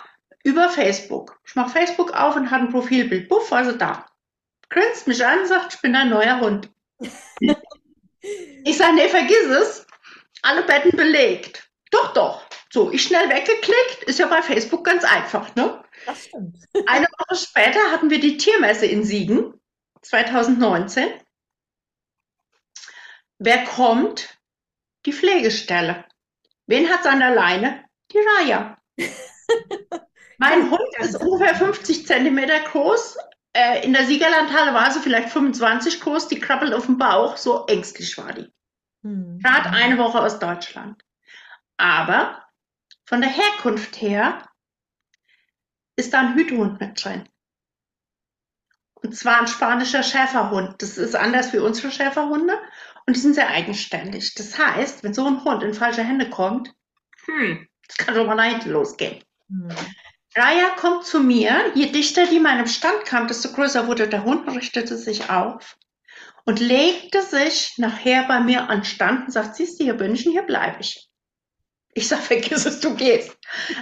über 0.45 0.69
Facebook. 0.69 1.41
Ich 1.45 1.57
mache 1.57 1.71
Facebook 1.71 2.13
auf 2.13 2.37
und 2.37 2.51
hat 2.51 2.61
ein 2.61 2.71
Profilbild. 2.71 3.29
Buff, 3.29 3.53
also 3.53 3.73
da. 3.73 4.07
Grinst 4.69 5.09
mich 5.09 5.25
an 5.25 5.41
und 5.41 5.47
sagt, 5.47 5.75
ich 5.75 5.81
bin 5.81 5.97
ein 5.97 6.11
neuer 6.11 6.39
Hund. 6.41 6.71
ich 8.21 8.77
sage, 8.77 8.95
nee, 8.95 9.09
vergiss 9.09 9.47
es. 9.47 9.87
Alle 10.43 10.63
Betten 10.63 10.97
belegt. 10.97 11.69
Doch, 11.91 12.13
doch. 12.13 12.47
So, 12.71 12.91
ich 12.93 13.03
schnell 13.03 13.29
weggeklickt. 13.29 14.05
Ist 14.07 14.19
ja 14.19 14.27
bei 14.27 14.43
Facebook 14.43 14.85
ganz 14.85 15.05
einfach, 15.05 15.55
ne? 15.55 15.83
Das 16.07 16.25
stimmt. 16.25 16.59
Eine 16.87 17.07
Woche 17.07 17.37
später 17.37 17.81
hatten 17.91 18.11
wir 18.11 18.21
die 18.21 18.37
Tiermesse 18.37 18.87
in 18.87 19.05
Siegen, 19.05 19.61
2019. 20.03 21.09
Wer 23.39 23.65
kommt? 23.65 24.39
Die 25.07 25.13
Pflegestelle. 25.13 26.05
Wen 26.67 26.91
hat 26.91 27.01
es 27.01 27.07
an 27.07 27.21
der 27.21 27.35
Leine? 27.35 27.85
Die 28.13 28.19
Raya. 28.19 28.79
mein 30.39 30.71
Hund 30.71 30.89
ist 30.99 31.17
ungefähr 31.17 31.55
50 31.55 32.07
Zentimeter 32.07 32.61
groß. 32.61 33.17
Äh, 33.53 33.85
in 33.85 33.93
der 33.93 34.07
Siegerlandhalle 34.07 34.75
war 34.75 34.91
sie 34.91 35.01
vielleicht 35.01 35.31
25 35.31 36.01
groß. 36.01 36.29
Die 36.29 36.41
krabbelt 36.41 36.75
auf 36.75 36.87
dem 36.87 36.99
Bauch. 36.99 37.37
So 37.37 37.67
ängstlich 37.67 38.19
war 38.19 38.33
die. 38.33 38.53
Hm. 39.03 39.39
Gerade 39.41 39.71
eine 39.71 39.99
Woche 39.99 40.21
aus 40.21 40.39
Deutschland. 40.39 41.03
Aber 41.77 42.43
von 43.05 43.21
der 43.21 43.31
Herkunft 43.31 44.01
her 44.01 44.49
ist 45.97 46.13
da 46.13 46.21
ein 46.21 46.35
Hütehund 46.35 46.81
mit 46.81 47.05
drin. 47.05 47.29
Und 48.95 49.15
zwar 49.15 49.41
ein 49.41 49.47
spanischer 49.47 50.03
Schäferhund. 50.03 50.81
Das 50.81 50.97
ist 50.97 51.15
anders 51.15 51.53
wie 51.53 51.59
unsere 51.59 51.91
Schäferhunde 51.91 52.59
und 53.07 53.17
die 53.17 53.21
sind 53.21 53.35
sehr 53.35 53.49
eigenständig. 53.49 54.35
Das 54.35 54.59
heißt, 54.59 55.03
wenn 55.03 55.13
so 55.13 55.27
ein 55.27 55.45
Hund 55.45 55.63
in 55.63 55.75
falsche 55.75 56.03
Hände 56.03 56.31
kommt, 56.31 56.75
hm, 57.27 57.69
das 57.87 57.97
kann 57.99 58.15
schon 58.15 58.27
mal 58.27 58.35
nach 58.35 58.45
hinten 58.45 58.71
losgehen. 58.71 59.23
Hm. 59.49 59.69
Raya 60.37 60.71
kommt 60.77 61.05
zu 61.05 61.21
mir. 61.21 61.73
Je 61.75 61.87
dichter 61.87 62.27
die 62.27 62.41
meinem 62.41 62.67
Stand 62.67 63.05
kam, 63.05 63.29
desto 63.29 63.53
größer 63.53 63.87
wurde 63.87 64.09
der 64.09 64.25
Hund, 64.25 64.49
richtete 64.49 64.97
sich 64.97 65.31
auf 65.31 65.77
und 66.45 66.61
legte 66.61 67.23
sich 67.23 67.75
nachher 67.79 68.25
bei 68.25 68.41
mir 68.41 68.69
an 68.69 68.85
Stand 68.85 69.27
und 69.27 69.33
sagt, 69.33 69.57
siehst 69.57 69.79
du, 69.79 69.85
hier 69.85 69.95
bin 69.95 70.15
ich 70.15 70.27
und 70.27 70.33
hier 70.33 70.43
bleibe 70.43 70.81
ich. 70.81 71.09
Ich 71.95 72.09
sag, 72.09 72.21
vergiss 72.21 72.67
es, 72.67 72.81
du 72.81 72.95
gehst. 72.97 73.37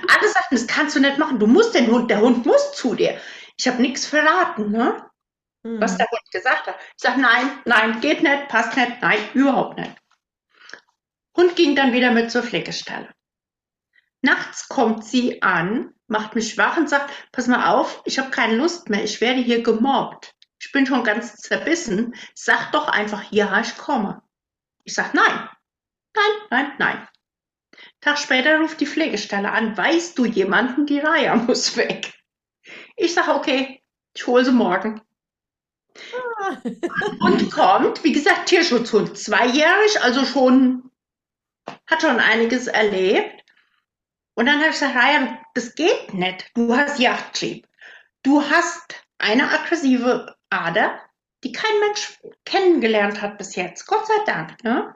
Alle 0.08 0.28
sagten, 0.28 0.54
das 0.54 0.66
kannst 0.66 0.94
du 0.94 1.00
nicht 1.00 1.18
machen. 1.18 1.38
Du 1.38 1.46
musst 1.46 1.74
den 1.74 1.90
Hund, 1.90 2.10
der 2.10 2.20
Hund 2.20 2.44
muss 2.44 2.74
zu 2.74 2.94
dir. 2.94 3.18
Ich 3.58 3.66
habe 3.66 3.80
nichts 3.80 4.06
verraten, 4.06 4.70
ne? 4.70 5.08
Mhm. 5.62 5.80
Was 5.80 5.96
der 5.96 6.06
Hund 6.10 6.30
gesagt 6.30 6.66
hat. 6.66 6.76
Ich 6.78 7.02
sag, 7.02 7.16
nein, 7.16 7.50
nein, 7.64 8.00
geht 8.00 8.22
nicht, 8.22 8.48
passt 8.48 8.76
nicht, 8.76 9.00
nein, 9.00 9.18
überhaupt 9.32 9.78
nicht. 9.78 9.96
Hund 11.36 11.56
ging 11.56 11.74
dann 11.74 11.94
wieder 11.94 12.10
mit 12.10 12.30
zur 12.30 12.42
Pflegestelle. 12.42 13.08
Nachts 14.20 14.68
kommt 14.68 15.04
sie 15.04 15.40
an, 15.40 15.94
macht 16.12 16.36
mich 16.36 16.56
wach 16.56 16.76
und 16.76 16.88
sagt, 16.88 17.10
pass 17.32 17.48
mal 17.48 17.72
auf, 17.72 18.02
ich 18.04 18.18
habe 18.20 18.30
keine 18.30 18.54
Lust 18.54 18.88
mehr, 18.88 19.02
ich 19.02 19.20
werde 19.20 19.40
hier 19.40 19.62
gemobbt. 19.62 20.34
Ich 20.60 20.70
bin 20.70 20.86
schon 20.86 21.02
ganz 21.02 21.34
zerbissen. 21.38 22.14
Sag 22.34 22.70
doch 22.70 22.86
einfach, 22.86 23.24
ja, 23.32 23.60
ich 23.60 23.76
komme. 23.76 24.22
Ich 24.84 24.94
sag, 24.94 25.12
nein, 25.14 25.48
nein, 26.14 26.32
nein, 26.50 26.72
nein. 26.78 27.08
Tag 28.00 28.18
später 28.18 28.60
ruft 28.60 28.80
die 28.80 28.86
Pflegestelle 28.86 29.50
an, 29.50 29.76
weißt 29.76 30.16
du 30.16 30.24
jemanden, 30.24 30.86
die 30.86 31.00
Raya 31.00 31.34
muss 31.34 31.76
weg. 31.76 32.12
Ich 32.96 33.14
sag, 33.14 33.28
okay, 33.28 33.82
ich 34.14 34.26
hole 34.26 34.44
sie 34.44 34.52
morgen. 34.52 35.00
Ah. 36.40 36.58
Und 37.20 37.50
kommt, 37.50 38.04
wie 38.04 38.12
gesagt, 38.12 38.46
Tierschutzhund, 38.46 39.18
zweijährig, 39.18 40.00
also 40.02 40.24
schon, 40.24 40.90
hat 41.86 42.02
schon 42.02 42.20
einiges 42.20 42.66
erlebt. 42.66 43.41
Und 44.34 44.46
dann 44.46 44.58
habe 44.60 44.70
ich 44.70 44.80
gesagt, 44.80 44.96
Ryan, 44.96 45.38
das 45.54 45.74
geht 45.74 46.14
nicht. 46.14 46.50
Du 46.54 46.76
hast 46.76 46.98
Yachttrieb. 46.98 47.68
Du 48.22 48.42
hast 48.42 49.04
eine 49.18 49.50
aggressive 49.50 50.36
Ader, 50.48 51.00
die 51.44 51.52
kein 51.52 51.78
Mensch 51.80 52.18
kennengelernt 52.44 53.20
hat 53.20 53.38
bis 53.38 53.56
jetzt. 53.56 53.86
Gott 53.86 54.06
sei 54.06 54.24
Dank. 54.26 54.62
Ne? 54.64 54.94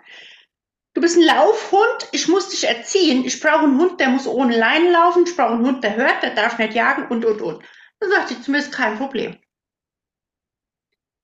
Du 0.95 1.01
bist 1.01 1.17
ein 1.17 1.25
Laufhund. 1.25 2.09
Ich 2.13 2.29
muss 2.29 2.49
dich 2.51 2.67
erziehen. 2.67 3.25
Ich 3.25 3.41
brauche 3.41 3.65
einen 3.65 3.79
Hund, 3.79 4.01
der 4.01 4.09
muss 4.09 4.27
ohne 4.27 4.57
Leinen 4.57 4.93
laufen. 4.93 5.25
Ich 5.27 5.37
brauche 5.37 5.53
einen 5.53 5.67
Hund, 5.67 5.85
der 5.85 5.97
hört, 5.97 6.23
der 6.23 6.35
darf 6.35 6.59
nicht 6.59 6.75
jagen 6.75 7.09
und, 7.09 7.25
und, 7.25 7.43
und. 7.43 7.65
Dann 8.01 8.11
sagte 8.11 8.35
ich, 8.35 8.43
zumindest 8.43 8.73
kein 8.73 8.97
Problem. 8.97 9.39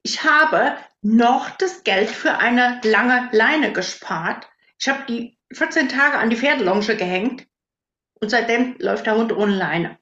Ich 0.02 0.24
habe 0.24 0.76
noch 1.00 1.50
das 1.50 1.84
Geld 1.84 2.10
für 2.10 2.38
eine 2.38 2.80
lange 2.84 3.30
Leine 3.32 3.72
gespart. 3.72 4.48
Ich 4.78 4.88
habe 4.88 5.04
die 5.08 5.38
14 5.52 5.88
Tage 5.88 6.18
an 6.18 6.28
die 6.28 6.36
Pferdelonge 6.36 6.96
gehängt 6.96 7.46
und 8.23 8.29
seitdem 8.29 8.77
läuft 8.79 9.07
der 9.07 9.16
Hund 9.16 9.33
ohne 9.33 9.55
Leine. 9.55 9.99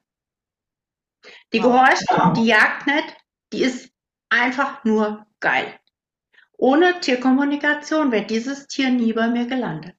Die 1.53 1.61
gehorcht, 1.61 2.05
die 2.37 2.45
jagt 2.45 2.87
nicht, 2.87 3.17
die 3.53 3.65
ist 3.65 3.91
einfach 4.29 4.85
nur 4.85 5.27
geil. 5.41 5.75
Ohne 6.57 7.01
Tierkommunikation 7.01 8.13
wäre 8.13 8.27
dieses 8.27 8.67
Tier 8.67 8.91
nie 8.91 9.15
bei 9.15 9.29
mir 9.29 9.47
gelandet. 9.47 9.97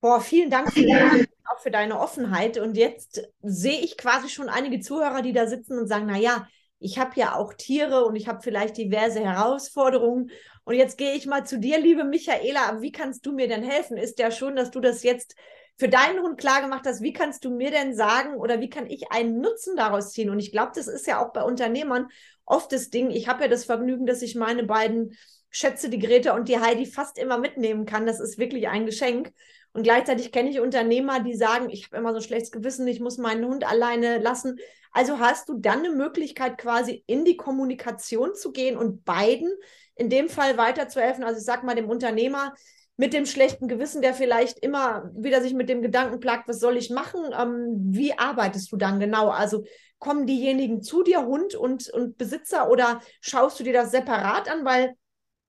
Boah, 0.00 0.20
vielen 0.20 0.50
Dank 0.50 0.70
für 0.70 0.86
deine, 0.86 1.26
auch 1.46 1.58
für 1.58 1.70
deine 1.70 1.98
Offenheit. 1.98 2.58
Und 2.58 2.76
jetzt 2.76 3.26
sehe 3.40 3.80
ich 3.80 3.96
quasi 3.96 4.28
schon 4.28 4.50
einige 4.50 4.80
Zuhörer, 4.80 5.22
die 5.22 5.32
da 5.32 5.46
sitzen 5.46 5.78
und 5.78 5.88
sagen, 5.88 6.06
na 6.06 6.18
ja, 6.18 6.46
ich 6.78 6.98
habe 6.98 7.12
ja 7.18 7.34
auch 7.34 7.54
Tiere 7.54 8.04
und 8.04 8.14
ich 8.14 8.28
habe 8.28 8.42
vielleicht 8.42 8.76
diverse 8.76 9.20
Herausforderungen. 9.20 10.30
Und 10.64 10.74
jetzt 10.74 10.98
gehe 10.98 11.14
ich 11.14 11.26
mal 11.26 11.46
zu 11.46 11.58
dir, 11.58 11.80
liebe 11.80 12.04
Michaela. 12.04 12.82
Wie 12.82 12.92
kannst 12.92 13.24
du 13.24 13.32
mir 13.32 13.48
denn 13.48 13.64
helfen? 13.64 13.96
Ist 13.96 14.18
ja 14.18 14.30
schon, 14.30 14.54
dass 14.54 14.70
du 14.70 14.80
das 14.80 15.02
jetzt 15.02 15.34
für 15.78 15.88
deinen 15.88 16.20
Hund 16.20 16.38
klar 16.38 16.60
gemacht 16.60 16.84
hast. 16.86 17.02
Wie 17.02 17.12
kannst 17.12 17.44
du 17.44 17.50
mir 17.50 17.70
denn 17.70 17.94
sagen 17.94 18.34
oder 18.34 18.60
wie 18.60 18.68
kann 18.68 18.90
ich 18.90 19.12
einen 19.12 19.40
Nutzen 19.40 19.76
daraus 19.76 20.12
ziehen? 20.12 20.28
Und 20.28 20.40
ich 20.40 20.50
glaube, 20.50 20.72
das 20.74 20.88
ist 20.88 21.06
ja 21.06 21.24
auch 21.24 21.32
bei 21.32 21.42
Unternehmern 21.42 22.08
oft 22.44 22.72
das 22.72 22.90
Ding. 22.90 23.10
Ich 23.10 23.28
habe 23.28 23.42
ja 23.42 23.48
das 23.48 23.64
Vergnügen, 23.64 24.04
dass 24.04 24.22
ich 24.22 24.34
meine 24.34 24.64
beiden 24.64 25.16
Schätze, 25.50 25.88
die 25.88 26.00
Greta 26.00 26.34
und 26.34 26.48
die 26.48 26.58
Heidi, 26.58 26.84
fast 26.84 27.16
immer 27.16 27.38
mitnehmen 27.38 27.86
kann. 27.86 28.06
Das 28.06 28.18
ist 28.18 28.38
wirklich 28.38 28.68
ein 28.68 28.86
Geschenk. 28.86 29.32
Und 29.72 29.84
gleichzeitig 29.84 30.32
kenne 30.32 30.50
ich 30.50 30.58
Unternehmer, 30.58 31.20
die 31.20 31.36
sagen, 31.36 31.70
ich 31.70 31.86
habe 31.86 31.98
immer 31.98 32.10
so 32.10 32.16
ein 32.16 32.24
schlechtes 32.24 32.50
Gewissen, 32.50 32.88
ich 32.88 32.98
muss 32.98 33.16
meinen 33.16 33.44
Hund 33.44 33.64
alleine 33.64 34.18
lassen. 34.18 34.58
Also 34.90 35.20
hast 35.20 35.48
du 35.48 35.58
dann 35.58 35.80
eine 35.80 35.90
Möglichkeit, 35.90 36.58
quasi 36.58 37.04
in 37.06 37.24
die 37.24 37.36
Kommunikation 37.36 38.34
zu 38.34 38.50
gehen 38.50 38.76
und 38.76 39.04
beiden 39.04 39.52
in 39.94 40.10
dem 40.10 40.28
Fall 40.28 40.56
weiterzuhelfen. 40.56 41.22
Also 41.22 41.38
ich 41.38 41.44
sage 41.44 41.64
mal 41.64 41.76
dem 41.76 41.88
Unternehmer 41.88 42.54
mit 42.98 43.14
dem 43.14 43.26
schlechten 43.26 43.68
Gewissen, 43.68 44.02
der 44.02 44.12
vielleicht 44.12 44.58
immer 44.58 45.10
wieder 45.14 45.40
sich 45.40 45.54
mit 45.54 45.68
dem 45.68 45.82
Gedanken 45.82 46.18
plagt, 46.18 46.48
was 46.48 46.58
soll 46.58 46.76
ich 46.76 46.90
machen? 46.90 47.20
Ähm, 47.32 47.76
wie 47.90 48.18
arbeitest 48.18 48.70
du 48.72 48.76
dann 48.76 48.98
genau? 48.98 49.28
Also 49.30 49.64
kommen 49.98 50.26
diejenigen 50.26 50.82
zu 50.82 51.04
dir, 51.04 51.24
Hund 51.24 51.54
und, 51.54 51.88
und 51.90 52.18
Besitzer, 52.18 52.68
oder 52.68 53.00
schaust 53.20 53.58
du 53.60 53.64
dir 53.64 53.72
das 53.72 53.92
separat 53.92 54.50
an? 54.50 54.64
Weil 54.64 54.94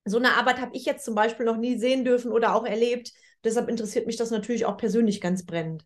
so 0.06 0.18
eine 0.18 0.36
Arbeit 0.36 0.62
habe 0.62 0.76
ich 0.76 0.86
jetzt 0.86 1.04
zum 1.04 1.16
Beispiel 1.16 1.45
noch 1.45 1.58
nie 1.58 1.78
sehen 1.80 2.06
dürfen 2.06 2.32
oder 2.32 2.54
auch 2.54 2.66
erlebt. 2.66 3.12
Deshalb 3.43 3.68
interessiert 3.68 4.06
mich 4.06 4.18
das 4.18 4.30
natürlich 4.30 4.66
auch 4.66 4.78
persönlich 4.78 5.20
ganz 5.20 5.43
brennend. 5.43 5.84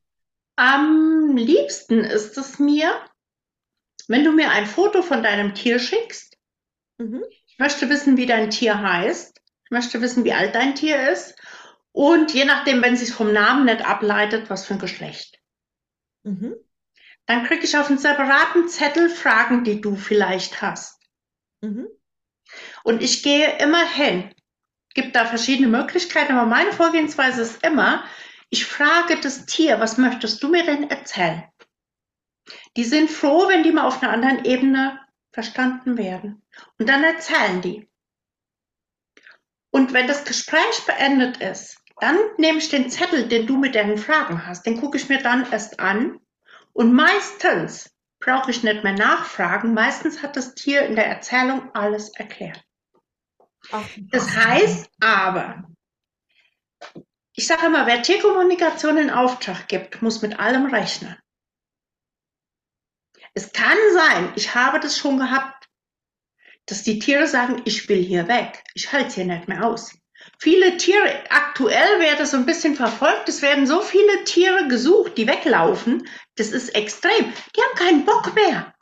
Am 0.57 1.35
liebsten 1.37 1.99
ist 1.99 2.37
es 2.37 2.59
mir, 2.59 2.91
wenn 4.09 4.25
du 4.25 4.33
mir 4.33 4.51
ein 4.51 4.65
Foto 4.65 5.01
von 5.01 5.23
deinem 5.23 5.53
Tier 5.53 5.79
schickst. 5.79 6.35
Mhm. 6.97 7.23
Ich 7.47 7.57
möchte 7.57 7.89
wissen, 7.89 8.17
wie 8.17 8.25
dein 8.25 8.49
Tier 8.49 8.81
heißt. 8.81 9.39
Ich 9.65 9.71
möchte 9.71 10.01
wissen, 10.01 10.23
wie 10.25 10.33
alt 10.33 10.55
dein 10.55 10.75
Tier 10.75 11.09
ist. 11.09 11.35
Und 11.93 12.33
je 12.33 12.43
nachdem, 12.43 12.81
wenn 12.81 12.97
sich 12.97 13.13
vom 13.13 13.31
Namen 13.31 13.65
nicht 13.65 13.85
ableitet, 13.85 14.49
was 14.49 14.65
für 14.65 14.73
ein 14.73 14.79
Geschlecht. 14.79 15.39
Mhm. 16.23 16.55
Dann 17.27 17.45
kriege 17.45 17.63
ich 17.63 17.77
auf 17.77 17.87
einen 17.87 17.99
separaten 17.99 18.67
Zettel 18.67 19.09
Fragen, 19.09 19.63
die 19.63 19.79
du 19.79 19.95
vielleicht 19.95 20.61
hast. 20.61 21.01
Mhm. 21.61 21.87
Und 22.83 23.01
ich 23.01 23.23
gehe 23.23 23.57
immer 23.59 23.87
hin. 23.87 24.33
Gibt 24.95 25.15
da 25.15 25.25
verschiedene 25.25 25.67
Möglichkeiten, 25.67 26.33
aber 26.33 26.47
meine 26.47 26.73
Vorgehensweise 26.73 27.41
ist 27.43 27.63
immer, 27.63 28.03
ich 28.49 28.65
frage 28.65 29.19
das 29.19 29.45
Tier, 29.45 29.79
was 29.79 29.97
möchtest 29.97 30.43
du 30.43 30.49
mir 30.49 30.65
denn 30.65 30.89
erzählen? 30.89 31.43
Die 32.75 32.83
sind 32.83 33.09
froh, 33.09 33.47
wenn 33.47 33.63
die 33.63 33.71
mal 33.71 33.87
auf 33.87 34.01
einer 34.01 34.11
anderen 34.11 34.45
Ebene 34.45 34.99
verstanden 35.31 35.97
werden. 35.97 36.45
Und 36.77 36.89
dann 36.89 37.03
erzählen 37.03 37.61
die. 37.61 37.89
Und 39.71 39.93
wenn 39.93 40.07
das 40.07 40.25
Gespräch 40.25 40.85
beendet 40.85 41.37
ist, 41.37 41.82
dann 42.03 42.19
nehme 42.37 42.57
ich 42.57 42.67
den 42.67 42.89
Zettel, 42.89 43.29
den 43.29 43.47
du 43.47 43.55
mit 43.57 43.75
deinen 43.75 43.97
Fragen 43.97 44.45
hast, 44.45 44.65
den 44.65 44.77
gucke 44.81 44.97
ich 44.97 45.07
mir 45.07 45.23
dann 45.23 45.49
erst 45.49 45.79
an. 45.79 46.19
Und 46.73 46.91
meistens 46.93 47.95
brauche 48.19 48.51
ich 48.51 48.61
nicht 48.61 48.83
mehr 48.83 48.91
nachfragen. 48.91 49.73
Meistens 49.73 50.21
hat 50.21 50.35
das 50.35 50.53
Tier 50.53 50.81
in 50.81 50.97
der 50.97 51.07
Erzählung 51.07 51.73
alles 51.73 52.09
erklärt. 52.09 52.61
Ach, 53.71 53.87
das 54.11 54.35
heißt 54.35 54.89
aber, 54.99 55.63
ich 57.35 57.47
sage 57.47 57.67
immer, 57.67 57.87
wer 57.87 58.01
Tierkommunikation 58.01 58.97
in 58.97 59.09
Auftrag 59.09 59.69
gibt, 59.69 60.01
muss 60.01 60.21
mit 60.21 60.37
allem 60.37 60.65
rechnen. 60.65 61.15
Es 63.33 63.53
kann 63.53 63.77
sein, 63.93 64.33
ich 64.35 64.53
habe 64.53 64.81
das 64.81 64.97
schon 64.97 65.17
gehabt, 65.17 65.69
dass 66.65 66.83
die 66.83 66.99
Tiere 66.99 67.27
sagen, 67.27 67.61
ich 67.63 67.87
will 67.87 68.03
hier 68.03 68.27
weg, 68.27 68.61
ich 68.73 68.91
halte 68.91 69.15
hier 69.15 69.25
nicht 69.25 69.47
mehr 69.47 69.65
aus. 69.65 69.97
Viele 70.39 70.77
Tiere, 70.77 71.23
aktuell 71.29 71.99
wird 71.99 72.19
es 72.19 72.31
so 72.31 72.37
ein 72.37 72.45
bisschen 72.45 72.75
verfolgt, 72.75 73.29
es 73.29 73.41
werden 73.41 73.65
so 73.65 73.81
viele 73.81 74.23
Tiere 74.25 74.67
gesucht, 74.67 75.17
die 75.17 75.27
weglaufen, 75.27 76.07
das 76.35 76.49
ist 76.49 76.69
extrem. 76.69 77.33
Die 77.55 77.61
haben 77.61 77.75
keinen 77.75 78.05
Bock 78.05 78.33
mehr. 78.35 78.73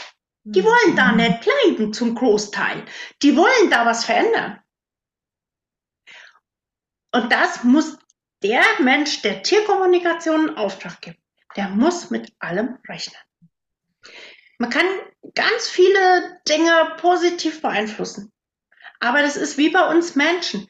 Die 0.44 0.64
wollen 0.64 0.96
da 0.96 1.12
nicht 1.12 1.42
bleiben 1.42 1.94
zum 1.94 2.16
Großteil. 2.16 2.84
Die 3.22 3.36
wollen 3.36 3.70
da 3.70 3.86
was 3.86 4.06
verändern. 4.06 4.60
Und 7.12 7.32
das 7.32 7.64
muss 7.64 7.98
der 8.42 8.64
Mensch, 8.80 9.22
der 9.22 9.44
Tierkommunikation 9.44 10.50
in 10.50 10.58
Auftrag 10.58 11.02
gibt, 11.02 11.20
der 11.56 11.70
muss 11.70 12.10
mit 12.10 12.34
allem 12.40 12.80
rechnen. 12.88 13.20
Man 14.58 14.70
kann 14.70 14.86
ganz 15.36 15.70
viele 15.70 16.40
Dinge 16.48 16.96
positiv 16.98 17.62
beeinflussen. 17.62 18.32
Aber 19.00 19.22
das 19.22 19.36
ist 19.36 19.58
wie 19.58 19.70
bei 19.70 19.88
uns 19.88 20.16
Menschen. 20.16 20.68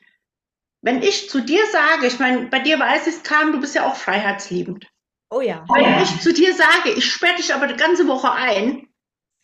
Wenn 0.82 1.04
ich 1.04 1.30
zu 1.30 1.42
dir 1.42 1.64
sage, 1.68 2.08
ich 2.08 2.20
meine, 2.20 2.48
bei 2.48 2.60
dir 2.60 2.80
weiß 2.80 3.08
ich 3.08 3.16
es, 3.16 3.24
Carmen, 3.24 3.54
du 3.54 3.60
bist 3.60 3.76
ja 3.76 3.86
auch 3.86 3.96
freiheitsliebend. 3.96 4.88
Oh 5.30 5.42
ja. 5.42 5.64
Wenn 5.74 6.02
ich 6.02 6.22
zu 6.22 6.34
dir 6.34 6.54
sage, 6.56 6.92
ich 6.96 7.12
sperre 7.12 7.36
dich 7.36 7.54
aber 7.54 7.68
die 7.68 7.78
ganze 7.78 8.08
Woche 8.08 8.32
ein, 8.32 8.88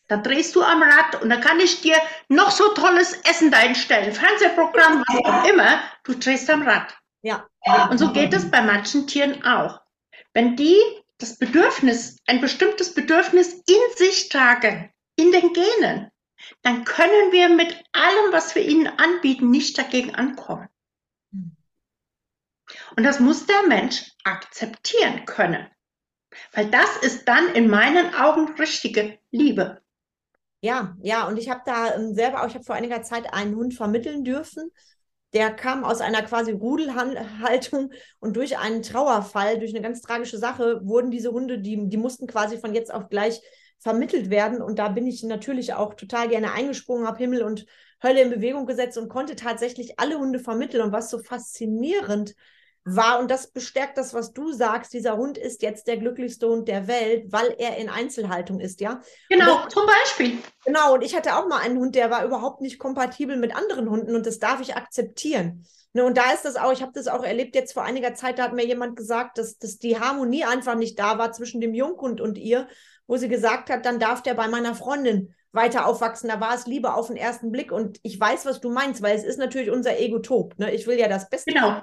dann 0.07 0.23
drehst 0.23 0.55
du 0.55 0.63
am 0.63 0.81
Rad 0.81 1.21
und 1.21 1.29
dann 1.29 1.41
kann 1.41 1.59
ich 1.59 1.81
dir 1.81 1.97
noch 2.29 2.51
so 2.51 2.69
tolles 2.69 3.13
Essen 3.23 3.53
einstellen, 3.53 4.13
Fernsehprogramm, 4.13 5.03
was 5.05 5.25
auch 5.25 5.49
immer, 5.49 5.79
du 6.03 6.13
drehst 6.15 6.49
am 6.49 6.63
Rad. 6.63 6.97
Ja. 7.21 7.47
Und 7.89 7.97
so 7.97 8.11
geht 8.11 8.33
es 8.33 8.49
bei 8.49 8.61
manchen 8.61 9.07
Tieren 9.07 9.43
auch. 9.43 9.81
Wenn 10.33 10.55
die 10.55 10.77
das 11.17 11.37
Bedürfnis, 11.37 12.17
ein 12.25 12.41
bestimmtes 12.41 12.93
Bedürfnis 12.93 13.53
in 13.53 13.95
sich 13.95 14.29
tragen, 14.29 14.91
in 15.15 15.31
den 15.31 15.51
Genen, 15.53 16.11
dann 16.61 16.85
können 16.85 17.31
wir 17.31 17.49
mit 17.49 17.83
allem, 17.91 18.31
was 18.31 18.55
wir 18.55 18.61
ihnen 18.61 18.87
anbieten, 18.87 19.49
nicht 19.49 19.77
dagegen 19.77 20.15
ankommen. 20.15 20.69
Und 22.97 23.03
das 23.03 23.21
muss 23.21 23.45
der 23.45 23.67
Mensch 23.67 24.11
akzeptieren 24.25 25.23
können. 25.25 25.65
Weil 26.51 26.69
das 26.69 26.97
ist 26.97 27.27
dann 27.27 27.53
in 27.55 27.69
meinen 27.69 28.13
Augen 28.15 28.53
richtige 28.59 29.17
Liebe. 29.31 29.81
Ja, 30.59 30.97
ja, 31.01 31.27
und 31.27 31.37
ich 31.37 31.49
habe 31.49 31.61
da 31.65 31.95
ähm, 31.95 32.13
selber 32.13 32.41
auch, 32.41 32.47
ich 32.47 32.55
habe 32.55 32.65
vor 32.65 32.75
einiger 32.75 33.01
Zeit 33.03 33.33
einen 33.33 33.55
Hund 33.55 33.75
vermitteln 33.75 34.25
dürfen 34.25 34.71
der 35.33 35.51
kam 35.51 35.83
aus 35.83 36.01
einer 36.01 36.21
quasi 36.23 36.51
Rudelhaltung 36.51 37.91
und 38.19 38.35
durch 38.35 38.57
einen 38.57 38.81
Trauerfall, 38.81 39.59
durch 39.59 39.71
eine 39.71 39.81
ganz 39.81 40.01
tragische 40.01 40.37
Sache, 40.37 40.81
wurden 40.83 41.11
diese 41.11 41.31
Hunde, 41.31 41.59
die, 41.59 41.89
die 41.89 41.97
mussten 41.97 42.27
quasi 42.27 42.57
von 42.57 42.73
jetzt 42.73 42.93
auf 42.93 43.09
gleich 43.09 43.41
vermittelt 43.79 44.29
werden. 44.29 44.61
Und 44.61 44.79
da 44.79 44.87
bin 44.87 45.05
ich 45.05 45.23
natürlich 45.23 45.73
auch 45.73 45.93
total 45.95 46.29
gerne 46.29 46.53
eingesprungen, 46.53 47.05
habe 47.05 47.17
Himmel 47.17 47.43
und 47.43 47.65
Hölle 48.01 48.21
in 48.21 48.29
Bewegung 48.29 48.65
gesetzt 48.65 48.97
und 48.97 49.09
konnte 49.09 49.35
tatsächlich 49.35 49.99
alle 49.99 50.17
Hunde 50.17 50.39
vermitteln. 50.39 50.81
Und 50.81 50.91
was 50.91 51.09
so 51.09 51.19
faszinierend 51.19 52.33
war, 52.89 53.19
und 53.19 53.29
das 53.29 53.51
bestärkt 53.51 53.97
das, 53.97 54.13
was 54.13 54.31
du 54.31 54.53
sagst, 54.53 54.93
dieser 54.93 55.17
Hund 55.17 55.37
ist 55.37 55.61
jetzt 55.61 55.87
der 55.87 55.97
glücklichste 55.97 56.47
Hund 56.47 56.69
der 56.69 56.87
Welt, 56.87 57.25
weil 57.31 57.53
er 57.57 57.75
in 57.77 57.89
Einzelhaltung 57.89 58.61
ist, 58.61 58.79
ja? 58.79 59.01
Genau, 59.27 59.63
das, 59.63 59.73
zum 59.73 59.85
Beispiel. 59.85 60.37
Genau, 60.65 60.93
und 60.93 61.03
ich 61.03 61.13
hatte 61.13 61.35
auch 61.35 61.47
mal 61.47 61.59
einen 61.59 61.77
Hund, 61.77 61.95
der 61.95 62.09
war 62.09 62.23
überhaupt 62.23 62.61
nicht 62.61 62.79
kompatibel 62.79 63.35
mit 63.35 63.53
anderen 63.53 63.89
Hunden 63.89 64.15
und 64.15 64.25
das 64.25 64.39
darf 64.39 64.61
ich 64.61 64.77
akzeptieren. 64.77 65.65
Ne, 65.91 66.05
und 66.05 66.17
da 66.17 66.31
ist 66.31 66.45
das 66.45 66.55
auch, 66.55 66.71
ich 66.71 66.81
habe 66.81 66.93
das 66.93 67.07
auch 67.07 67.23
erlebt 67.23 67.55
jetzt 67.55 67.73
vor 67.73 67.83
einiger 67.83 68.13
Zeit, 68.13 68.39
da 68.39 68.43
hat 68.43 68.53
mir 68.53 68.65
jemand 68.65 68.95
gesagt, 68.95 69.37
dass, 69.37 69.57
dass 69.57 69.79
die 69.79 69.99
Harmonie 69.99 70.45
einfach 70.45 70.75
nicht 70.75 70.97
da 70.97 71.17
war 71.17 71.33
zwischen 71.33 71.59
dem 71.59 71.73
Junghund 71.73 72.21
und 72.21 72.37
ihr, 72.37 72.67
wo 73.07 73.17
sie 73.17 73.29
gesagt 73.29 73.69
hat, 73.69 73.85
dann 73.85 73.99
darf 73.99 74.21
der 74.21 74.33
bei 74.33 74.47
meiner 74.47 74.75
Freundin 74.75 75.33
weiter 75.51 75.87
aufwachsen. 75.87 76.29
Da 76.29 76.39
war 76.39 76.53
es 76.53 76.67
Liebe 76.67 76.93
auf 76.93 77.07
den 77.07 77.17
ersten 77.17 77.51
Blick. 77.51 77.71
Und 77.71 77.99
ich 78.03 78.19
weiß, 78.19 78.45
was 78.45 78.61
du 78.61 78.69
meinst, 78.69 79.01
weil 79.01 79.17
es 79.17 79.23
ist 79.23 79.39
natürlich 79.39 79.71
unser 79.71 79.99
Egotop. 79.99 80.57
Ne? 80.59 80.71
Ich 80.71 80.87
will 80.87 80.99
ja 80.99 81.07
das 81.07 81.29
Beste 81.29 81.53
genau. 81.53 81.81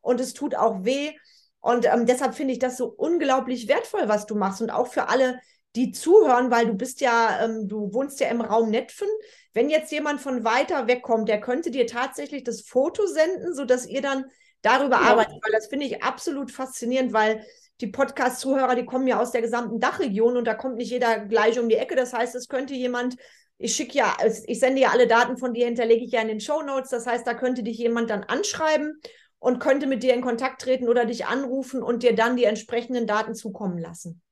und 0.00 0.20
es 0.20 0.34
tut 0.34 0.54
auch 0.54 0.84
weh. 0.84 1.12
Und 1.60 1.86
ähm, 1.86 2.06
deshalb 2.06 2.34
finde 2.34 2.52
ich 2.52 2.58
das 2.58 2.76
so 2.76 2.86
unglaublich 2.86 3.68
wertvoll, 3.68 4.08
was 4.08 4.26
du 4.26 4.34
machst. 4.34 4.62
Und 4.62 4.70
auch 4.70 4.88
für 4.88 5.08
alle, 5.08 5.38
die 5.74 5.92
zuhören, 5.92 6.50
weil 6.50 6.66
du 6.66 6.74
bist 6.74 7.00
ja, 7.00 7.44
ähm, 7.44 7.68
du 7.68 7.92
wohnst 7.92 8.18
ja 8.20 8.28
im 8.28 8.40
Raum 8.40 8.70
Netfen. 8.70 9.08
Wenn 9.52 9.68
jetzt 9.68 9.92
jemand 9.92 10.20
von 10.20 10.44
weiter 10.44 10.86
weg 10.86 11.02
kommt, 11.02 11.28
der 11.28 11.40
könnte 11.40 11.70
dir 11.70 11.86
tatsächlich 11.86 12.44
das 12.44 12.62
Foto 12.62 13.06
senden, 13.06 13.54
sodass 13.54 13.86
ihr 13.86 14.00
dann 14.00 14.26
darüber 14.62 14.96
ja. 14.96 15.10
arbeitet. 15.10 15.34
Weil 15.42 15.52
das 15.52 15.66
finde 15.66 15.86
ich 15.86 16.02
absolut 16.02 16.50
faszinierend, 16.50 17.12
weil 17.12 17.44
die 17.80 17.88
Podcast-Zuhörer, 17.88 18.74
die 18.74 18.86
kommen 18.86 19.06
ja 19.06 19.20
aus 19.20 19.32
der 19.32 19.42
gesamten 19.42 19.80
Dachregion 19.80 20.36
und 20.36 20.46
da 20.46 20.54
kommt 20.54 20.76
nicht 20.76 20.90
jeder 20.90 21.20
gleich 21.20 21.58
um 21.58 21.68
die 21.68 21.76
Ecke. 21.76 21.94
Das 21.96 22.12
heißt, 22.12 22.34
es 22.34 22.48
könnte 22.48 22.74
jemand, 22.74 23.16
ich 23.58 23.74
schicke 23.74 23.98
ja, 23.98 24.16
ich 24.46 24.60
sende 24.60 24.80
ja 24.80 24.90
alle 24.90 25.06
Daten 25.06 25.36
von 25.36 25.54
dir, 25.54 25.66
hinterlege 25.66 26.04
ich 26.04 26.12
ja 26.12 26.20
in 26.20 26.28
den 26.28 26.40
Show 26.40 26.62
Notes. 26.62 26.90
Das 26.90 27.06
heißt, 27.06 27.26
da 27.26 27.34
könnte 27.34 27.62
dich 27.62 27.78
jemand 27.78 28.10
dann 28.10 28.24
anschreiben 28.24 29.00
und 29.38 29.58
könnte 29.58 29.86
mit 29.86 30.02
dir 30.02 30.14
in 30.14 30.22
Kontakt 30.22 30.62
treten 30.62 30.88
oder 30.88 31.04
dich 31.04 31.26
anrufen 31.26 31.82
und 31.82 32.02
dir 32.02 32.14
dann 32.14 32.36
die 32.36 32.44
entsprechenden 32.44 33.06
Daten 33.06 33.34
zukommen 33.34 33.78
lassen. 33.78 34.22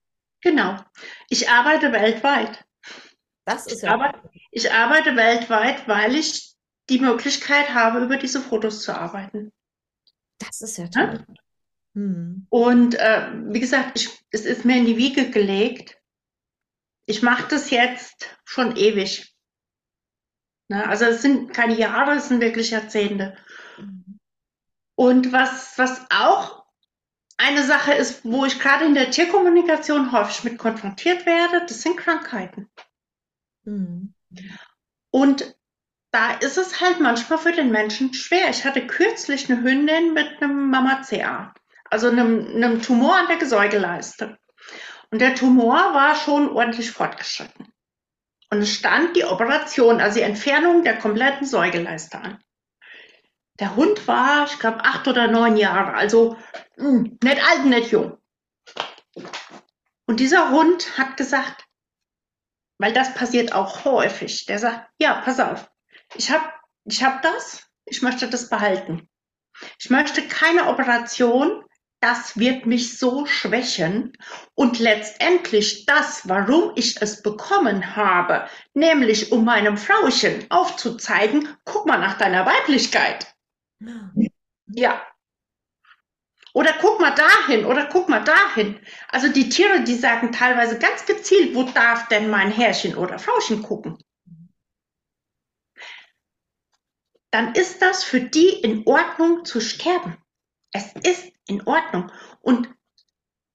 Genau. 0.40 0.78
Ich 1.28 1.48
arbeite 1.48 1.92
weltweit. 1.92 2.64
Das 3.44 3.66
ist 3.66 3.82
ja. 3.82 3.88
Ich 3.88 3.94
arbeite, 3.94 4.30
ich 4.50 4.72
arbeite 4.72 5.16
weltweit, 5.16 5.88
weil 5.88 6.14
ich 6.16 6.54
die 6.90 6.98
Möglichkeit 6.98 7.74
habe, 7.74 8.04
über 8.04 8.16
diese 8.16 8.40
Fotos 8.40 8.82
zu 8.82 8.94
arbeiten. 8.94 9.52
Das 10.38 10.60
ist 10.60 10.76
ja 10.76 10.88
toll. 10.88 11.24
Ja? 11.26 11.34
Hm. 11.94 12.46
Und 12.50 12.94
äh, 12.96 13.30
wie 13.46 13.60
gesagt, 13.60 13.98
ich, 14.00 14.24
es 14.30 14.44
ist 14.44 14.64
mir 14.64 14.76
in 14.76 14.86
die 14.86 14.96
Wiege 14.96 15.30
gelegt. 15.30 15.98
Ich 17.06 17.22
mache 17.22 17.48
das 17.48 17.70
jetzt 17.70 18.36
schon 18.44 18.76
ewig. 18.76 19.34
Ne? 20.68 20.88
Also 20.88 21.04
es 21.06 21.22
sind 21.22 21.52
keine 21.52 21.76
Jahre, 21.76 22.12
es 22.12 22.28
sind 22.28 22.40
wirklich 22.40 22.70
Jahrzehnte. 22.70 23.36
Mhm. 23.78 24.18
Und 24.96 25.32
was, 25.32 25.76
was 25.76 26.06
auch 26.10 26.64
eine 27.36 27.64
Sache 27.64 27.92
ist, 27.92 28.24
wo 28.24 28.44
ich 28.44 28.60
gerade 28.60 28.84
in 28.84 28.94
der 28.94 29.10
Tierkommunikation 29.10 30.12
häufig 30.12 30.44
mit 30.44 30.58
konfrontiert 30.58 31.26
werde, 31.26 31.66
das 31.66 31.82
sind 31.82 31.96
Krankheiten. 31.96 32.70
Mhm. 33.64 34.14
Und 35.10 35.56
da 36.12 36.32
ist 36.34 36.58
es 36.58 36.80
halt 36.80 37.00
manchmal 37.00 37.38
für 37.38 37.52
den 37.52 37.72
Menschen 37.72 38.14
schwer. 38.14 38.48
Ich 38.50 38.64
hatte 38.64 38.86
kürzlich 38.86 39.50
eine 39.50 39.62
Hündin 39.62 40.12
mit 40.12 40.40
einem 40.40 40.70
Mama-CA, 40.70 41.52
also 41.94 42.08
einem, 42.08 42.48
einem 42.48 42.82
Tumor 42.82 43.16
an 43.16 43.28
der 43.28 43.36
Gesäugeleiste. 43.36 44.36
Und 45.12 45.20
der 45.20 45.36
Tumor 45.36 45.94
war 45.94 46.16
schon 46.16 46.50
ordentlich 46.50 46.90
fortgeschritten. 46.90 47.72
Und 48.50 48.58
es 48.58 48.74
stand 48.74 49.14
die 49.14 49.22
Operation, 49.24 50.00
also 50.00 50.18
die 50.18 50.24
Entfernung 50.24 50.82
der 50.82 50.98
kompletten 50.98 51.46
Säugeleiste 51.46 52.18
an. 52.18 52.42
Der 53.60 53.76
Hund 53.76 54.08
war, 54.08 54.46
ich 54.46 54.58
glaube, 54.58 54.84
acht 54.84 55.06
oder 55.06 55.28
neun 55.28 55.56
Jahre, 55.56 55.94
also 55.94 56.36
mh, 56.76 56.88
hm, 56.88 57.18
nicht 57.22 57.48
alt, 57.48 57.64
nicht 57.66 57.92
jung. 57.92 58.18
Und 60.06 60.18
dieser 60.18 60.50
Hund 60.50 60.98
hat 60.98 61.16
gesagt, 61.16 61.64
weil 62.78 62.92
das 62.92 63.14
passiert 63.14 63.52
auch 63.52 63.84
häufig, 63.84 64.46
der 64.46 64.58
sagt, 64.58 64.90
ja, 64.98 65.20
pass 65.20 65.38
auf, 65.38 65.70
ich 66.16 66.32
habe 66.32 66.44
ich 66.86 67.04
hab 67.04 67.22
das, 67.22 67.62
ich 67.84 68.02
möchte 68.02 68.28
das 68.28 68.48
behalten. 68.48 69.08
Ich 69.78 69.90
möchte 69.90 70.26
keine 70.26 70.66
Operation, 70.66 71.64
das 72.04 72.38
wird 72.38 72.66
mich 72.66 72.98
so 72.98 73.24
schwächen. 73.24 74.12
Und 74.54 74.78
letztendlich 74.78 75.86
das, 75.86 76.28
warum 76.28 76.72
ich 76.74 77.00
es 77.00 77.22
bekommen 77.22 77.96
habe, 77.96 78.46
nämlich 78.74 79.32
um 79.32 79.46
meinem 79.46 79.78
Frauchen 79.78 80.44
aufzuzeigen, 80.50 81.48
guck 81.64 81.86
mal 81.86 81.96
nach 81.96 82.18
deiner 82.18 82.44
Weiblichkeit. 82.44 83.34
Ja. 84.66 85.02
Oder 86.52 86.74
guck 86.78 87.00
mal 87.00 87.14
dahin 87.14 87.64
oder 87.64 87.86
guck 87.86 88.10
mal 88.10 88.22
dahin. 88.22 88.78
Also 89.08 89.28
die 89.28 89.48
Tiere, 89.48 89.82
die 89.82 89.94
sagen 89.94 90.30
teilweise 90.30 90.78
ganz 90.78 91.06
gezielt, 91.06 91.54
wo 91.54 91.62
darf 91.62 92.08
denn 92.08 92.28
mein 92.28 92.50
Herrchen 92.50 92.96
oder 92.96 93.18
Frauchen 93.18 93.62
gucken? 93.62 93.96
Dann 97.30 97.54
ist 97.54 97.80
das 97.80 98.04
für 98.04 98.20
die 98.20 98.50
in 98.50 98.86
Ordnung 98.86 99.46
zu 99.46 99.62
sterben. 99.62 100.18
Es 100.70 100.92
ist 101.02 101.33
in 101.46 101.66
Ordnung. 101.66 102.10
Und 102.40 102.68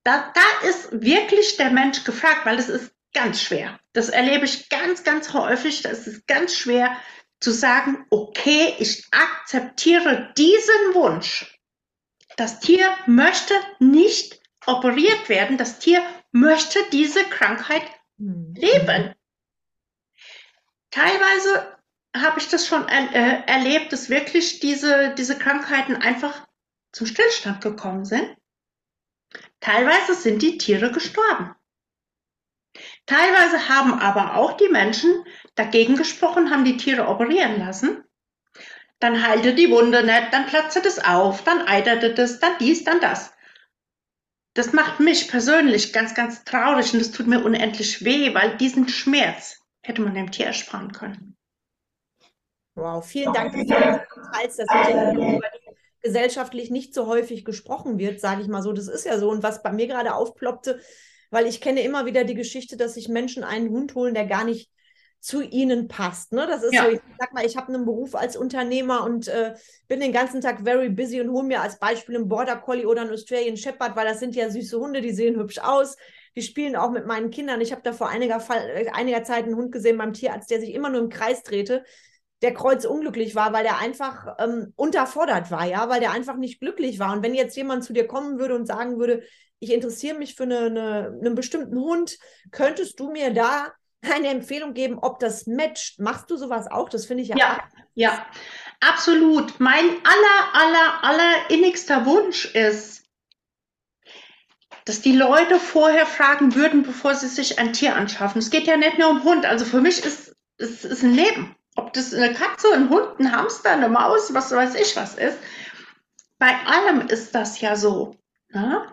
da, 0.04 0.32
da 0.34 0.68
ist 0.68 0.90
wirklich 0.92 1.58
der 1.58 1.72
Mensch 1.72 2.04
gefragt, 2.04 2.46
weil 2.46 2.60
es 2.60 2.70
ist 2.70 2.94
ganz 3.14 3.42
schwer. 3.42 3.80
Das 3.94 4.10
erlebe 4.10 4.46
ich 4.46 4.70
ganz, 4.70 5.04
ganz 5.04 5.34
häufig. 5.34 5.82
Das 5.82 6.08
ist 6.08 6.28
ganz 6.28 6.56
schwer 6.56 6.96
zu 7.40 7.52
sagen, 7.52 8.06
okay, 8.10 8.76
ich 8.80 9.06
akzeptiere 9.12 10.34
diesen 10.38 10.94
Wunsch. 10.94 11.60
Das 12.38 12.60
Tier 12.60 12.90
möchte 13.06 13.54
nicht 13.80 14.42
operiert 14.66 15.30
werden. 15.30 15.58
Das 15.58 15.80
Tier 15.80 16.04
möchte 16.32 16.80
diese 16.92 17.24
Krankheit 17.26 17.84
hm. 18.18 18.54
leben. 18.56 19.16
Teilweise 20.92 21.78
habe 22.16 22.40
ich 22.40 22.48
das 22.48 22.68
schon 22.68 22.88
er, 22.88 23.14
äh, 23.14 23.44
erlebt, 23.46 23.94
dass 23.94 24.10
wirklich 24.10 24.60
diese, 24.60 25.14
diese 25.16 25.38
Krankheiten 25.38 25.96
einfach 25.96 26.48
zum 26.92 27.08
Stillstand 27.08 27.62
gekommen 27.62 28.06
sind. 28.06 28.36
Teilweise 29.60 30.16
sind 30.16 30.42
die 30.42 30.58
Tiere 30.58 30.92
gestorben. 30.92 31.56
Teilweise 33.06 33.70
haben 33.70 33.94
aber 33.94 34.36
auch 34.36 34.54
die 34.54 34.70
Menschen 34.70 35.26
dagegen 35.56 35.96
gesprochen, 35.96 36.52
haben 36.52 36.66
die 36.66 36.78
Tiere 36.78 37.08
operieren 37.08 37.60
lassen. 37.60 38.04
Dann 39.00 39.26
heilte 39.26 39.56
die 39.56 39.72
Wunde 39.72 40.04
nicht, 40.04 40.34
dann 40.34 40.46
platzte 40.46 40.82
das 40.82 41.00
auf, 41.04 41.44
dann 41.44 41.62
eiterte 41.68 42.14
das, 42.14 42.40
dann 42.40 42.58
dies, 42.60 42.84
dann 42.84 43.00
das. 43.00 43.34
Das 44.54 44.74
macht 44.74 45.00
mich 45.00 45.30
persönlich 45.30 45.94
ganz, 45.94 46.16
ganz 46.16 46.44
traurig 46.44 46.94
und 46.94 47.00
das 47.00 47.12
tut 47.12 47.28
mir 47.28 47.44
unendlich 47.44 48.04
weh, 48.04 48.34
weil 48.34 48.58
diesen 48.58 48.90
Schmerz 48.90 49.60
hätte 49.82 50.02
man 50.02 50.16
dem 50.16 50.32
Tier 50.32 50.48
ersparen 50.48 50.92
können. 50.92 51.38
Wow, 52.76 53.06
vielen 53.06 53.34
Dank 53.34 53.54
für 53.54 53.60
Details. 53.60 54.02
Das 54.32 54.56
sind 54.58 55.20
ja 55.20 55.40
gesellschaftlich 56.02 56.70
nicht 56.70 56.94
so 56.94 57.08
häufig 57.08 57.46
gesprochen 57.46 58.00
wird, 58.00 58.20
sage 58.20 58.42
ich 58.42 58.48
mal 58.48 58.62
so. 58.62 58.74
Das 58.74 58.88
ist 58.88 59.06
ja 59.06 59.18
so. 59.20 59.30
Und 59.30 59.44
was 59.44 59.64
bei 59.64 59.72
mir 59.72 59.88
gerade 59.88 60.14
aufploppte, 60.14 60.80
weil 61.30 61.46
ich 61.46 61.62
kenne 61.62 61.82
immer 61.82 62.06
wieder 62.06 62.24
die 62.24 62.36
Geschichte, 62.36 62.78
dass 62.78 62.96
sich 62.96 63.10
Menschen 63.10 63.44
einen 63.44 63.70
Hund 63.70 63.96
holen, 63.96 64.14
der 64.14 64.26
gar 64.26 64.44
nicht 64.44 64.72
zu 65.20 65.42
ihnen 65.42 65.88
passt. 65.88 66.32
Ne? 66.32 66.48
Das 66.48 66.64
ist 66.64 66.74
ja. 66.74 66.86
so, 66.86 66.92
ich 66.92 67.02
sag 67.20 67.34
mal, 67.34 67.46
ich 67.46 67.58
habe 67.58 67.74
einen 67.74 67.86
Beruf 67.86 68.16
als 68.16 68.38
Unternehmer 68.38 69.04
und 69.04 69.28
äh, 69.28 69.54
bin 69.88 70.00
den 70.00 70.14
ganzen 70.14 70.40
Tag 70.40 70.62
very 70.62 70.90
busy 70.90 71.20
und 71.20 71.32
hole 71.32 71.46
mir 71.46 71.62
als 71.62 71.78
Beispiel 71.78 72.16
einen 72.16 72.30
Border 72.30 72.56
Collie 72.56 72.88
oder 72.88 73.02
einen 73.02 73.12
Australian 73.12 73.58
Shepherd, 73.58 73.96
weil 73.96 74.08
das 74.08 74.20
sind 74.20 74.36
ja 74.36 74.50
süße 74.50 74.80
Hunde, 74.80 75.02
die 75.02 75.12
sehen 75.12 75.36
hübsch 75.38 75.60
aus. 75.60 75.98
Die 76.36 76.42
spielen 76.42 76.78
auch 76.78 76.92
mit 76.92 77.06
meinen 77.06 77.32
Kindern. 77.32 77.60
Ich 77.60 77.74
habe 77.74 77.82
da 77.84 77.92
vor 77.92 78.08
einiger, 78.08 78.40
Fall, 78.40 78.70
äh, 78.70 78.90
einiger 78.92 79.24
Zeit 79.24 79.44
einen 79.44 79.56
Hund 79.56 79.74
gesehen 79.74 79.98
beim 79.98 80.14
Tierarzt, 80.14 80.50
der 80.50 80.62
sich 80.62 80.74
immer 80.74 80.90
nur 80.90 81.02
im 81.02 81.10
Kreis 81.10 81.44
drehte 81.44 81.84
der 82.42 82.54
Kreuz 82.54 82.86
unglücklich 82.86 83.36
war, 83.36 83.52
weil 83.54 83.64
der 83.64 83.80
einfach 83.80 84.36
ähm, 84.40 84.74
unterfordert 84.76 85.52
war, 85.52 85.66
ja, 85.66 85.90
weil 85.90 86.00
der 86.00 86.12
einfach 86.12 86.38
nicht 86.38 86.60
glücklich 86.60 87.00
war. 87.00 87.14
Und 87.14 87.24
wenn 87.24 87.34
jetzt 87.34 87.56
jemand 87.58 87.84
zu 87.84 87.94
dir 87.94 88.08
kommen 88.08 88.40
würde 88.40 88.56
und 88.56 88.66
sagen 88.66 88.98
würde, 88.98 89.24
ich 89.60 89.74
interessiere 89.74 90.18
mich 90.18 90.36
für 90.36 90.44
eine, 90.44 90.60
eine, 90.60 91.18
einen 91.20 91.36
bestimmten 91.36 91.78
Hund, 91.78 92.18
könntest 92.52 93.00
du 93.00 93.12
mir 93.12 93.34
da 93.34 93.74
eine 94.02 94.30
Empfehlung 94.30 94.74
geben, 94.74 95.00
ob 95.00 95.20
das 95.20 95.48
matcht? 95.48 96.00
Machst 96.00 96.30
du 96.32 96.38
sowas 96.38 96.68
auch? 96.72 96.88
Das 96.88 97.06
finde 97.06 97.24
ich 97.24 97.30
ja. 97.30 97.38
Ja, 97.38 97.60
ja, 97.94 98.26
absolut. 98.80 99.60
Mein 99.60 99.84
aller, 99.84 100.54
aller, 100.54 101.04
aller 101.04 101.50
innigster 101.50 102.06
Wunsch 102.06 102.46
ist, 102.56 103.04
dass 104.86 105.02
die 105.02 105.16
Leute 105.16 105.60
vorher 105.60 106.06
fragen 106.06 106.56
würden, 106.56 106.84
bevor 106.84 107.14
sie 107.14 107.28
sich 107.28 107.60
ein 107.60 107.74
Tier 107.74 107.96
anschaffen. 107.96 108.40
Es 108.40 108.50
geht 108.50 108.66
ja 108.66 108.78
nicht 108.78 108.98
nur 108.98 109.10
um 109.10 109.24
Hund. 109.24 109.46
Also 109.46 109.66
für 109.66 109.82
mich 109.82 110.04
ist 110.06 110.34
es 110.58 110.84
ist 110.84 111.04
ein 111.04 111.14
Leben 111.14 111.56
ob 111.80 111.94
das 111.94 112.14
eine 112.14 112.34
Katze, 112.34 112.74
ein 112.74 112.90
Hund, 112.90 113.20
ein 113.20 113.32
Hamster, 113.32 113.72
eine 113.72 113.88
Maus, 113.88 114.34
was 114.34 114.52
weiß 114.52 114.76
ich 114.76 114.96
was 114.96 115.16
ist. 115.16 115.38
Bei 116.38 116.56
allem 116.66 117.08
ist 117.08 117.34
das 117.34 117.62
ja 117.62 117.76
so. 117.76 118.16
Ne? 118.50 118.86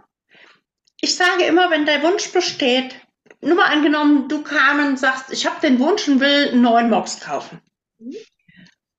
Ich 1.01 1.17
sage 1.17 1.45
immer, 1.45 1.71
wenn 1.71 1.85
der 1.85 2.03
Wunsch 2.03 2.33
besteht, 2.33 3.01
nur 3.41 3.57
mal 3.57 3.67
angenommen, 3.73 4.29
du 4.29 4.43
Carmen 4.43 4.97
sagst, 4.97 5.33
ich 5.33 5.47
habe 5.47 5.61
den 5.61 5.79
Wunsch 5.81 6.07
und 6.09 6.21
will 6.21 6.49
einen 6.49 6.63
neuen 6.63 6.89
Mops 6.89 7.21
kaufen. 7.21 7.61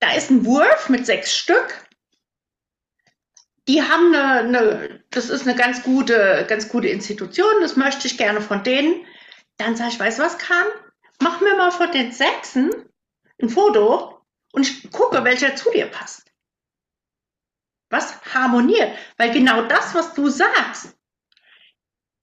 Da 0.00 0.12
ist 0.12 0.30
ein 0.30 0.44
Wurf 0.44 0.88
mit 0.88 1.06
sechs 1.06 1.36
Stück. 1.36 1.86
Die 3.66 3.82
haben 3.82 4.14
eine, 4.14 4.40
eine, 4.40 5.04
das 5.10 5.28
ist 5.28 5.46
eine 5.46 5.56
ganz 5.56 5.82
gute, 5.82 6.46
ganz 6.48 6.68
gute 6.68 6.88
Institution, 6.88 7.60
das 7.60 7.76
möchte 7.76 8.06
ich 8.06 8.16
gerne 8.16 8.40
von 8.40 8.62
denen. 8.62 9.04
Dann 9.56 9.76
sage 9.76 9.90
ich, 9.92 10.00
weißt 10.00 10.18
du 10.18 10.22
was, 10.22 10.38
Carmen? 10.38 10.72
Mach 11.20 11.40
mir 11.40 11.56
mal 11.56 11.72
von 11.72 11.90
den 11.90 12.12
Sechsen 12.12 12.70
ein 13.40 13.48
Foto 13.48 14.24
und 14.52 14.62
ich 14.62 14.90
gucke, 14.90 15.24
welcher 15.24 15.56
zu 15.56 15.70
dir 15.70 15.86
passt. 15.86 16.30
Was 17.90 18.20
harmoniert? 18.34 18.96
Weil 19.16 19.32
genau 19.32 19.62
das, 19.62 19.94
was 19.94 20.14
du 20.14 20.28
sagst, 20.28 20.94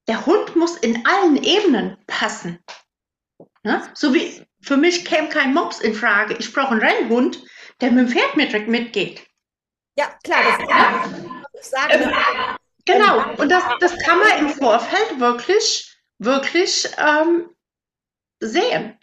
der 0.07 0.25
Hund 0.25 0.55
muss 0.55 0.77
in 0.77 1.05
allen 1.05 1.41
Ebenen 1.41 1.97
passen. 2.05 2.63
Ne? 3.63 3.81
So 3.95 4.13
wie 4.13 4.45
für 4.61 4.77
mich 4.77 5.05
käme 5.05 5.29
kein 5.29 5.53
Mops 5.53 5.79
in 5.79 5.95
Frage. 5.95 6.35
Ich 6.37 6.53
brauche 6.53 6.71
einen 6.71 6.81
Rennhund, 6.81 7.43
der 7.81 7.91
mit 7.91 8.07
dem 8.07 8.11
Pferd 8.11 8.35
mit, 8.35 8.67
mitgeht. 8.67 9.25
Ja, 9.97 10.07
klar, 10.23 10.43
das 10.43 10.69
ja. 10.69 11.41
ich 11.53 11.65
sagen. 11.65 11.91
Ähm, 11.91 12.13
genau, 12.85 13.33
und 13.37 13.49
das, 13.49 13.63
das 13.79 13.97
kann 14.03 14.19
man 14.19 14.39
im 14.39 14.49
Vorfeld 14.49 15.19
wirklich, 15.19 15.97
wirklich 16.19 16.87
ähm, 16.97 17.49
sehen. 18.39 18.99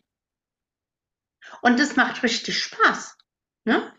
Und 1.63 1.79
das 1.79 1.97
macht 1.97 2.23
richtig 2.23 2.59
Spaß. 2.59 3.17
Ne? 3.65 3.93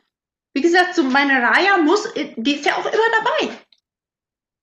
Wie 0.53 0.61
gesagt, 0.61 0.95
so 0.95 1.03
meine 1.03 1.41
Raya 1.41 1.77
muss, 1.77 2.13
die 2.13 2.55
ist 2.55 2.65
ja 2.65 2.75
auch 2.75 2.85
immer 2.85 3.09
dabei. 3.17 3.57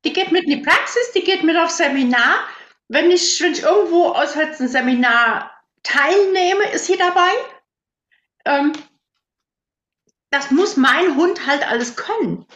Die 0.05 0.13
geht 0.13 0.31
mit 0.31 0.45
in 0.45 0.51
die 0.51 0.63
Praxis, 0.63 1.13
die 1.15 1.25
geht 1.25 1.43
mit 1.43 1.57
auf 1.57 1.71
Seminar. 1.71 2.47
Wenn 2.89 3.11
ich, 3.11 3.41
wenn 3.41 3.53
ich 3.53 3.63
irgendwo 3.63 4.07
aus 4.07 4.37
ein 4.37 4.69
Seminar 4.69 5.51
teilnehme, 5.83 6.71
ist 6.73 6.87
sie 6.87 6.97
dabei. 6.97 7.31
Ähm, 8.45 8.73
das 10.31 10.51
muss 10.51 10.77
mein 10.77 11.17
Hund 11.17 11.47
halt 11.47 11.67
alles 11.69 11.97
können. 11.97 12.47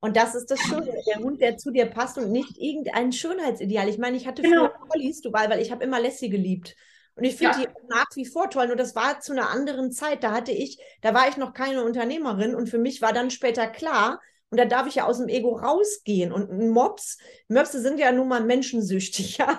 Und 0.00 0.16
das 0.16 0.34
ist 0.34 0.50
das 0.50 0.60
Schöne, 0.60 1.02
der 1.06 1.18
Hund, 1.18 1.40
der 1.40 1.58
zu 1.58 1.70
dir 1.70 1.86
passt 1.86 2.16
und 2.16 2.30
nicht 2.30 2.58
irgendein 2.58 3.12
Schönheitsideal. 3.12 3.88
Ich 3.88 3.98
meine, 3.98 4.16
ich 4.16 4.26
hatte 4.26 4.42
genau. 4.42 4.68
früher 4.68 4.88
Collies, 4.88 5.20
du, 5.20 5.32
weil 5.32 5.60
ich 5.60 5.72
habe 5.72 5.84
immer 5.84 6.00
Lassie 6.00 6.28
geliebt. 6.28 6.76
Und 7.16 7.24
ich 7.24 7.36
finde 7.36 7.58
ja. 7.58 7.66
die 7.66 7.88
nach 7.88 8.06
wie 8.14 8.26
vor 8.26 8.50
toll. 8.50 8.68
Nur 8.68 8.76
das 8.76 8.94
war 8.94 9.20
zu 9.20 9.32
einer 9.32 9.50
anderen 9.50 9.90
Zeit. 9.90 10.22
Da 10.22 10.32
hatte 10.32 10.52
ich, 10.52 10.78
da 11.00 11.14
war 11.14 11.28
ich 11.28 11.36
noch 11.36 11.54
keine 11.54 11.82
Unternehmerin 11.82 12.54
und 12.54 12.68
für 12.68 12.78
mich 12.78 13.02
war 13.02 13.12
dann 13.12 13.30
später 13.30 13.66
klar, 13.66 14.20
und 14.50 14.58
da 14.58 14.64
darf 14.64 14.86
ich 14.86 14.94
ja 14.94 15.06
aus 15.06 15.18
dem 15.18 15.28
Ego 15.28 15.56
rausgehen. 15.56 16.32
Und 16.32 16.70
Mobs, 16.70 17.18
Möpse 17.48 17.80
sind 17.80 17.98
ja 17.98 18.12
nun 18.12 18.28
mal 18.28 18.44
menschensüchtig, 18.44 19.36
ja. 19.38 19.58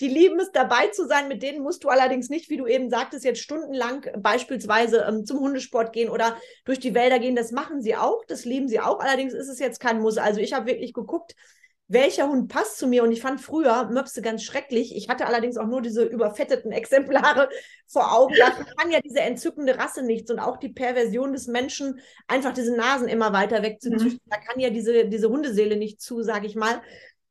Die 0.00 0.08
lieben 0.08 0.40
es, 0.40 0.50
dabei 0.50 0.88
zu 0.88 1.06
sein. 1.06 1.28
Mit 1.28 1.42
denen 1.42 1.62
musst 1.62 1.84
du 1.84 1.88
allerdings 1.88 2.30
nicht, 2.30 2.50
wie 2.50 2.56
du 2.56 2.66
eben 2.66 2.90
sagtest, 2.90 3.24
jetzt 3.24 3.40
stundenlang 3.40 4.06
beispielsweise 4.18 5.04
ähm, 5.08 5.24
zum 5.24 5.38
Hundesport 5.38 5.92
gehen 5.92 6.10
oder 6.10 6.36
durch 6.64 6.80
die 6.80 6.94
Wälder 6.94 7.20
gehen. 7.20 7.36
Das 7.36 7.52
machen 7.52 7.80
sie 7.80 7.94
auch, 7.94 8.24
das 8.26 8.44
lieben 8.44 8.68
sie 8.68 8.80
auch. 8.80 8.98
Allerdings 8.98 9.34
ist 9.34 9.48
es 9.48 9.60
jetzt 9.60 9.78
kein 9.78 10.00
Muss. 10.00 10.18
Also 10.18 10.40
ich 10.40 10.52
habe 10.52 10.66
wirklich 10.66 10.92
geguckt, 10.92 11.36
welcher 11.86 12.28
Hund 12.28 12.48
passt 12.48 12.78
zu 12.78 12.86
mir. 12.86 13.02
Und 13.02 13.12
ich 13.12 13.20
fand 13.20 13.40
früher 13.40 13.90
Möpse 13.90 14.22
ganz 14.22 14.42
schrecklich. 14.42 14.96
Ich 14.96 15.08
hatte 15.08 15.26
allerdings 15.26 15.56
auch 15.56 15.66
nur 15.66 15.82
diese 15.82 16.04
überfetteten 16.04 16.72
Exemplare 16.72 17.48
vor 17.86 18.12
Augen. 18.12 18.34
Da 18.38 18.50
kann 18.50 18.90
ja 18.90 19.00
diese 19.00 19.20
entzückende 19.20 19.78
Rasse 19.78 20.02
nichts 20.02 20.30
und 20.30 20.38
auch 20.38 20.56
die 20.56 20.70
Perversion 20.70 21.32
des 21.32 21.46
Menschen, 21.46 22.00
einfach 22.26 22.52
diese 22.52 22.74
Nasen 22.74 23.08
immer 23.08 23.32
weiter 23.32 23.62
wegzuzüchten. 23.62 24.20
Mhm. 24.24 24.30
Da 24.30 24.36
kann 24.38 24.60
ja 24.60 24.70
diese, 24.70 25.06
diese 25.06 25.28
Hundeseele 25.28 25.76
nicht 25.76 26.00
zu, 26.00 26.22
sage 26.22 26.46
ich 26.46 26.56
mal. 26.56 26.80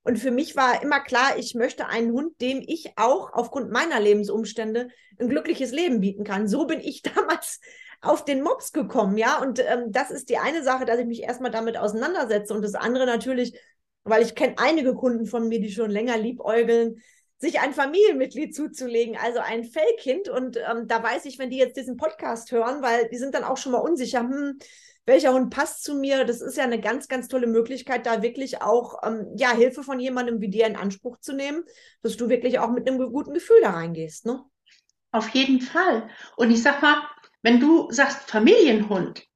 Und 0.04 0.20
für 0.20 0.32
mich 0.32 0.56
war 0.56 0.84
immer 0.84 1.00
klar, 1.00 1.38
ich 1.38 1.56
möchte 1.56 1.88
einen 1.88 2.12
Hund, 2.12 2.40
dem 2.42 2.62
ich 2.66 2.94
auch 2.98 3.32
aufgrund 3.34 3.72
meiner 3.72 4.00
Lebensumstände 4.00 4.90
ein 5.20 5.30
glückliches 5.30 5.72
Leben 5.72 6.02
bieten 6.02 6.24
kann. 6.24 6.48
So 6.48 6.68
bin 6.68 6.82
ich 6.82 7.02
damals 7.16 7.60
auf 8.02 8.26
den 8.26 8.44
Mops 8.44 8.74
gekommen, 8.74 9.18
ja. 9.18 9.42
Und 9.42 9.60
ähm, 9.60 9.92
das 9.92 10.12
ist 10.12 10.30
die 10.30 10.38
eine 10.38 10.62
Sache, 10.62 10.84
dass 10.84 11.00
ich 11.00 11.06
mich 11.06 11.24
erstmal 11.24 11.52
damit 11.52 11.78
auseinandersetze. 11.78 12.54
Und 12.54 12.62
das 12.62 12.76
andere 12.76 13.06
natürlich, 13.06 13.58
weil 14.04 14.24
ich 14.24 14.36
kenne 14.36 14.56
einige 14.58 14.96
Kunden 14.96 15.26
von 15.26 15.48
mir, 15.48 15.60
die 15.60 15.72
schon 15.72 15.90
länger 15.90 16.18
liebäugeln, 16.18 17.02
sich 17.38 17.60
ein 17.60 17.74
Familienmitglied 17.74 18.56
zuzulegen, 18.56 19.18
also 19.18 19.40
ein 19.40 19.66
Fellkind. 19.66 20.30
Und 20.30 20.58
ähm, 20.58 20.88
da 20.88 21.04
weiß 21.04 21.26
ich, 21.26 21.40
wenn 21.40 21.50
die 21.50 21.58
jetzt 21.58 21.78
diesen 21.78 21.98
Podcast 21.98 22.52
hören, 22.52 22.82
weil 22.82 23.10
die 23.10 23.18
sind 23.18 23.36
dann 23.36 23.44
auch 23.44 23.58
schon 23.58 23.74
mal 23.74 23.80
unsicher, 23.80 24.22
hm, 24.22 24.58
welcher 25.06 25.34
Hund 25.34 25.50
passt 25.50 25.84
zu 25.84 25.96
mir? 25.96 26.24
Das 26.24 26.42
ist 26.42 26.56
ja 26.56 26.64
eine 26.64 26.80
ganz, 26.80 27.08
ganz 27.10 27.28
tolle 27.28 27.48
Möglichkeit, 27.48 28.06
da 28.06 28.22
wirklich 28.22 28.62
auch 28.62 29.00
ähm, 29.04 29.28
ja, 29.36 29.54
Hilfe 29.54 29.84
von 29.84 30.00
jemandem 30.00 30.40
wie 30.40 30.50
dir 30.50 30.66
in 30.66 30.78
Anspruch 30.78 31.20
zu 31.20 31.34
nehmen, 31.34 31.64
dass 32.02 32.16
du 32.16 32.30
wirklich 32.30 32.60
auch 32.60 32.72
mit 32.72 32.88
einem 32.88 33.12
guten 33.12 33.34
Gefühl 33.34 33.60
da 33.62 33.72
reingehst. 33.72 34.26
Ne? 34.26 34.42
Auf 35.12 35.30
jeden 35.30 35.60
Fall. 35.60 36.10
Und 36.38 36.52
ich 36.52 36.64
sag 36.64 36.82
mal, 36.82 37.04
wenn 37.42 37.60
du 37.60 37.92
sagst 37.92 38.30
Familienhund, 38.30 39.28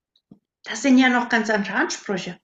das 0.64 0.82
sind 0.82 0.98
ja 0.98 1.10
noch 1.10 1.28
ganz 1.30 1.50
andere 1.50 1.74
Ansprüche. 1.74 2.38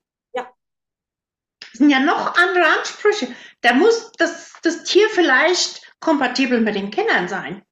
Das 1.74 1.80
sind 1.80 1.90
ja 1.90 2.00
noch 2.00 2.36
andere 2.36 2.68
Ansprüche. 2.68 3.36
Da 3.62 3.74
muss 3.74 4.12
das, 4.20 4.54
das 4.62 4.84
Tier 4.84 5.10
vielleicht 5.10 5.82
kompatibel 6.00 6.62
mit 6.62 6.76
den 6.76 6.92
Kindern 6.92 7.28
sein. 7.28 7.66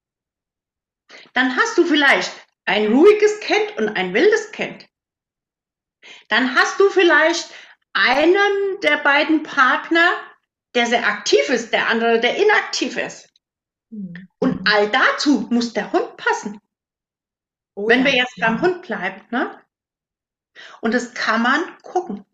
Dann 1.34 1.56
hast 1.56 1.78
du 1.78 1.86
vielleicht 1.86 2.32
ein 2.66 2.92
ruhiges 2.92 3.40
Kind 3.42 3.78
und 3.78 3.90
ein 3.90 4.14
wildes 4.16 4.52
Kind. 4.52 4.88
Dann 6.30 6.56
hast 6.56 6.80
du 6.80 6.90
vielleicht 6.90 7.54
einen 7.94 8.80
der 8.82 8.98
beiden 8.98 9.44
Partner, 9.44 10.10
der 10.74 10.88
sehr 10.88 11.06
aktiv 11.06 11.50
ist, 11.50 11.72
der 11.72 11.88
andere, 11.88 12.20
der 12.20 12.38
inaktiv 12.38 12.98
ist. 12.98 13.30
Mhm. 13.92 14.28
Und 14.40 14.68
all 14.68 14.90
dazu 14.90 15.48
muss 15.52 15.74
der 15.74 15.92
Hund 15.92 16.18
passen. 16.18 16.60
Oh, 17.76 17.88
Wenn 17.88 18.04
wir 18.04 18.16
jetzt 18.16 18.36
beim 18.40 18.62
Hund 18.62 18.82
bleiben, 18.82 19.22
ne? 19.30 19.62
Und 20.82 20.94
das 20.94 21.14
kann 21.14 21.44
man 21.44 21.78
gucken. 21.84 22.26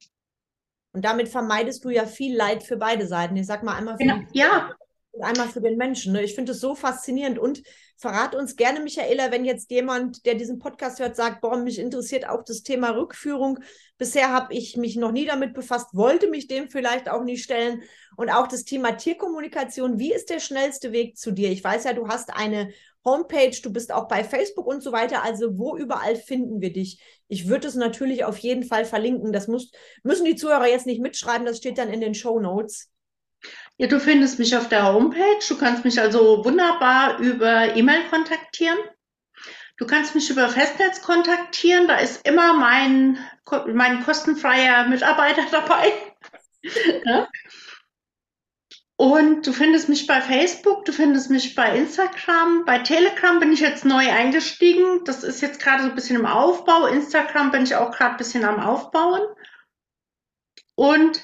Und 0.98 1.06
damit 1.06 1.30
vermeidest 1.30 1.86
du 1.86 1.92
ja 1.92 2.08
viel 2.08 2.36
Leid 2.36 2.64
für 2.64 2.76
beide 2.76 3.06
Seiten. 3.06 3.36
Ich 3.36 3.46
sag 3.46 3.62
mal 3.62 3.76
einmal 3.76 3.98
für, 3.98 4.04
genau. 4.04 4.18
ja. 4.34 4.72
und 5.12 5.22
einmal 5.22 5.48
für 5.48 5.62
den 5.62 5.78
Menschen. 5.78 6.12
Ne? 6.12 6.24
Ich 6.24 6.34
finde 6.34 6.54
es 6.54 6.60
so 6.60 6.74
faszinierend. 6.74 7.38
Und 7.38 7.62
verrat 7.98 8.34
uns 8.34 8.56
gerne, 8.56 8.80
Michaela, 8.80 9.32
wenn 9.32 9.46
jetzt 9.46 9.70
jemand, 9.70 10.26
der 10.26 10.34
diesen 10.34 10.58
Podcast 10.58 11.00
hört, 11.00 11.16
sagt, 11.16 11.42
boah, 11.42 11.56
mich 11.56 11.78
interessiert 11.78 12.28
auch 12.28 12.44
das 12.44 12.64
Thema 12.64 12.90
Rückführung. 12.90 13.60
Bisher 14.00 14.34
habe 14.34 14.56
ich 14.56 14.76
mich 14.76 14.96
noch 14.96 15.12
nie 15.12 15.28
damit 15.28 15.54
befasst, 15.54 15.90
wollte 15.94 16.32
mich 16.32 16.48
dem 16.48 16.68
vielleicht 16.68 17.12
auch 17.12 17.24
nie 17.24 17.38
stellen. 17.38 17.84
Und 18.16 18.32
auch 18.32 18.48
das 18.48 18.64
Thema 18.64 18.94
Tierkommunikation. 18.94 20.00
Wie 20.00 20.12
ist 20.12 20.32
der 20.32 20.40
schnellste 20.40 20.92
Weg 20.94 21.16
zu 21.16 21.30
dir? 21.30 21.52
Ich 21.52 21.64
weiß 21.64 21.84
ja, 21.84 21.94
du 21.94 22.08
hast 22.08 22.36
eine 22.36 22.72
Homepage, 23.08 23.58
du 23.64 23.72
bist 23.72 23.92
auch 23.94 24.08
bei 24.10 24.24
Facebook 24.24 24.68
und 24.68 24.84
so 24.84 24.92
weiter. 24.92 25.24
Also 25.24 25.58
wo 25.58 25.78
überall 25.78 26.18
finden 26.18 26.60
wir 26.62 26.74
dich? 26.74 27.02
Ich 27.30 27.48
würde 27.48 27.68
es 27.68 27.76
natürlich 27.76 28.26
auf 28.26 28.38
jeden 28.38 28.64
Fall 28.64 28.84
verlinken. 28.84 29.32
Das 29.32 29.48
muss, 29.48 29.72
müssen 30.04 30.26
die 30.26 30.36
Zuhörer 30.36 30.68
jetzt 30.68 30.86
nicht 30.86 31.02
mitschreiben, 31.02 31.48
das 31.48 31.58
steht 31.58 31.78
dann 31.78 31.92
in 31.92 32.02
den 32.02 32.14
Show 32.14 32.40
Notes. 32.40 32.90
Ja, 33.78 33.88
du 33.88 34.00
findest 34.00 34.40
mich 34.40 34.56
auf 34.58 34.68
der 34.68 34.92
Homepage. 34.92 35.40
Du 35.48 35.58
kannst 35.58 35.86
mich 35.86 36.00
also 36.00 36.44
wunderbar 36.44 37.20
über 37.20 37.76
E-Mail 37.76 38.04
kontaktieren. 38.10 38.78
Du 39.78 39.86
kannst 39.86 40.16
mich 40.16 40.30
über 40.30 40.50
Festnetz 40.50 41.02
kontaktieren. 41.02 41.88
Da 41.88 41.98
ist 42.00 42.28
immer 42.28 42.54
mein, 42.54 43.18
mein 43.68 44.04
kostenfreier 44.04 44.88
Mitarbeiter 44.88 45.44
dabei. 45.52 45.94
ja? 47.06 47.28
Und 49.00 49.46
du 49.46 49.54
findest 49.54 49.90
mich 49.90 50.08
bei 50.08 50.22
Facebook, 50.22 50.84
du 50.86 50.92
findest 50.92 51.30
mich 51.30 51.54
bei 51.54 51.78
Instagram, 51.78 52.66
bei 52.66 52.80
Telegram 52.80 53.40
bin 53.40 53.54
ich 53.54 53.60
jetzt 53.60 53.86
neu 53.86 54.12
eingestiegen. 54.12 55.04
Das 55.06 55.24
ist 55.24 55.40
jetzt 55.42 55.60
gerade 55.60 55.84
so 55.84 55.90
ein 55.90 55.96
bisschen 55.96 56.16
im 56.16 56.26
Aufbau. 56.26 56.88
Instagram 56.88 57.52
bin 57.52 57.62
ich 57.62 57.76
auch 57.76 57.92
gerade 57.92 58.12
ein 58.12 58.18
bisschen 58.18 58.44
am 58.44 58.60
Aufbauen. 58.60 59.22
Und 60.74 61.24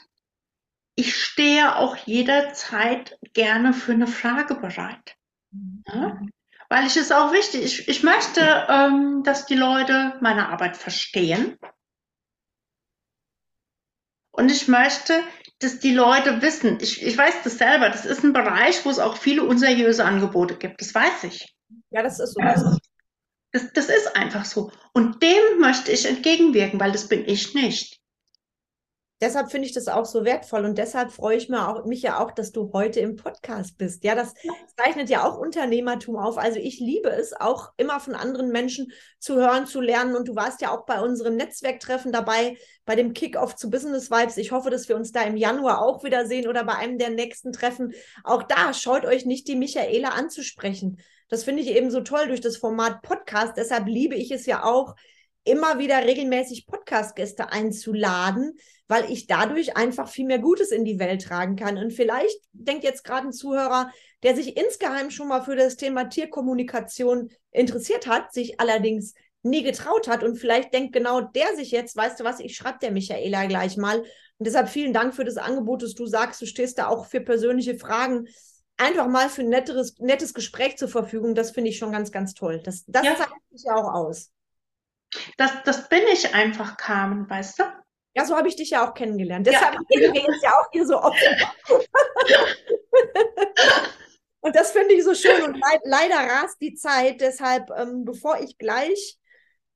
ich 0.94 1.16
stehe 1.16 1.76
auch 1.78 1.96
jederzeit 1.96 3.18
gerne 3.34 3.74
für 3.74 3.94
eine 3.94 4.08
Frage 4.08 4.54
bereit. 4.54 5.16
Ja? 5.88 6.22
Weil 6.70 6.86
ich 6.86 6.96
es 6.96 7.12
auch 7.12 7.34
wichtig, 7.34 7.64
ich, 7.64 7.88
ich 7.88 8.04
möchte, 8.04 8.68
ähm, 8.70 9.24
dass 9.24 9.48
die 9.48 9.56
Leute 9.56 10.18
meine 10.22 10.50
Arbeit 10.50 10.78
verstehen. 10.78 11.58
Und 14.32 14.52
ich 14.52 14.68
möchte, 14.68 15.24
dass 15.64 15.80
die 15.80 15.94
Leute 15.94 16.42
wissen, 16.42 16.78
ich, 16.82 17.02
ich 17.02 17.18
weiß 17.18 17.36
das 17.44 17.58
selber, 17.58 17.90
das 17.90 18.06
ist 18.06 18.24
ein 18.24 18.34
Bereich, 18.34 18.84
wo 18.86 18.90
es 18.90 19.00
auch 19.00 19.18
viele 19.18 19.44
unseriöse 19.44 20.04
Angebote 20.04 20.56
gibt. 20.56 20.82
Das 20.82 20.94
weiß 20.94 21.24
ich. 21.26 21.56
Ja, 21.92 22.04
das 22.04 22.20
ist 22.20 22.34
so. 22.34 22.42
Das, 23.52 23.72
das 23.74 23.90
ist 23.90 24.16
einfach 24.16 24.46
so. 24.46 24.72
Und 24.94 25.22
dem 25.22 25.60
möchte 25.60 25.92
ich 25.92 26.06
entgegenwirken, 26.06 26.80
weil 26.80 26.92
das 26.92 27.08
bin 27.08 27.24
ich 27.26 27.54
nicht 27.54 28.03
deshalb 29.24 29.50
finde 29.50 29.68
ich 29.68 29.74
das 29.74 29.88
auch 29.88 30.06
so 30.06 30.26
wertvoll 30.26 30.66
und 30.66 30.78
deshalb 30.78 31.12
freue 31.12 31.38
ich 31.38 31.48
mich, 31.48 31.60
auch, 31.60 31.86
mich 31.86 32.02
ja 32.02 32.20
auch, 32.20 32.32
dass 32.32 32.52
du 32.52 32.72
heute 32.74 33.00
im 33.00 33.16
Podcast 33.16 33.78
bist. 33.78 34.04
Ja, 34.04 34.16
das 34.16 34.34
zeichnet 34.78 35.10
ja 35.10 35.26
auch 35.26 35.38
Unternehmertum 35.38 36.18
auf. 36.18 36.38
Also 36.38 36.60
ich 36.60 36.80
liebe 36.80 37.10
es 37.10 37.34
auch 37.34 37.72
immer 37.78 38.02
von 38.02 38.16
anderen 38.16 38.50
Menschen 38.50 38.92
zu 39.20 39.36
hören, 39.36 39.66
zu 39.66 39.80
lernen 39.80 40.16
und 40.16 40.28
du 40.28 40.36
warst 40.36 40.62
ja 40.62 40.72
auch 40.72 40.86
bei 40.86 41.00
unserem 41.00 41.38
Netzwerktreffen 41.38 42.12
dabei, 42.12 42.58
bei 42.86 42.96
dem 42.96 43.14
Kickoff 43.14 43.56
zu 43.56 43.70
Business 43.70 44.12
Vibes. 44.12 44.36
Ich 44.36 44.52
hoffe, 44.52 44.70
dass 44.70 44.90
wir 44.90 44.98
uns 44.98 45.14
da 45.14 45.24
im 45.24 45.38
Januar 45.38 45.82
auch 45.82 46.04
wiedersehen 46.04 46.50
oder 46.50 46.66
bei 46.66 46.76
einem 46.76 46.98
der 46.98 47.10
nächsten 47.10 47.54
Treffen. 47.54 47.94
Auch 48.26 48.44
da 48.44 48.74
scheut 48.74 49.06
euch 49.06 49.26
nicht, 49.26 49.48
die 49.48 49.56
Michaela 49.56 50.10
anzusprechen. 50.10 51.00
Das 51.30 51.46
finde 51.46 51.62
ich 51.62 51.70
eben 51.70 51.90
so 51.90 52.02
toll 52.02 52.28
durch 52.28 52.42
das 52.42 52.58
Format 52.58 53.02
Podcast. 53.02 53.54
Deshalb 53.56 53.88
liebe 53.88 54.16
ich 54.16 54.32
es 54.32 54.46
ja 54.46 54.66
auch, 54.66 54.96
immer 55.44 55.80
wieder 55.80 56.06
regelmäßig 56.06 56.68
Podcast-Gäste 56.68 57.52
einzuladen, 57.52 58.58
weil 58.88 59.12
ich 59.12 59.28
dadurch 59.28 59.76
einfach 59.76 60.08
viel 60.08 60.26
mehr 60.26 60.40
Gutes 60.40 60.72
in 60.72 60.86
die 60.86 61.00
Welt 61.00 61.24
tragen 61.24 61.56
kann. 61.56 61.78
Und 61.78 61.92
vielleicht 61.92 62.40
denkt 62.54 62.84
jetzt 62.84 63.04
gerade 63.04 63.28
ein 63.28 63.34
Zuhörer, 63.34 63.92
der 64.24 64.36
sich 64.36 64.58
insgeheim 64.58 65.10
schon 65.10 65.28
mal 65.28 65.42
für 65.42 65.56
das 65.56 65.76
Thema 65.76 66.06
Tierkommunikation 66.06 67.30
interessiert 67.52 68.08
hat, 68.08 68.34
sich 68.34 68.60
allerdings 68.60 69.14
nie 69.44 69.62
getraut 69.62 70.08
hat 70.08 70.24
und 70.24 70.38
vielleicht 70.38 70.74
denkt 70.74 70.94
genau 70.94 71.20
der 71.20 71.56
sich 71.56 71.72
jetzt, 71.72 71.98
weißt 71.98 72.20
du 72.20 72.24
was, 72.24 72.40
ich 72.40 72.56
schreibe 72.56 72.80
der 72.82 72.92
Michaela 72.92 73.46
gleich 73.46 73.76
mal. 73.76 74.00
Und 74.00 74.48
deshalb 74.48 74.70
vielen 74.70 74.94
Dank 74.94 75.14
für 75.14 75.26
das 75.26 75.38
Angebot, 75.38 75.84
dass 75.84 75.94
du 75.94 76.06
sagst, 76.06 76.42
du 76.42 76.46
stehst 76.46 76.78
da 76.78 76.88
auch 76.88 77.06
für 77.06 77.20
persönliche 77.20 77.78
Fragen 77.78 78.28
einfach 78.78 79.08
mal 79.08 79.30
für 79.30 79.42
ein 79.42 79.50
netteres, 79.50 80.00
nettes 80.00 80.34
Gespräch 80.34 80.78
zur 80.78 80.88
Verfügung. 80.88 81.36
Das 81.36 81.52
finde 81.52 81.70
ich 81.70 81.78
schon 81.78 81.92
ganz, 81.92 82.12
ganz 82.12 82.34
toll. 82.34 82.62
Das, 82.64 82.86
das 82.88 83.06
ja. 83.06 83.16
zeichnet 83.16 83.42
sich 83.52 83.64
ja 83.66 83.76
auch 83.76 83.94
aus. 83.94 84.32
Das, 85.38 85.52
das 85.66 85.90
bin 85.90 86.04
ich 86.12 86.34
einfach, 86.34 86.78
Carmen, 86.78 87.30
weißt 87.30 87.60
du? 87.60 87.64
Ja, 88.16 88.26
so 88.26 88.36
habe 88.36 88.48
ich 88.48 88.56
dich 88.56 88.70
ja 88.72 88.88
auch 88.88 88.94
kennengelernt. 88.94 89.48
Deshalb 89.48 89.74
ja. 89.74 89.80
reden 89.90 90.14
wir 90.14 90.22
jetzt 90.22 90.44
ja 90.44 90.52
auch 90.52 90.68
hier 90.72 90.86
so 90.86 91.00
offen. 91.00 91.36
und 94.42 94.56
das 94.56 94.72
finde 94.72 94.94
ich 94.94 95.04
so 95.04 95.16
schön. 95.16 95.42
Und 95.44 95.58
leid, 95.58 95.82
leider 95.84 96.16
rast 96.16 96.62
die 96.62 96.76
Zeit. 96.76 97.22
Deshalb, 97.22 97.72
ähm, 97.76 98.06
bevor 98.06 98.40
ich 98.40 98.58
gleich 98.58 99.18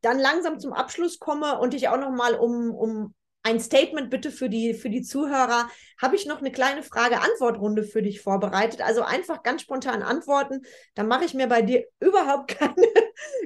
dann 0.01 0.19
langsam 0.19 0.59
zum 0.59 0.73
Abschluss 0.73 1.17
komme 1.19 1.59
und 1.59 1.73
dich 1.73 1.89
auch 1.89 1.97
noch 1.97 2.11
mal 2.11 2.35
um, 2.35 2.73
um 2.73 3.15
ein 3.47 3.61
Statement 3.61 4.09
bitte 4.09 4.29
für 4.29 4.49
die, 4.49 4.73
für 4.73 4.89
die 4.89 5.01
Zuhörer. 5.01 5.69
Habe 6.01 6.15
ich 6.17 6.25
noch 6.25 6.39
eine 6.39 6.51
kleine 6.51 6.83
Frage-Antwort-Runde 6.83 7.83
für 7.83 8.01
dich 8.01 8.19
vorbereitet? 8.19 8.81
Also 8.81 9.03
einfach 9.03 9.41
ganz 9.41 9.61
spontan 9.61 10.03
antworten. 10.03 10.65
Dann 10.95 11.07
mache 11.07 11.23
ich 11.23 11.33
mir 11.33 11.47
bei 11.47 11.61
dir 11.61 11.85
überhaupt 12.01 12.49
keine 12.59 12.87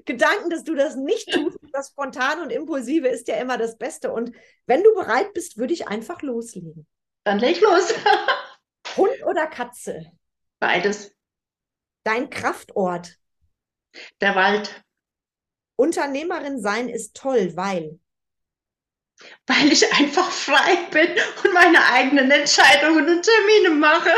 Gedanken, 0.06 0.50
dass 0.50 0.64
du 0.64 0.74
das 0.74 0.96
nicht 0.96 1.32
tust. 1.32 1.60
Das 1.72 1.90
Spontane 1.90 2.42
und 2.42 2.50
Impulsive 2.50 3.08
ist 3.08 3.28
ja 3.28 3.36
immer 3.36 3.60
das 3.60 3.78
Beste. 3.78 4.12
Und 4.12 4.32
wenn 4.66 4.84
du 4.84 4.92
bereit 4.96 5.34
bist, 5.34 5.60
würde 5.60 5.74
ich 5.74 5.88
einfach 5.88 6.24
loslegen. 6.24 6.88
Dann 7.24 7.38
leg 7.38 7.62
los. 7.62 7.94
Hund 8.98 9.24
oder 9.24 9.46
Katze? 9.46 10.12
Beides. 10.60 11.16
Dein 12.04 12.32
Kraftort? 12.32 13.20
Der 14.20 14.36
Wald. 14.36 14.84
Unternehmerin 15.76 16.60
sein 16.60 16.90
ist 16.90 17.16
toll, 17.16 17.56
weil. 17.56 18.00
Weil 19.48 19.72
ich 19.72 19.92
einfach 19.94 20.30
frei 20.30 20.76
bin 20.92 21.10
und 21.44 21.54
meine 21.54 21.84
eigenen 21.86 22.32
Entscheidungen 22.32 23.08
und 23.08 23.24
Termine 23.24 23.70
mache. 23.72 24.12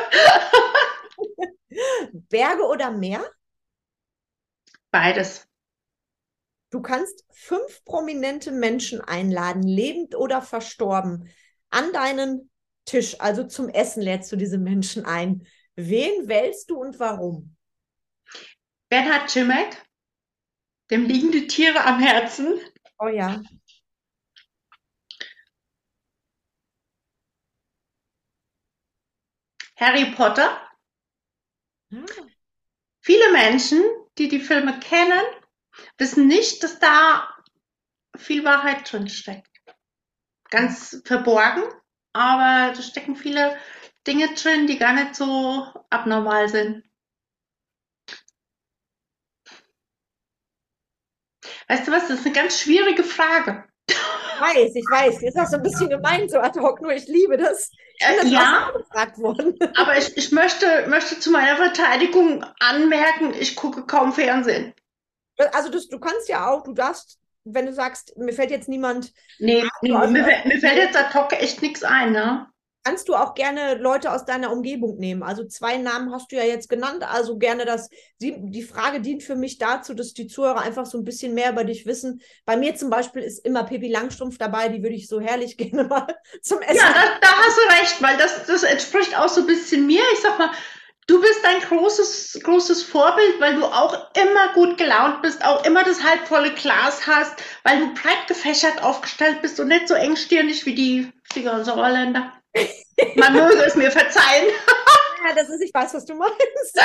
Berge 2.29 2.63
oder 2.63 2.91
Meer? 2.91 3.25
Beides. 4.91 5.47
Du 6.69 6.81
kannst 6.81 7.23
fünf 7.31 7.83
prominente 7.85 8.51
Menschen 8.51 9.01
einladen, 9.01 9.63
lebend 9.63 10.15
oder 10.15 10.41
verstorben, 10.41 11.29
an 11.69 11.91
deinen 11.93 12.49
Tisch, 12.85 13.19
also 13.19 13.43
zum 13.43 13.69
Essen 13.69 14.01
lädst 14.01 14.31
du 14.31 14.35
diese 14.35 14.57
Menschen 14.57 15.05
ein. 15.05 15.47
Wen 15.75 16.27
wählst 16.27 16.69
du 16.69 16.77
und 16.77 16.99
warum? 16.99 17.55
Bernhard 18.89 19.29
Cimek, 19.29 19.83
dem 20.91 21.05
liegen 21.05 21.31
die 21.31 21.47
Tiere 21.47 21.83
am 21.83 21.99
Herzen. 21.99 22.59
Oh 22.99 23.07
ja. 23.07 23.41
Harry 29.83 30.11
Potter. 30.15 30.61
Ah. 31.91 32.05
Viele 33.01 33.31
Menschen, 33.33 33.83
die 34.17 34.29
die 34.29 34.39
Filme 34.39 34.79
kennen, 34.79 35.21
wissen 35.97 36.27
nicht, 36.27 36.63
dass 36.63 36.79
da 36.79 37.27
viel 38.15 38.45
Wahrheit 38.45 38.89
drin 38.89 39.09
steckt. 39.09 39.49
Ganz 40.49 41.01
verborgen, 41.03 41.63
aber 42.13 42.73
da 42.73 42.81
stecken 42.81 43.17
viele 43.17 43.59
Dinge 44.07 44.33
drin, 44.35 44.67
die 44.67 44.77
gar 44.77 44.93
nicht 44.93 45.15
so 45.15 45.67
abnormal 45.89 46.47
sind. 46.47 46.83
Weißt 51.67 51.87
du 51.87 51.91
was, 51.91 52.07
das 52.07 52.19
ist 52.19 52.25
eine 52.25 52.35
ganz 52.35 52.61
schwierige 52.61 53.03
Frage. 53.03 53.67
Ich 54.51 54.55
weiß, 54.55 54.75
ich 54.75 54.85
weiß. 54.91 55.21
Jetzt 55.21 55.37
hast 55.37 55.53
du 55.53 55.57
ein 55.57 55.63
bisschen 55.63 55.89
gemeint, 55.89 56.31
so 56.31 56.39
ad 56.39 56.59
hoc, 56.59 56.81
nur 56.81 56.91
ich 56.93 57.07
liebe 57.07 57.37
das. 57.37 57.71
Ich 57.99 58.05
Äh, 58.07 58.15
das 58.21 58.31
ja. 58.31 58.71
auch. 58.73 59.37
Aber 59.77 59.97
ich, 59.97 60.15
ich 60.17 60.31
möchte, 60.31 60.85
möchte 60.87 61.19
zu 61.19 61.31
meiner 61.31 61.55
Verteidigung 61.57 62.43
anmerken, 62.59 63.33
ich 63.39 63.55
gucke 63.55 63.85
kaum 63.85 64.13
Fernsehen. 64.13 64.73
Also 65.51 65.69
das, 65.69 65.87
du 65.87 65.99
kannst 65.99 66.29
ja 66.29 66.49
auch, 66.49 66.63
du 66.63 66.73
darfst, 66.73 67.19
wenn 67.43 67.65
du 67.65 67.73
sagst, 67.73 68.15
mir 68.17 68.33
fällt 68.33 68.51
jetzt 68.51 68.69
niemand, 68.69 69.11
Nee, 69.39 69.63
nee 69.81 69.93
also- 69.93 70.11
mir, 70.11 70.23
fällt- 70.23 70.45
mir 70.45 70.59
fällt 70.59 70.77
jetzt 70.77 70.97
ad 70.97 71.13
hoc 71.17 71.33
echt 71.33 71.61
nichts 71.61 71.83
ein, 71.83 72.11
ne? 72.11 72.47
Kannst 72.83 73.07
du 73.07 73.15
auch 73.15 73.33
gerne 73.33 73.75
Leute 73.75 74.11
aus 74.11 74.25
deiner 74.25 74.51
Umgebung 74.51 74.97
nehmen. 74.97 75.23
Also 75.23 75.45
zwei 75.45 75.77
Namen 75.77 76.11
hast 76.11 76.31
du 76.31 76.35
ja 76.35 76.43
jetzt 76.43 76.69
genannt, 76.69 77.03
also 77.03 77.37
gerne 77.37 77.65
das, 77.65 77.89
die, 78.21 78.35
die 78.37 78.63
Frage 78.63 78.99
dient 78.99 79.23
für 79.23 79.35
mich 79.35 79.57
dazu, 79.57 79.93
dass 79.93 80.13
die 80.13 80.27
Zuhörer 80.27 80.61
einfach 80.61 80.85
so 80.85 80.97
ein 80.97 81.05
bisschen 81.05 81.33
mehr 81.33 81.51
über 81.51 81.63
dich 81.63 81.85
wissen. 81.85 82.21
Bei 82.45 82.57
mir 82.57 82.75
zum 82.75 82.89
Beispiel 82.89 83.23
ist 83.23 83.45
immer 83.45 83.63
Pippi 83.63 83.89
Langstrumpf 83.89 84.37
dabei, 84.37 84.69
die 84.69 84.83
würde 84.83 84.95
ich 84.95 85.07
so 85.07 85.19
herrlich 85.21 85.57
gerne 85.63 85.85
mal 85.85 86.07
zum 86.41 86.61
Essen. 86.61 86.75
Ja, 86.75 86.93
da, 86.93 87.19
da 87.21 87.27
hast 87.27 87.57
du 87.57 87.81
recht, 87.81 88.01
weil 88.01 88.17
das, 88.17 88.45
das 88.45 88.63
entspricht 88.63 89.17
auch 89.17 89.29
so 89.29 89.41
ein 89.41 89.47
bisschen 89.47 89.87
mir. 89.87 90.03
Ich 90.13 90.19
sag 90.19 90.37
mal, 90.37 90.51
du 91.07 91.21
bist 91.21 91.45
ein 91.45 91.61
großes, 91.61 92.41
großes 92.43 92.83
Vorbild, 92.83 93.39
weil 93.39 93.55
du 93.55 93.65
auch 93.65 94.09
immer 94.15 94.53
gut 94.53 94.77
gelaunt 94.77 95.21
bist, 95.21 95.43
auch 95.45 95.63
immer 95.65 95.83
das 95.85 96.03
halbvolle 96.03 96.51
Glas 96.51 97.07
hast, 97.07 97.41
weil 97.63 97.79
du 97.79 97.93
breit 97.93 98.27
gefächert 98.27 98.83
aufgestellt 98.83 99.41
bist 99.41 99.59
und 99.61 99.69
nicht 99.69 99.87
so 99.87 99.93
engstirnig 99.93 100.65
wie 100.65 100.75
die 100.75 101.11
Sauerländer. 101.33 102.33
Man 103.15 103.33
möge 103.33 103.63
es 103.65 103.75
mir 103.75 103.91
verzeihen. 103.91 104.47
Ja, 105.25 105.33
das 105.33 105.49
ist, 105.49 105.61
ich 105.61 105.73
weiß, 105.73 105.93
was 105.93 106.03
du 106.03 106.15
meinst. 106.15 106.35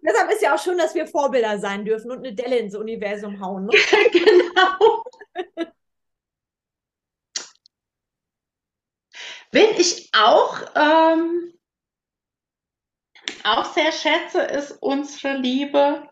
Deshalb 0.00 0.30
ist 0.30 0.42
ja 0.42 0.54
auch 0.54 0.62
schön, 0.62 0.78
dass 0.78 0.94
wir 0.94 1.08
Vorbilder 1.08 1.58
sein 1.58 1.84
dürfen 1.84 2.12
und 2.12 2.18
eine 2.18 2.32
Delle 2.32 2.58
ins 2.58 2.76
Universum 2.76 3.40
hauen. 3.40 3.66
Ne? 3.66 3.72
genau. 4.12 5.02
Wen 9.50 9.70
ich 9.76 10.08
auch, 10.14 10.60
ähm, 10.76 11.52
auch 13.42 13.64
sehr 13.64 13.90
schätze, 13.90 14.42
ist 14.42 14.78
unsere 14.80 15.36
Liebe. 15.36 16.08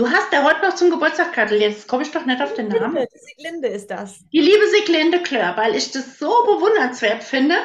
Du 0.00 0.10
hast 0.10 0.32
ja 0.32 0.42
heute 0.44 0.62
noch 0.62 0.74
zum 0.74 0.88
Geburtstag 0.88 1.34
gratuliert. 1.34 1.72
Jetzt 1.72 1.86
komme 1.86 2.04
ich 2.04 2.10
doch 2.10 2.24
nicht 2.24 2.40
auf 2.40 2.54
den 2.54 2.68
Namen. 2.68 2.94
Linde, 2.94 3.08
Sieglinde 3.12 3.68
ist 3.68 3.90
das. 3.90 4.26
Die 4.32 4.40
liebe 4.40 4.66
Sieglinde 4.68 5.22
Klör, 5.22 5.58
weil 5.58 5.74
ich 5.74 5.90
das 5.90 6.18
so 6.18 6.30
bewundernswert 6.46 7.22
finde, 7.22 7.56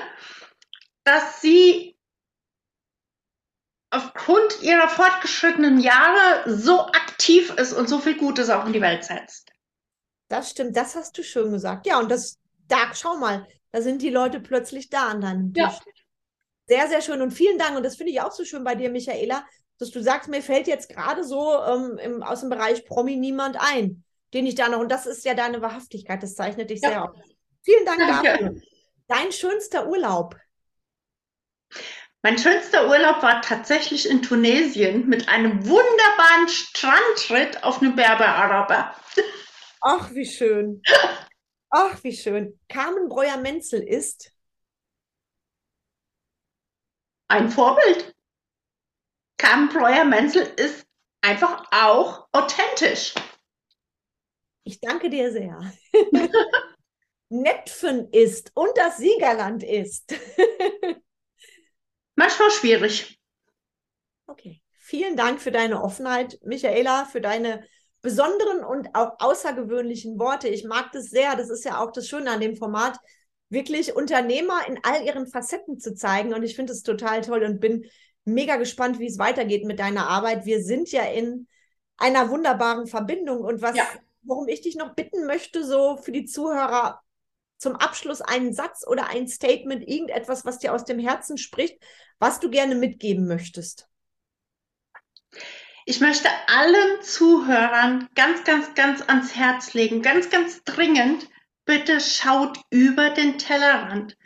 dass 1.05 1.39
sie 1.39 1.97
aufgrund 3.89 4.61
ihrer 4.61 4.89
fortgeschrittenen 4.89 5.79
Jahre 5.79 6.43
so 6.45 6.81
aktiv 6.81 7.53
ist 7.55 7.71
und 7.71 7.87
so 7.87 7.99
viel 7.99 8.17
Gutes 8.17 8.49
auch 8.49 8.65
in 8.65 8.73
die 8.73 8.81
Welt 8.81 9.05
setzt. 9.05 9.53
Das 10.27 10.49
stimmt, 10.49 10.75
das 10.75 10.93
hast 10.95 11.17
du 11.17 11.23
schön 11.23 11.53
gesagt. 11.53 11.87
Ja, 11.87 11.99
und 11.99 12.11
das, 12.11 12.37
da, 12.67 12.93
schau 12.93 13.15
mal, 13.15 13.47
da 13.71 13.81
sind 13.81 14.01
die 14.01 14.09
Leute 14.09 14.41
plötzlich 14.41 14.89
da 14.89 15.07
an 15.07 15.21
deinem 15.21 15.53
Tisch. 15.53 15.63
Ja. 15.63 15.79
Sehr, 16.67 16.87
sehr 16.89 17.01
schön. 17.01 17.21
Und 17.21 17.31
vielen 17.31 17.57
Dank. 17.57 17.77
Und 17.77 17.83
das 17.83 17.95
finde 17.95 18.11
ich 18.11 18.19
auch 18.19 18.33
so 18.33 18.43
schön 18.43 18.65
bei 18.65 18.75
dir, 18.75 18.89
Michaela, 18.89 19.45
dass 19.79 19.91
du 19.91 20.01
sagst, 20.01 20.29
mir 20.29 20.41
fällt 20.41 20.67
jetzt 20.67 20.89
gerade 20.89 21.23
so 21.23 21.53
ähm, 21.63 21.97
im, 21.97 22.23
aus 22.23 22.41
dem 22.41 22.49
Bereich 22.49 22.85
Promi 22.85 23.15
niemand 23.15 23.57
ein, 23.59 24.03
den 24.33 24.45
ich 24.45 24.55
da 24.55 24.69
noch, 24.69 24.79
und 24.79 24.89
das 24.89 25.05
ist 25.05 25.25
ja 25.25 25.33
deine 25.33 25.61
Wahrhaftigkeit, 25.61 26.21
das 26.23 26.35
zeichnet 26.35 26.69
dich 26.69 26.81
Ja. 26.81 26.89
sehr 26.89 27.03
aus. 27.03 27.17
Vielen 27.63 27.85
Dank 27.85 27.99
Danke. 27.99 28.23
dafür. 28.23 28.61
Dein 29.07 29.31
schönster 29.31 29.87
Urlaub. 29.87 30.35
Mein 32.23 32.37
schönster 32.39 32.87
Urlaub 32.87 33.21
war 33.21 33.41
tatsächlich 33.41 34.09
in 34.09 34.23
Tunesien 34.23 35.07
mit 35.07 35.29
einem 35.29 35.67
wunderbaren 35.67 36.47
Strandritt 36.47 37.63
auf 37.63 37.81
einem 37.81 37.95
Berber-Araber. 37.95 38.95
Ach, 39.81 40.11
wie 40.11 40.25
schön. 40.25 40.81
Ach, 41.69 42.03
wie 42.03 42.15
schön. 42.15 42.59
Carmen 42.67 43.09
Breuer-Menzel 43.09 43.83
ist. 43.83 44.31
Ein 47.27 47.49
Vorbild. 47.49 48.14
Carmen 49.37 49.69
Breuer-Menzel 49.69 50.53
ist 50.57 50.85
einfach 51.21 51.65
auch 51.71 52.27
authentisch. 52.31 53.13
Ich 54.63 54.79
danke 54.79 55.09
dir 55.09 55.31
sehr. 55.31 55.59
Netfen 57.29 58.09
ist 58.11 58.51
und 58.53 58.71
das 58.75 58.97
Siegerland 58.97 59.63
ist. 59.63 60.13
Manchmal 62.15 62.51
schwierig. 62.51 63.19
Okay. 64.27 64.61
Vielen 64.79 65.17
Dank 65.17 65.41
für 65.41 65.51
deine 65.51 65.81
Offenheit, 65.81 66.39
Michaela, 66.43 67.05
für 67.05 67.19
deine 67.19 67.65
besonderen 68.01 68.63
und 68.63 68.93
auch 68.93 69.13
außergewöhnlichen 69.17 70.19
Worte. 70.19 70.47
Ich 70.47 70.63
mag 70.63 70.91
das 70.91 71.05
sehr. 71.05 71.35
Das 71.35 71.49
ist 71.49 71.65
ja 71.65 71.83
auch 71.83 71.91
das 71.91 72.07
Schöne 72.07 72.29
an 72.29 72.39
dem 72.39 72.55
Format, 72.55 72.99
wirklich 73.49 73.95
Unternehmer 73.95 74.67
in 74.67 74.79
all 74.83 75.03
ihren 75.03 75.25
Facetten 75.27 75.79
zu 75.79 75.95
zeigen. 75.95 76.33
Und 76.33 76.43
ich 76.43 76.55
finde 76.55 76.73
es 76.73 76.83
total 76.83 77.21
toll 77.21 77.43
und 77.43 77.59
bin 77.59 77.89
mega 78.25 78.57
gespannt, 78.57 78.99
wie 78.99 79.07
es 79.07 79.17
weitergeht 79.17 79.65
mit 79.65 79.79
deiner 79.79 80.07
Arbeit. 80.07 80.45
Wir 80.45 80.63
sind 80.63 80.91
ja 80.91 81.03
in 81.03 81.47
einer 81.97 82.29
wunderbaren 82.29 82.87
Verbindung. 82.87 83.41
Und 83.41 83.61
was, 83.61 83.75
Ja. 83.75 83.87
worum 84.23 84.47
ich 84.47 84.61
dich 84.61 84.75
noch 84.75 84.95
bitten 84.95 85.25
möchte, 85.25 85.63
so 85.63 85.97
für 85.97 86.11
die 86.11 86.25
Zuhörer 86.25 87.01
zum 87.57 87.75
Abschluss 87.75 88.21
einen 88.21 88.53
Satz 88.53 88.85
oder 88.85 89.07
ein 89.09 89.27
Statement, 89.27 89.87
irgendetwas, 89.87 90.45
was 90.45 90.59
dir 90.59 90.73
aus 90.73 90.83
dem 90.85 90.99
Herzen 90.99 91.37
spricht, 91.37 91.77
was 92.19 92.39
du 92.39 92.49
gerne 92.49 92.75
mitgeben 92.75 93.27
möchtest. 93.27 93.87
Ich 95.85 95.99
möchte 96.01 96.27
allen 96.47 97.01
Zuhörern 97.01 98.09
ganz, 98.15 98.43
ganz, 98.43 98.73
ganz 98.73 99.01
ans 99.07 99.35
Herz 99.35 99.73
legen, 99.73 100.01
ganz, 100.01 100.29
ganz 100.29 100.63
dringend, 100.63 101.29
bitte 101.65 101.99
schaut 102.01 102.59
über 102.71 103.11
den 103.11 103.37
Tellerrand. 103.37 104.17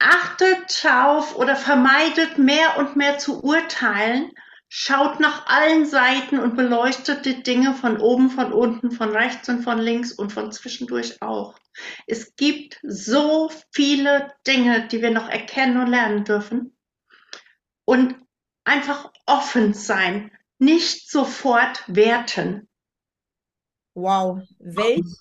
Achtet 0.00 0.82
drauf 0.82 1.36
oder 1.36 1.56
vermeidet 1.56 2.38
mehr 2.38 2.78
und 2.78 2.96
mehr 2.96 3.18
zu 3.18 3.44
urteilen. 3.44 4.32
Schaut 4.68 5.20
nach 5.20 5.46
allen 5.46 5.84
Seiten 5.84 6.38
und 6.38 6.56
beleuchtet 6.56 7.26
die 7.26 7.42
Dinge 7.42 7.74
von 7.74 8.00
oben, 8.00 8.30
von 8.30 8.52
unten, 8.52 8.92
von 8.92 9.10
rechts 9.10 9.48
und 9.48 9.62
von 9.62 9.78
links 9.78 10.12
und 10.12 10.32
von 10.32 10.52
zwischendurch 10.52 11.20
auch. 11.20 11.58
Es 12.06 12.34
gibt 12.36 12.80
so 12.82 13.50
viele 13.72 14.32
Dinge, 14.46 14.88
die 14.88 15.02
wir 15.02 15.10
noch 15.10 15.28
erkennen 15.28 15.80
und 15.80 15.88
lernen 15.88 16.24
dürfen. 16.24 16.76
Und 17.84 18.14
einfach 18.64 19.12
offen 19.26 19.74
sein, 19.74 20.30
nicht 20.58 21.10
sofort 21.10 21.82
werten. 21.88 22.68
Wow, 23.94 24.40
welch 24.60 25.20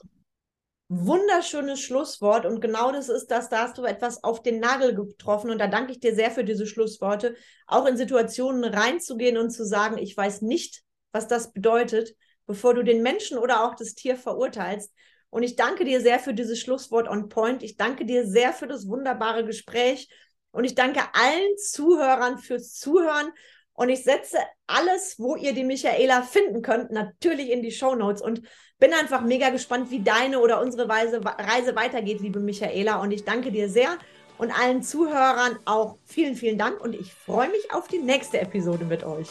wunderschönes 0.89 1.79
Schlusswort. 1.79 2.45
Und 2.45 2.61
genau 2.61 2.91
das 2.91 3.09
ist 3.09 3.27
das, 3.27 3.47
da 3.47 3.63
hast 3.63 3.77
du 3.77 3.85
etwas 3.85 4.23
auf 4.23 4.41
den 4.41 4.59
Nagel 4.59 4.95
getroffen. 4.95 5.51
Und 5.51 5.59
da 5.59 5.67
danke 5.67 5.91
ich 5.91 5.99
dir 5.99 6.15
sehr 6.15 6.31
für 6.31 6.43
diese 6.43 6.65
Schlussworte, 6.65 7.35
auch 7.67 7.85
in 7.85 7.95
Situationen 7.95 8.63
reinzugehen 8.63 9.37
und 9.37 9.51
zu 9.51 9.65
sagen, 9.65 9.97
ich 9.97 10.17
weiß 10.17 10.41
nicht, 10.41 10.83
was 11.11 11.27
das 11.27 11.53
bedeutet, 11.53 12.15
bevor 12.47 12.73
du 12.73 12.83
den 12.83 13.03
Menschen 13.03 13.37
oder 13.37 13.63
auch 13.63 13.75
das 13.75 13.93
Tier 13.93 14.17
verurteilst. 14.17 14.91
Und 15.29 15.43
ich 15.43 15.55
danke 15.55 15.85
dir 15.85 16.01
sehr 16.01 16.17
für 16.17 16.33
dieses 16.33 16.59
Schlusswort 16.59 17.07
on 17.07 17.29
point. 17.29 17.61
Ich 17.61 17.77
danke 17.77 18.03
dir 18.05 18.25
sehr 18.25 18.51
für 18.51 18.67
das 18.67 18.87
wunderbare 18.87 19.45
Gespräch. 19.45 20.09
Und 20.51 20.63
ich 20.63 20.73
danke 20.73 21.01
allen 21.13 21.57
Zuhörern 21.57 22.39
fürs 22.39 22.73
Zuhören. 22.73 23.31
Und 23.79 23.87
ich 23.87 24.03
setze 24.03 24.39
alles, 24.67 25.15
wo 25.19 25.37
ihr 25.37 25.53
die 25.53 25.63
Michaela 25.63 26.21
finden 26.21 26.61
könnt, 26.61 26.91
natürlich 26.91 27.49
in 27.49 27.61
die 27.61 27.71
Show 27.71 27.95
Notes 27.95 28.21
und 28.21 28.41
bin 28.77 28.93
einfach 28.93 29.21
mega 29.21 29.51
gespannt, 29.51 29.89
wie 29.89 30.01
deine 30.01 30.41
oder 30.41 30.59
unsere 30.59 30.89
Reise, 30.89 31.21
Reise 31.23 31.77
weitergeht, 31.77 32.19
liebe 32.19 32.41
Michaela. 32.41 33.01
Und 33.01 33.11
ich 33.11 33.23
danke 33.23 33.53
dir 33.53 33.69
sehr 33.69 33.97
und 34.37 34.51
allen 34.51 34.83
Zuhörern 34.83 35.59
auch 35.63 35.95
vielen, 36.03 36.35
vielen 36.35 36.57
Dank 36.57 36.81
und 36.81 36.93
ich 36.93 37.13
freue 37.13 37.47
mich 37.47 37.73
auf 37.73 37.87
die 37.87 37.99
nächste 37.99 38.41
Episode 38.41 38.83
mit 38.83 39.05
euch. 39.05 39.29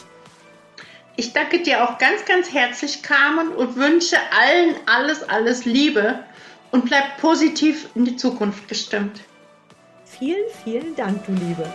Ich 1.15 1.31
danke 1.31 1.61
dir 1.61 1.87
auch 1.87 1.99
ganz, 1.99 2.25
ganz 2.25 2.51
herzlich, 2.51 3.03
Carmen, 3.03 3.49
und 3.49 3.75
wünsche 3.75 4.17
allen 4.35 4.73
alles, 4.87 5.21
alles 5.29 5.65
Liebe 5.65 6.23
und 6.71 6.85
bleib 6.85 7.19
positiv 7.19 7.87
in 7.93 8.05
die 8.05 8.15
Zukunft 8.15 8.67
gestimmt. 8.67 9.21
Vielen, 10.05 10.49
vielen 10.63 10.95
Dank, 10.95 11.23
du 11.27 11.33
Liebe. 11.33 11.71